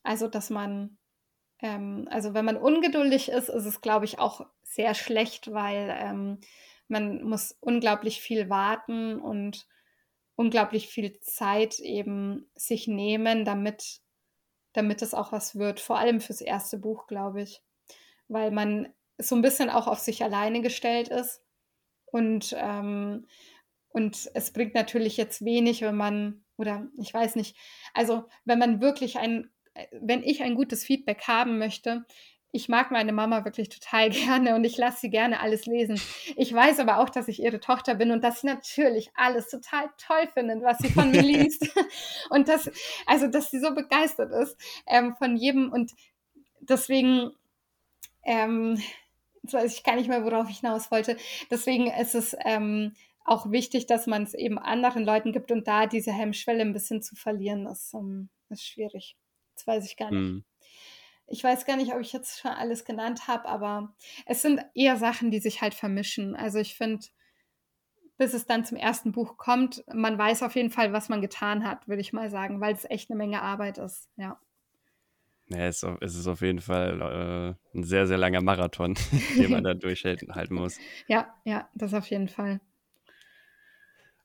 also 0.04 0.28
dass 0.28 0.50
man, 0.50 0.98
ähm, 1.60 2.08
also 2.10 2.34
wenn 2.34 2.46
man 2.46 2.58
ungeduldig 2.58 3.30
ist, 3.30 3.50
ist 3.50 3.66
es, 3.66 3.82
glaube 3.82 4.06
ich, 4.06 4.18
auch 4.20 4.48
sehr 4.64 4.96
schlecht, 4.96 5.54
weil 5.54 5.96
ähm, 6.00 6.40
man 6.88 7.24
muss 7.24 7.56
unglaublich 7.60 8.22
viel 8.22 8.50
warten 8.50 9.20
und 9.20 9.68
unglaublich 10.36 10.88
viel 10.88 11.20
Zeit 11.20 11.80
eben 11.80 12.50
sich 12.56 12.88
nehmen, 12.88 13.46
damit, 13.46 14.02
damit 14.74 15.02
es 15.02 15.14
auch 15.14 15.32
was 15.32 15.56
wird. 15.56 15.80
Vor 15.80 16.00
allem 16.00 16.20
fürs 16.20 16.42
erste 16.42 16.78
Buch, 16.78 17.06
glaube 17.06 17.44
ich. 17.44 17.62
Weil 18.28 18.50
man 18.52 18.92
so 19.18 19.36
ein 19.36 19.42
bisschen 19.42 19.70
auch 19.70 19.88
auf 19.88 20.00
sich 20.00 20.24
alleine 20.24 20.62
gestellt 20.62 21.10
ist. 21.10 21.44
Und, 22.06 22.56
ähm, 22.58 23.28
und 23.92 24.30
es 24.34 24.52
bringt 24.52 24.74
natürlich 24.74 25.18
jetzt 25.18 25.44
wenig, 25.44 25.82
wenn 25.82 25.96
man, 25.96 26.44
oder 26.58 26.88
ich 27.00 27.14
weiß 27.14 27.36
nicht, 27.36 27.56
also 27.94 28.26
wenn 28.46 28.60
man 28.60 28.82
wirklich 28.82 29.18
ein, 29.18 29.50
wenn 29.92 30.24
ich 30.24 30.44
ein 30.44 30.56
gutes 30.56 30.84
Feedback 30.84 31.28
haben 31.28 31.58
möchte, 31.58 32.06
ich 32.54 32.68
mag 32.68 32.92
meine 32.92 33.14
Mama 33.14 33.46
wirklich 33.46 33.70
total 33.70 34.10
gerne 34.10 34.56
und 34.56 34.64
ich 34.64 34.78
lasse 34.78 35.02
sie 35.02 35.10
gerne 35.10 35.40
alles 35.40 35.66
lesen. 35.66 36.00
Ich 36.36 36.54
weiß 36.54 36.80
aber 36.80 37.00
auch, 37.00 37.10
dass 37.10 37.28
ich 37.28 37.42
ihre 37.42 37.60
Tochter 37.60 37.96
bin 37.96 38.12
und 38.12 38.24
dass 38.24 38.42
sie 38.42 38.48
natürlich 38.48 39.12
alles 39.16 39.50
total 39.50 39.90
toll 39.98 40.28
findet, 40.34 40.62
was 40.62 40.78
sie 40.80 40.90
von 40.90 41.12
mir 41.12 41.22
liest. 41.22 41.70
und 42.30 42.48
dass, 42.48 42.70
also, 43.06 43.28
dass 43.28 43.52
sie 43.52 43.60
so 43.60 43.74
begeistert 43.74 44.32
ist 44.32 44.58
ähm, 44.88 45.16
von 45.16 45.38
jedem 45.38 45.72
und 45.72 45.92
deswegen, 46.60 47.32
ähm, 48.24 48.82
jetzt 49.44 49.54
weiß 49.54 49.74
ich 49.74 49.84
gar 49.84 49.96
nicht 49.96 50.10
mehr, 50.10 50.24
worauf 50.24 50.50
ich 50.50 50.60
hinaus 50.60 50.92
wollte. 50.92 51.18
Deswegen 51.50 51.88
ist 51.88 52.16
es 52.16 52.36
ähm, 52.46 52.94
auch 53.24 53.52
wichtig, 53.52 53.86
dass 53.86 54.08
man 54.08 54.24
es 54.24 54.34
eben 54.34 54.58
anderen 54.58 55.04
Leuten 55.04 55.32
gibt 55.32 55.52
und 55.52 55.68
da 55.68 55.86
diese 55.86 56.12
Hemmschwelle 56.12 56.62
ein 56.62 56.74
bisschen 56.74 57.02
zu 57.02 57.16
verlieren, 57.16 57.68
ist, 57.68 57.94
um, 57.94 58.12
ähm, 58.12 58.30
ist 58.50 58.66
schwierig. 58.66 59.16
Das 59.56 59.68
weiß 59.68 59.86
ich 59.86 59.98
gar 59.98 60.12
nicht. 60.12 60.32
Mm. 60.32 60.44
Ich 61.28 61.44
weiß 61.44 61.66
gar 61.66 61.78
nicht, 61.78 61.94
ob 61.94 62.02
ich 62.02 62.12
jetzt 62.12 62.40
schon 62.40 62.52
alles 62.52 62.84
genannt 62.84 63.28
habe, 63.28 63.48
aber 63.48 63.96
es 64.26 64.42
sind 64.42 64.60
eher 64.76 64.98
Sachen, 64.98 65.32
die 65.32 65.40
sich 65.40 65.62
halt 65.62 65.74
vermischen. 65.74 66.36
Also 66.36 66.60
ich 66.60 66.76
finde, 66.76 67.06
bis 68.18 68.34
es 68.34 68.46
dann 68.46 68.66
zum 68.66 68.78
ersten 68.78 69.14
Buch 69.14 69.38
kommt, 69.38 69.84
man 69.94 70.18
weiß 70.18 70.44
auf 70.44 70.56
jeden 70.56 70.72
Fall, 70.72 70.92
was 70.92 71.08
man 71.08 71.22
getan 71.22 71.66
hat, 71.66 71.88
würde 71.88 72.02
ich 72.02 72.12
mal 72.12 72.30
sagen, 72.30 72.60
weil 72.60 72.74
es 72.74 72.84
echt 72.90 73.10
eine 73.10 73.18
Menge 73.18 73.42
Arbeit 73.42 73.78
ist, 73.78 74.10
ja. 74.18 74.40
Ja, 75.48 75.68
es 75.68 75.84
ist 75.84 76.28
auf 76.28 76.42
jeden 76.42 76.62
Fall 76.62 77.02
äh, 77.74 77.78
ein 77.78 77.84
sehr, 77.84 78.08
sehr 78.08 78.18
langer 78.18 78.42
Marathon, 78.42 78.96
den 79.38 79.52
man 79.52 79.64
da 79.64 79.74
durchhalten 79.74 80.30
muss. 80.54 80.78
Ja, 81.08 81.34
ja, 81.44 81.70
das 81.74 81.94
auf 81.94 82.10
jeden 82.10 82.30
Fall. 82.30 82.62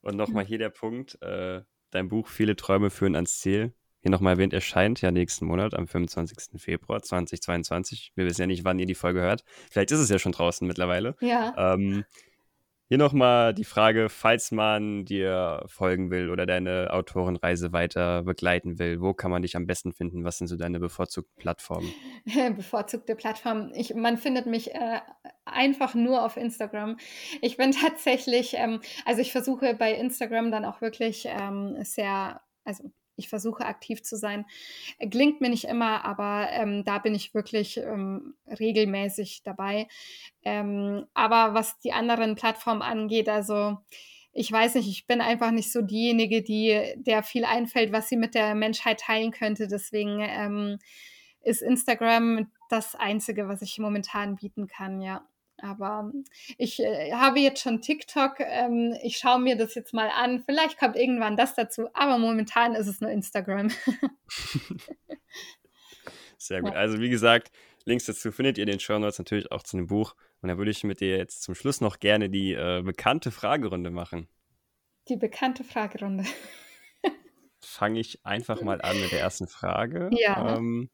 Und 0.07 0.17
nochmal 0.17 0.45
hier 0.45 0.59
der 0.59 0.71
Punkt, 0.71 1.21
äh, 1.21 1.63
dein 1.91 2.09
Buch 2.09 2.29
Viele 2.29 2.57
Träume 2.57 2.91
führen 2.91 3.17
ans 3.17 3.41
Ziel 3.41 3.75
hier 4.07 4.13
nochmal 4.13 4.35
erwähnt, 4.35 4.53
erscheint 4.53 5.01
ja 5.01 5.11
nächsten 5.11 5.47
Monat 5.47 5.75
am 5.75 5.89
25. 5.89 6.61
Februar 6.61 7.03
2022. 7.03 8.13
Wir 8.15 8.25
wissen 8.25 8.43
ja 8.43 8.47
nicht, 8.47 8.65
wann 8.65 8.79
ihr 8.79 8.87
die 8.87 8.95
Folge 8.95 9.21
hört. 9.21 9.43
Vielleicht 9.69 9.91
ist 9.91 9.99
es 9.99 10.09
ja 10.09 10.21
schon 10.21 10.31
draußen 10.31 10.65
mittlerweile. 10.65 11.17
Ja. 11.21 11.75
Ähm, 11.75 12.05
hier 12.89 12.99
nochmal 12.99 13.53
die 13.53 13.65
Frage, 13.65 14.09
falls 14.09 14.53
man 14.53 15.05
dir 15.05 15.65
folgen 15.67 16.11
will 16.11 16.31
oder 16.31 16.47
deine 16.47 16.93
Autorenreise 16.93 17.73
weiter 17.73 18.23
begleiten 18.23 18.79
will, 18.79 19.01
wo 19.01 19.13
kann 19.13 19.31
man 19.31 19.43
dich 19.43 19.57
am 19.57 19.67
besten 19.67 19.93
finden? 19.93 20.25
Was 20.25 20.39
sind 20.39 20.47
so 20.47 20.57
deine 20.57 20.79
bevorzugten 20.79 21.35
Plattformen? 21.37 21.93
Bevorzugte 22.57 23.17
Plattformen. 23.17 23.73
Ich, 23.75 23.95
man 23.95 24.19
findet 24.19 24.47
mich 24.47 24.73
äh, 24.75 25.01
einfach 25.45 25.95
nur 25.95 26.25
auf 26.25 26.37
Instagram. 26.37 26.97
Ich 27.43 27.57
bin 27.57 27.73
tatsächlich, 27.73 28.55
ähm, 28.55 28.81
also 29.05 29.21
ich 29.21 29.33
versuche 29.33 29.75
bei 29.75 29.93
Instagram 29.93 30.53
dann 30.53 30.65
auch 30.65 30.81
wirklich 30.81 31.27
ähm, 31.27 31.77
sehr, 31.83 32.41
also 32.65 32.93
ich 33.17 33.29
versuche 33.29 33.65
aktiv 33.65 34.03
zu 34.03 34.17
sein. 34.17 34.47
Klingt 35.11 35.41
mir 35.41 35.51
nicht 35.51 35.65
immer, 35.65 36.05
aber 36.05 36.49
ähm, 36.53 36.85
da 36.85 36.99
bin 36.99 37.15
ich 37.15 37.35
wirklich 37.35 37.79
ähm, 37.79 38.35
regelmäßig 38.49 39.43
dabei. 39.43 39.89
Ähm, 40.45 41.07
aber 41.15 41.55
was 41.55 41.79
die 41.81 41.93
anderen 41.93 42.35
Plattformen 42.35 42.83
angeht, 42.83 43.29
also 43.29 43.79
ich 44.33 44.53
weiß 44.53 44.75
nicht, 44.75 44.89
ich 44.89 45.07
bin 45.07 45.21
einfach 45.23 45.51
nicht 45.51 45.73
so 45.73 45.81
diejenige, 45.81 46.43
die 46.43 46.95
der 46.97 47.23
viel 47.23 47.45
einfällt, 47.47 47.93
was 47.93 48.09
sie 48.09 48.17
mit 48.17 48.35
der 48.35 48.55
Menschheit 48.55 49.01
teilen 49.01 49.31
könnte. 49.31 49.67
Deswegen 49.67 50.21
ähm, 50.21 50.79
ist 51.41 51.63
Instagram 51.63 52.51
das 52.69 52.95
Einzige, 52.95 53.49
was 53.49 53.63
ich 53.63 53.79
momentan 53.79 54.37
bieten 54.37 54.67
kann, 54.67 55.01
ja. 55.01 55.27
Aber 55.59 56.13
ich 56.59 56.81
äh, 56.81 57.13
habe 57.13 57.41
jetzt 57.41 57.63
schon 57.63 57.81
TikTok. 57.81 58.41
Ähm, 58.41 58.95
ich 59.03 59.17
schaue 59.17 59.41
mir 59.41 59.57
das 59.57 59.75
jetzt 59.75 59.95
mal 59.95 60.11
an. 60.11 60.43
Vielleicht 60.45 60.79
kommt 60.79 60.97
irgendwann 60.97 61.37
das 61.37 61.55
dazu. 61.55 61.89
Aber 61.95 62.19
momentan 62.19 62.75
ist 62.75 62.87
es 62.87 63.01
nur 63.01 63.11
Instagram. 63.11 63.71
Sehr 66.39 66.61
gut. 66.61 66.75
Ja. 66.75 66.79
Also 66.79 67.01
wie 67.01 67.09
gesagt, 67.09 67.51
Links 67.85 68.05
dazu 68.05 68.33
findet 68.33 68.59
ihr 68.59 68.65
in 68.65 68.71
den 68.71 68.81
Show 68.81 68.99
Notes 68.99 69.19
natürlich 69.19 69.51
auch 69.53 69.63
zu 69.63 69.77
dem 69.77 69.87
Buch. 69.87 70.15
Und 70.43 70.49
da 70.49 70.59
würde 70.59 70.71
ich 70.71 70.85
mit 70.85 71.01
dir 71.01 71.17
jetzt 71.17 71.43
zum 71.43 71.55
Schluss 71.55 71.81
noch 71.81 71.99
gerne 71.99 72.29
die 72.29 72.53
äh, 72.53 72.83
bekannte 72.83 73.31
Fragerunde 73.31 73.91
machen. 73.91 74.29
Die 75.09 75.17
bekannte 75.17 75.65
Fragerunde. 75.65 76.25
Fange 77.61 78.01
ich 78.01 78.25
einfach 78.27 78.61
mal 78.63 78.81
an 78.83 79.01
mit 79.01 79.13
der 79.13 79.21
ersten 79.21 79.47
Frage. 79.47 80.11
Ja. 80.13 80.57
Ähm, 80.57 80.91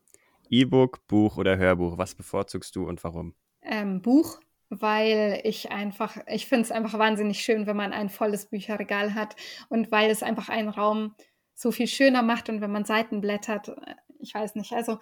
E-Book, 0.48 1.06
Buch 1.06 1.38
oder 1.38 1.56
Hörbuch? 1.56 1.96
Was 1.96 2.14
bevorzugst 2.14 2.76
du 2.76 2.86
und 2.86 3.02
warum? 3.04 3.34
Ähm, 3.62 4.02
Buch 4.02 4.38
weil 4.80 5.40
ich 5.44 5.70
einfach, 5.70 6.16
ich 6.26 6.46
finde 6.46 6.62
es 6.62 6.70
einfach 6.70 6.98
wahnsinnig 6.98 7.42
schön, 7.42 7.66
wenn 7.66 7.76
man 7.76 7.92
ein 7.92 8.08
volles 8.08 8.46
Bücherregal 8.46 9.14
hat 9.14 9.36
und 9.68 9.90
weil 9.90 10.10
es 10.10 10.22
einfach 10.22 10.48
einen 10.48 10.70
Raum 10.70 11.14
so 11.54 11.72
viel 11.72 11.86
schöner 11.86 12.22
macht 12.22 12.48
und 12.48 12.62
wenn 12.62 12.72
man 12.72 12.86
Seiten 12.86 13.20
blättert, 13.20 13.68
äh, 13.68 13.94
ich 14.18 14.34
weiß 14.34 14.54
nicht, 14.54 14.72
also 14.72 14.98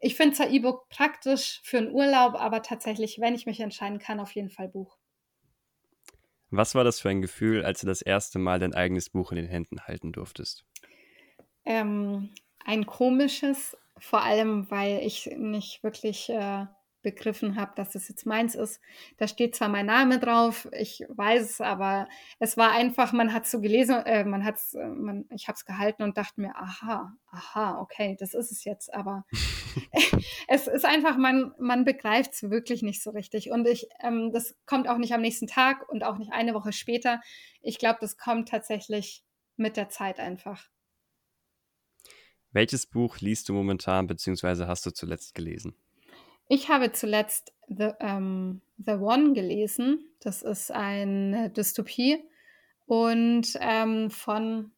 ich 0.00 0.16
finde 0.16 0.36
zwar 0.36 0.50
E-Book 0.50 0.88
praktisch 0.88 1.60
für 1.64 1.78
einen 1.78 1.90
Urlaub, 1.90 2.34
aber 2.34 2.62
tatsächlich, 2.62 3.20
wenn 3.20 3.34
ich 3.34 3.46
mich 3.46 3.60
entscheiden 3.60 3.98
kann, 3.98 4.20
auf 4.20 4.32
jeden 4.32 4.50
Fall 4.50 4.68
Buch. 4.68 4.96
Was 6.50 6.74
war 6.74 6.84
das 6.84 7.00
für 7.00 7.08
ein 7.10 7.22
Gefühl, 7.22 7.64
als 7.64 7.80
du 7.80 7.86
das 7.86 8.00
erste 8.00 8.38
Mal 8.38 8.58
dein 8.58 8.74
eigenes 8.74 9.10
Buch 9.10 9.32
in 9.32 9.36
den 9.36 9.48
Händen 9.48 9.80
halten 9.80 10.12
durftest? 10.12 10.64
Ähm, 11.64 12.30
ein 12.64 12.86
komisches, 12.86 13.76
vor 13.98 14.22
allem, 14.22 14.70
weil 14.70 15.00
ich 15.04 15.26
nicht 15.36 15.82
wirklich 15.82 16.28
äh, 16.30 16.66
begriffen 17.04 17.54
habe, 17.54 17.72
dass 17.76 17.90
das 17.90 18.08
jetzt 18.08 18.26
meins 18.26 18.56
ist. 18.56 18.80
Da 19.18 19.28
steht 19.28 19.54
zwar 19.54 19.68
mein 19.68 19.86
Name 19.86 20.18
drauf, 20.18 20.68
ich 20.72 21.04
weiß 21.08 21.42
es, 21.42 21.60
aber 21.60 22.08
es 22.40 22.56
war 22.56 22.72
einfach, 22.72 23.12
man 23.12 23.32
hat 23.32 23.44
es 23.44 23.52
so 23.52 23.60
gelesen, 23.60 23.94
äh, 24.04 24.24
man 24.24 24.44
hat 24.44 24.56
es, 24.56 24.74
äh, 24.74 25.24
ich 25.30 25.46
habe 25.46 25.54
es 25.54 25.64
gehalten 25.64 26.02
und 26.02 26.18
dachte 26.18 26.40
mir, 26.40 26.56
aha, 26.56 27.12
aha, 27.30 27.78
okay, 27.80 28.16
das 28.18 28.34
ist 28.34 28.50
es 28.50 28.64
jetzt, 28.64 28.92
aber 28.92 29.24
es 30.48 30.66
ist 30.66 30.84
einfach, 30.84 31.16
man, 31.16 31.52
man 31.58 31.84
begreift 31.84 32.32
es 32.34 32.50
wirklich 32.50 32.82
nicht 32.82 33.02
so 33.02 33.10
richtig. 33.10 33.50
Und 33.50 33.66
ich, 33.68 33.88
ähm, 34.00 34.30
das 34.32 34.56
kommt 34.66 34.88
auch 34.88 34.98
nicht 34.98 35.12
am 35.12 35.20
nächsten 35.20 35.46
Tag 35.46 35.88
und 35.88 36.04
auch 36.04 36.18
nicht 36.18 36.32
eine 36.32 36.54
Woche 36.54 36.72
später. 36.72 37.20
Ich 37.60 37.78
glaube, 37.78 37.98
das 38.00 38.16
kommt 38.16 38.48
tatsächlich 38.48 39.24
mit 39.56 39.76
der 39.76 39.88
Zeit 39.88 40.20
einfach. 40.20 40.68
Welches 42.52 42.86
Buch 42.86 43.18
liest 43.18 43.48
du 43.48 43.52
momentan, 43.52 44.06
beziehungsweise 44.06 44.68
hast 44.68 44.86
du 44.86 44.92
zuletzt 44.92 45.34
gelesen? 45.34 45.74
Ich 46.48 46.68
habe 46.68 46.92
zuletzt 46.92 47.52
The, 47.68 47.90
ähm, 48.00 48.60
The 48.76 48.92
One 48.92 49.32
gelesen. 49.32 50.04
Das 50.20 50.42
ist 50.42 50.70
eine 50.70 51.50
Dystopie 51.50 52.22
und 52.86 53.56
ähm, 53.60 54.10
von, 54.10 54.72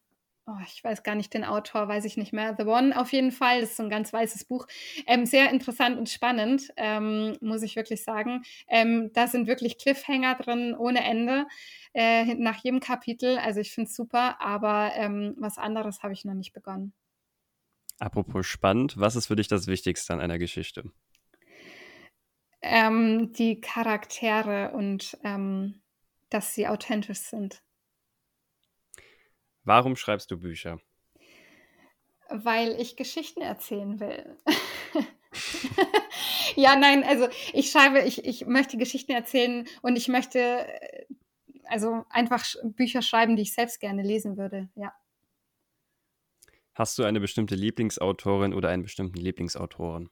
oh, 0.45 0.55
ich 0.65 0.83
weiß 0.83 1.03
gar 1.03 1.15
nicht 1.15 1.33
den 1.33 1.43
Autor, 1.43 1.87
weiß 1.87 2.05
ich 2.05 2.15
nicht 2.15 2.31
mehr. 2.31 2.55
The 2.57 2.65
One 2.65 2.97
auf 2.99 3.11
jeden 3.11 3.31
Fall. 3.31 3.61
Das 3.61 3.71
ist 3.71 3.77
so 3.77 3.83
ein 3.83 3.89
ganz 3.89 4.13
weißes 4.13 4.45
Buch. 4.45 4.67
Ähm, 5.05 5.25
sehr 5.25 5.51
interessant 5.51 5.97
und 5.97 6.09
spannend, 6.09 6.71
ähm, 6.77 7.37
muss 7.41 7.63
ich 7.63 7.75
wirklich 7.75 8.03
sagen. 8.03 8.43
Ähm, 8.69 9.11
da 9.13 9.27
sind 9.27 9.47
wirklich 9.47 9.77
Cliffhanger 9.77 10.35
drin 10.35 10.73
ohne 10.77 11.03
Ende 11.03 11.47
äh, 11.93 12.33
nach 12.35 12.63
jedem 12.63 12.79
Kapitel. 12.79 13.37
Also 13.37 13.59
ich 13.59 13.73
finde 13.73 13.89
es 13.89 13.95
super, 13.95 14.39
aber 14.39 14.91
ähm, 14.95 15.35
was 15.37 15.57
anderes 15.57 16.01
habe 16.01 16.13
ich 16.13 16.23
noch 16.23 16.33
nicht 16.33 16.53
begonnen. 16.53 16.93
Apropos 17.99 18.45
spannend, 18.45 18.97
was 18.97 19.15
ist 19.15 19.27
für 19.27 19.35
dich 19.35 19.47
das 19.47 19.67
Wichtigste 19.67 20.13
an 20.13 20.19
einer 20.19 20.37
Geschichte? 20.37 20.91
Ähm, 22.69 23.31
die 23.33 23.61
Charaktere 23.61 24.71
und 24.73 25.17
ähm, 25.23 25.81
dass 26.29 26.53
sie 26.53 26.67
authentisch 26.67 27.19
sind. 27.19 27.63
Warum 29.63 29.95
schreibst 29.95 30.31
du 30.31 30.37
Bücher? 30.37 30.79
Weil 32.29 32.79
ich 32.79 32.97
Geschichten 32.97 33.41
erzählen 33.41 33.99
will. 33.99 34.37
ja, 36.55 36.75
nein, 36.75 37.03
also 37.03 37.27
ich 37.53 37.71
schreibe, 37.71 38.01
ich, 38.01 38.25
ich 38.25 38.45
möchte 38.45 38.77
Geschichten 38.77 39.13
erzählen 39.13 39.65
und 39.81 39.95
ich 39.95 40.07
möchte 40.07 40.39
äh, 40.39 41.05
also 41.65 42.05
einfach 42.09 42.45
Bücher 42.63 43.01
schreiben, 43.01 43.35
die 43.35 43.43
ich 43.43 43.53
selbst 43.53 43.79
gerne 43.79 44.03
lesen 44.03 44.37
würde, 44.37 44.69
ja. 44.75 44.93
Hast 46.73 46.99
du 46.99 47.03
eine 47.03 47.19
bestimmte 47.19 47.55
Lieblingsautorin 47.55 48.53
oder 48.53 48.69
einen 48.69 48.83
bestimmten 48.83 49.17
Lieblingsautoren? 49.17 50.09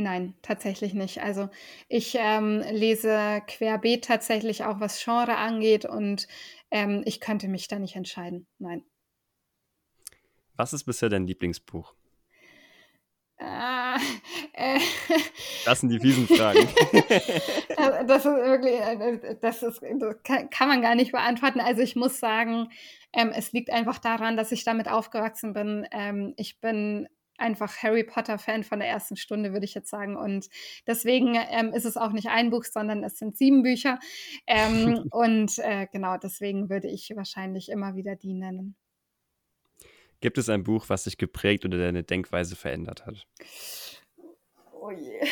Nein, 0.00 0.32
tatsächlich 0.40 0.94
nicht. 0.94 1.22
Also 1.22 1.50
ich 1.88 2.16
ähm, 2.18 2.62
lese 2.70 3.42
querbeet 3.46 4.02
tatsächlich 4.02 4.64
auch, 4.64 4.80
was 4.80 5.04
Genre 5.04 5.36
angeht 5.36 5.84
und 5.84 6.26
ähm, 6.70 7.02
ich 7.04 7.20
könnte 7.20 7.48
mich 7.48 7.68
da 7.68 7.78
nicht 7.78 7.96
entscheiden. 7.96 8.46
Nein. 8.58 8.82
Was 10.56 10.72
ist 10.72 10.84
bisher 10.84 11.10
dein 11.10 11.26
Lieblingsbuch? 11.26 11.94
Ah, 13.38 13.98
äh, 14.54 14.80
das 15.66 15.80
sind 15.80 15.90
die 15.90 16.00
fiesen 16.00 16.26
Fragen. 16.26 16.66
das 18.06 18.24
ist 18.24 18.32
wirklich, 18.32 18.80
äh, 18.80 19.36
das, 19.38 19.62
ist, 19.62 19.82
das 19.82 20.22
kann, 20.22 20.48
kann, 20.48 20.68
man 20.68 20.80
gar 20.80 20.94
nicht 20.94 21.12
beantworten. 21.12 21.60
Also 21.60 21.82
ich 21.82 21.94
muss 21.94 22.18
sagen, 22.18 22.70
ähm, 23.12 23.32
es 23.34 23.52
liegt 23.52 23.68
einfach 23.68 23.98
daran, 23.98 24.38
dass 24.38 24.50
ich 24.50 24.64
damit 24.64 24.88
aufgewachsen 24.88 25.52
bin. 25.52 25.86
Ähm, 25.92 26.32
ich 26.38 26.58
bin 26.58 27.06
einfach 27.40 27.82
Harry 27.82 28.04
Potter-Fan 28.04 28.64
von 28.64 28.80
der 28.80 28.88
ersten 28.88 29.16
Stunde, 29.16 29.52
würde 29.52 29.64
ich 29.64 29.74
jetzt 29.74 29.90
sagen. 29.90 30.16
Und 30.16 30.48
deswegen 30.86 31.34
ähm, 31.34 31.72
ist 31.72 31.84
es 31.84 31.96
auch 31.96 32.12
nicht 32.12 32.28
ein 32.28 32.50
Buch, 32.50 32.64
sondern 32.64 33.04
es 33.04 33.18
sind 33.18 33.36
sieben 33.36 33.62
Bücher. 33.62 33.98
Ähm, 34.46 35.04
und 35.10 35.58
äh, 35.58 35.86
genau 35.90 36.16
deswegen 36.16 36.70
würde 36.70 36.88
ich 36.88 37.12
wahrscheinlich 37.14 37.68
immer 37.68 37.94
wieder 37.94 38.16
die 38.16 38.34
nennen. 38.34 38.76
Gibt 40.20 40.36
es 40.36 40.50
ein 40.50 40.64
Buch, 40.64 40.86
was 40.88 41.04
dich 41.04 41.16
geprägt 41.16 41.64
oder 41.64 41.78
deine 41.78 42.02
Denkweise 42.02 42.54
verändert 42.54 43.06
hat? 43.06 43.26
Oh 44.72 44.90
je. 44.90 45.20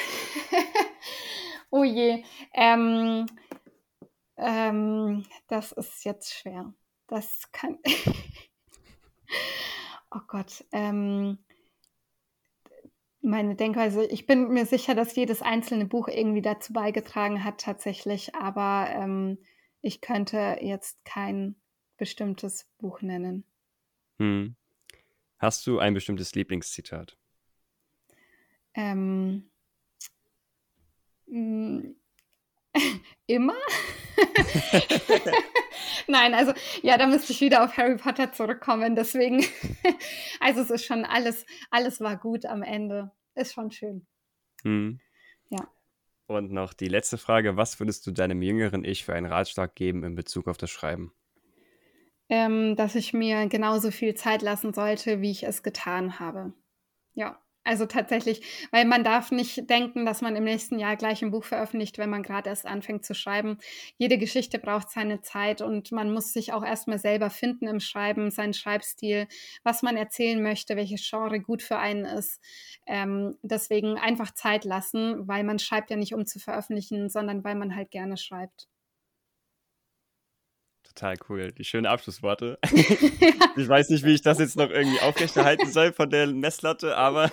oh 1.71 1.85
je. 1.85 2.25
Ähm, 2.55 3.27
ähm, 4.37 5.27
das 5.49 5.73
ist 5.73 6.05
jetzt 6.05 6.33
schwer. 6.33 6.73
Das 7.07 7.51
kann. 7.53 7.79
oh 10.11 10.21
Gott. 10.27 10.65
Ähm, 10.73 11.39
meine 13.29 13.55
Denkweise, 13.55 14.07
ich 14.07 14.27
bin 14.27 14.49
mir 14.49 14.67
sicher, 14.67 14.95
dass 14.95 15.15
jedes 15.15 15.43
einzelne 15.43 15.85
Buch 15.85 16.09
irgendwie 16.09 16.43
dazu 16.43 16.73
beigetragen 16.73 17.45
hat, 17.45 17.61
tatsächlich, 17.61 18.35
aber 18.35 18.89
ähm, 18.91 19.39
ich 19.83 20.01
könnte 20.01 20.59
jetzt 20.61 21.05
kein 21.05 21.55
bestimmtes 21.99 22.67
Buch 22.79 23.03
nennen. 23.03 23.45
Hm. 24.19 24.57
Hast 25.39 25.67
du 25.67 25.79
ein 25.79 25.95
bestimmtes 25.95 26.35
Lieblingszitat? 26.35 27.17
Ähm, 28.75 29.51
mm, 31.27 31.81
immer? 33.27 33.55
Nein, 36.07 36.33
also 36.33 36.55
ja, 36.83 36.97
da 36.97 37.07
müsste 37.07 37.33
ich 37.33 37.41
wieder 37.43 37.63
auf 37.63 37.77
Harry 37.77 37.97
Potter 37.97 38.33
zurückkommen. 38.33 38.97
Deswegen, 38.97 39.45
also 40.41 40.63
es 40.63 40.71
ist 40.71 40.87
schon 40.87 41.05
alles, 41.05 41.45
alles 41.71 42.01
war 42.01 42.17
gut 42.17 42.47
am 42.47 42.63
Ende. 42.63 43.13
Ist 43.39 43.55
schon 43.55 43.71
schön. 43.71 44.07
Hm. 44.63 45.01
Ja. 45.51 45.69
Und 46.27 46.51
noch 46.53 46.75
die 46.75 46.89
letzte 46.89 47.19
Frage: 47.19 47.57
Was 47.57 47.79
würdest 47.79 48.07
du 48.07 48.11
deinem 48.11 48.43
jüngeren 48.43 48.85
Ich 48.85 49.05
für 49.05 49.15
einen 49.15 49.27
Ratschlag 49.27 49.75
geben 49.75 50.03
in 50.05 50.15
Bezug 50.15 50.49
auf 50.49 50.57
das 50.57 50.71
Schreiben? 50.71 51.13
ähm, 52.29 52.77
dass 52.77 52.95
ich 52.95 53.13
mir 53.13 53.49
genauso 53.49 53.91
viel 53.91 54.15
Zeit 54.15 54.43
lassen 54.43 54.73
sollte, 54.73 55.21
wie 55.21 55.31
ich 55.31 55.45
es 55.45 55.63
getan 55.63 56.19
habe. 56.19 56.53
Ja, 57.15 57.41
also 57.69 57.85
tatsächlich, 57.85 58.41
weil 58.71 58.87
man 58.87 59.05
darf 59.05 59.31
nicht 59.31 59.69
denken, 59.69 60.07
dass 60.07 60.23
man 60.23 60.37
im 60.37 60.45
nächsten 60.45 60.79
Jahr 60.79 60.97
gleich 60.97 61.23
ein 61.23 61.31
Buch 61.31 61.45
veröffentlicht, 61.45 61.99
wenn 61.99 62.09
man 62.09 62.23
gerade 62.23 62.49
erst 62.49 62.65
anfängt 62.65 63.05
zu 63.05 63.15
schreiben. 63.15 63.59
Jede 63.99 64.17
Geschichte 64.17 64.59
braucht 64.59 64.89
seine 64.91 65.21
Zeit 65.21 65.61
und 65.61 65.93
man 65.93 66.11
muss 66.11 66.33
sich 66.33 66.55
auch 66.55 66.65
erstmal 66.65 66.99
selber 66.99 67.29
finden 67.29 67.67
im 67.67 67.79
Schreiben, 67.81 68.31
seinen 68.31 68.55
Schreibstil, 68.55 69.29
was 69.65 69.83
man 69.83 69.99
erzählen 69.99 70.43
möchte, 70.43 70.77
welches 70.77 71.07
Genre 71.07 71.41
gut 71.41 71.61
für 71.63 71.79
einen 71.79 72.07
ist. 72.07 72.41
Ähm, 72.87 73.37
deswegen 73.43 73.99
einfach 73.99 74.33
Zeit 74.33 74.65
lassen, 74.65 75.29
weil 75.29 75.45
man 75.45 75.59
schreibt 75.59 75.91
ja 75.91 75.97
nicht, 75.97 76.15
um 76.15 76.25
zu 76.25 76.39
veröffentlichen, 76.39 77.11
sondern 77.11 77.45
weil 77.45 77.55
man 77.55 77.77
halt 77.77 77.91
gerne 77.91 78.17
schreibt. 78.17 78.67
Total 80.99 81.17
cool. 81.29 81.53
Die 81.53 81.63
schönen 81.63 81.87
Abschlussworte. 81.87 82.59
ich 83.57 83.69
weiß 83.69 83.91
nicht, 83.91 84.05
wie 84.05 84.15
ich 84.15 84.23
das 84.23 84.41
jetzt 84.41 84.57
noch 84.57 84.69
irgendwie 84.69 84.99
aufrechterhalten 85.01 85.71
soll 85.71 85.93
von 85.93 86.11
der 86.11 86.27
Messlatte, 86.27 86.97
aber 86.97 87.31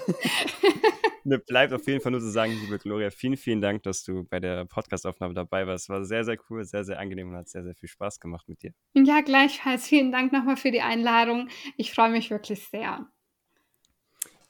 mir 1.23 1.39
bleibt 1.39 1.73
auf 1.73 1.87
jeden 1.87 1.99
Fall 1.99 2.11
nur 2.11 2.21
zu 2.21 2.29
sagen, 2.29 2.51
liebe 2.51 2.77
Gloria, 2.77 3.09
vielen, 3.09 3.37
vielen 3.37 3.61
Dank, 3.61 3.81
dass 3.81 4.03
du 4.03 4.23
bei 4.23 4.39
der 4.39 4.65
Podcastaufnahme 4.65 5.33
dabei 5.33 5.65
warst. 5.65 5.89
War 5.89 6.05
sehr, 6.05 6.23
sehr 6.23 6.37
cool, 6.47 6.63
sehr, 6.63 6.83
sehr 6.83 6.99
angenehm 6.99 7.29
und 7.29 7.37
hat 7.37 7.49
sehr, 7.49 7.63
sehr 7.63 7.73
viel 7.73 7.89
Spaß 7.89 8.19
gemacht 8.19 8.47
mit 8.47 8.61
dir. 8.61 8.71
Ja, 8.93 9.21
gleichfalls. 9.21 9.87
Vielen 9.87 10.11
Dank 10.11 10.31
nochmal 10.31 10.57
für 10.57 10.69
die 10.69 10.81
Einladung. 10.81 11.49
Ich 11.75 11.91
freue 11.91 12.11
mich 12.11 12.29
wirklich 12.29 12.67
sehr. 12.67 13.07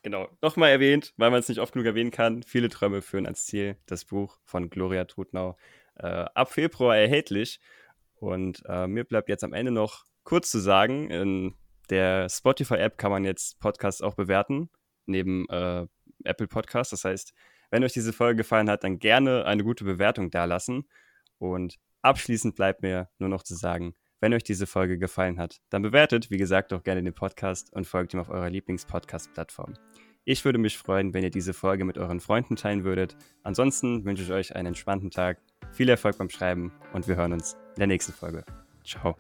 Genau, 0.04 0.28
nochmal 0.42 0.72
erwähnt, 0.72 1.14
weil 1.16 1.32
man 1.32 1.40
es 1.40 1.48
nicht 1.48 1.60
oft 1.60 1.72
genug 1.72 1.86
erwähnen 1.86 2.12
kann. 2.12 2.44
Viele 2.44 2.68
Träume 2.68 3.02
führen 3.02 3.26
ans 3.26 3.46
Ziel. 3.46 3.78
Das 3.86 4.04
Buch 4.04 4.40
von 4.44 4.70
Gloria 4.70 5.06
Trutnau. 5.06 5.56
Äh, 5.96 6.26
ab 6.34 6.52
Februar 6.52 6.98
erhältlich. 6.98 7.62
Und 8.16 8.64
äh, 8.68 8.88
mir 8.88 9.04
bleibt 9.04 9.30
jetzt 9.30 9.44
am 9.44 9.54
Ende 9.54 9.72
noch 9.72 10.06
kurz 10.24 10.50
zu 10.50 10.60
sagen, 10.60 11.10
in 11.10 11.56
der 11.90 12.30
Spotify-App 12.30 12.98
kann 12.98 13.12
man 13.12 13.24
jetzt 13.24 13.60
Podcasts 13.60 14.02
auch 14.02 14.16
bewerten, 14.16 14.70
neben 15.06 15.48
äh, 15.50 15.86
Apple 16.24 16.48
Podcasts. 16.48 16.92
Das 16.92 17.06
heißt, 17.06 17.34
wenn 17.70 17.84
euch 17.84 17.94
diese 17.94 18.14
Folge 18.14 18.38
gefallen 18.38 18.70
hat, 18.70 18.84
dann 18.84 19.00
gerne 19.00 19.46
eine 19.46 19.64
gute 19.64 19.84
Bewertung 19.84 20.32
dalassen. 20.32 20.88
Und 21.38 21.78
abschließend 22.02 22.56
bleibt 22.56 22.82
mir 22.82 23.10
nur 23.20 23.30
noch 23.30 23.44
zu 23.44 23.56
sagen, 23.56 23.96
wenn 24.22 24.34
euch 24.34 24.44
diese 24.44 24.66
Folge 24.66 24.98
gefallen 24.98 25.40
hat, 25.40 25.62
dann 25.70 25.82
bewertet, 25.82 26.32
wie 26.32 26.38
gesagt, 26.38 26.74
auch 26.74 26.84
gerne 26.84 27.04
den 27.04 27.14
Podcast 27.14 27.72
und 27.74 27.86
folgt 27.86 28.14
ihm 28.14 28.20
auf 28.20 28.30
eurer 28.30 28.50
Lieblings-Podcast-Plattform. 28.50 29.74
Ich 30.24 30.44
würde 30.44 30.58
mich 30.58 30.78
freuen, 30.78 31.14
wenn 31.14 31.24
ihr 31.24 31.30
diese 31.30 31.54
Folge 31.54 31.86
mit 31.86 32.00
euren 32.00 32.20
Freunden 32.20 32.56
teilen 32.56 32.84
würdet. 32.84 33.16
Ansonsten 33.44 34.06
wünsche 34.06 34.24
ich 34.24 34.32
euch 34.32 34.56
einen 34.56 34.68
entspannten 34.68 35.12
Tag, 35.12 35.40
viel 35.72 35.90
Erfolg 35.90 36.18
beim 36.18 36.30
Schreiben 36.30 36.72
und 36.94 37.08
wir 37.08 37.16
hören 37.16 37.34
uns 37.34 37.56
der 37.78 37.88
nächsten 37.88 38.14
Folge. 38.14 38.44
Ciao. 38.84 39.16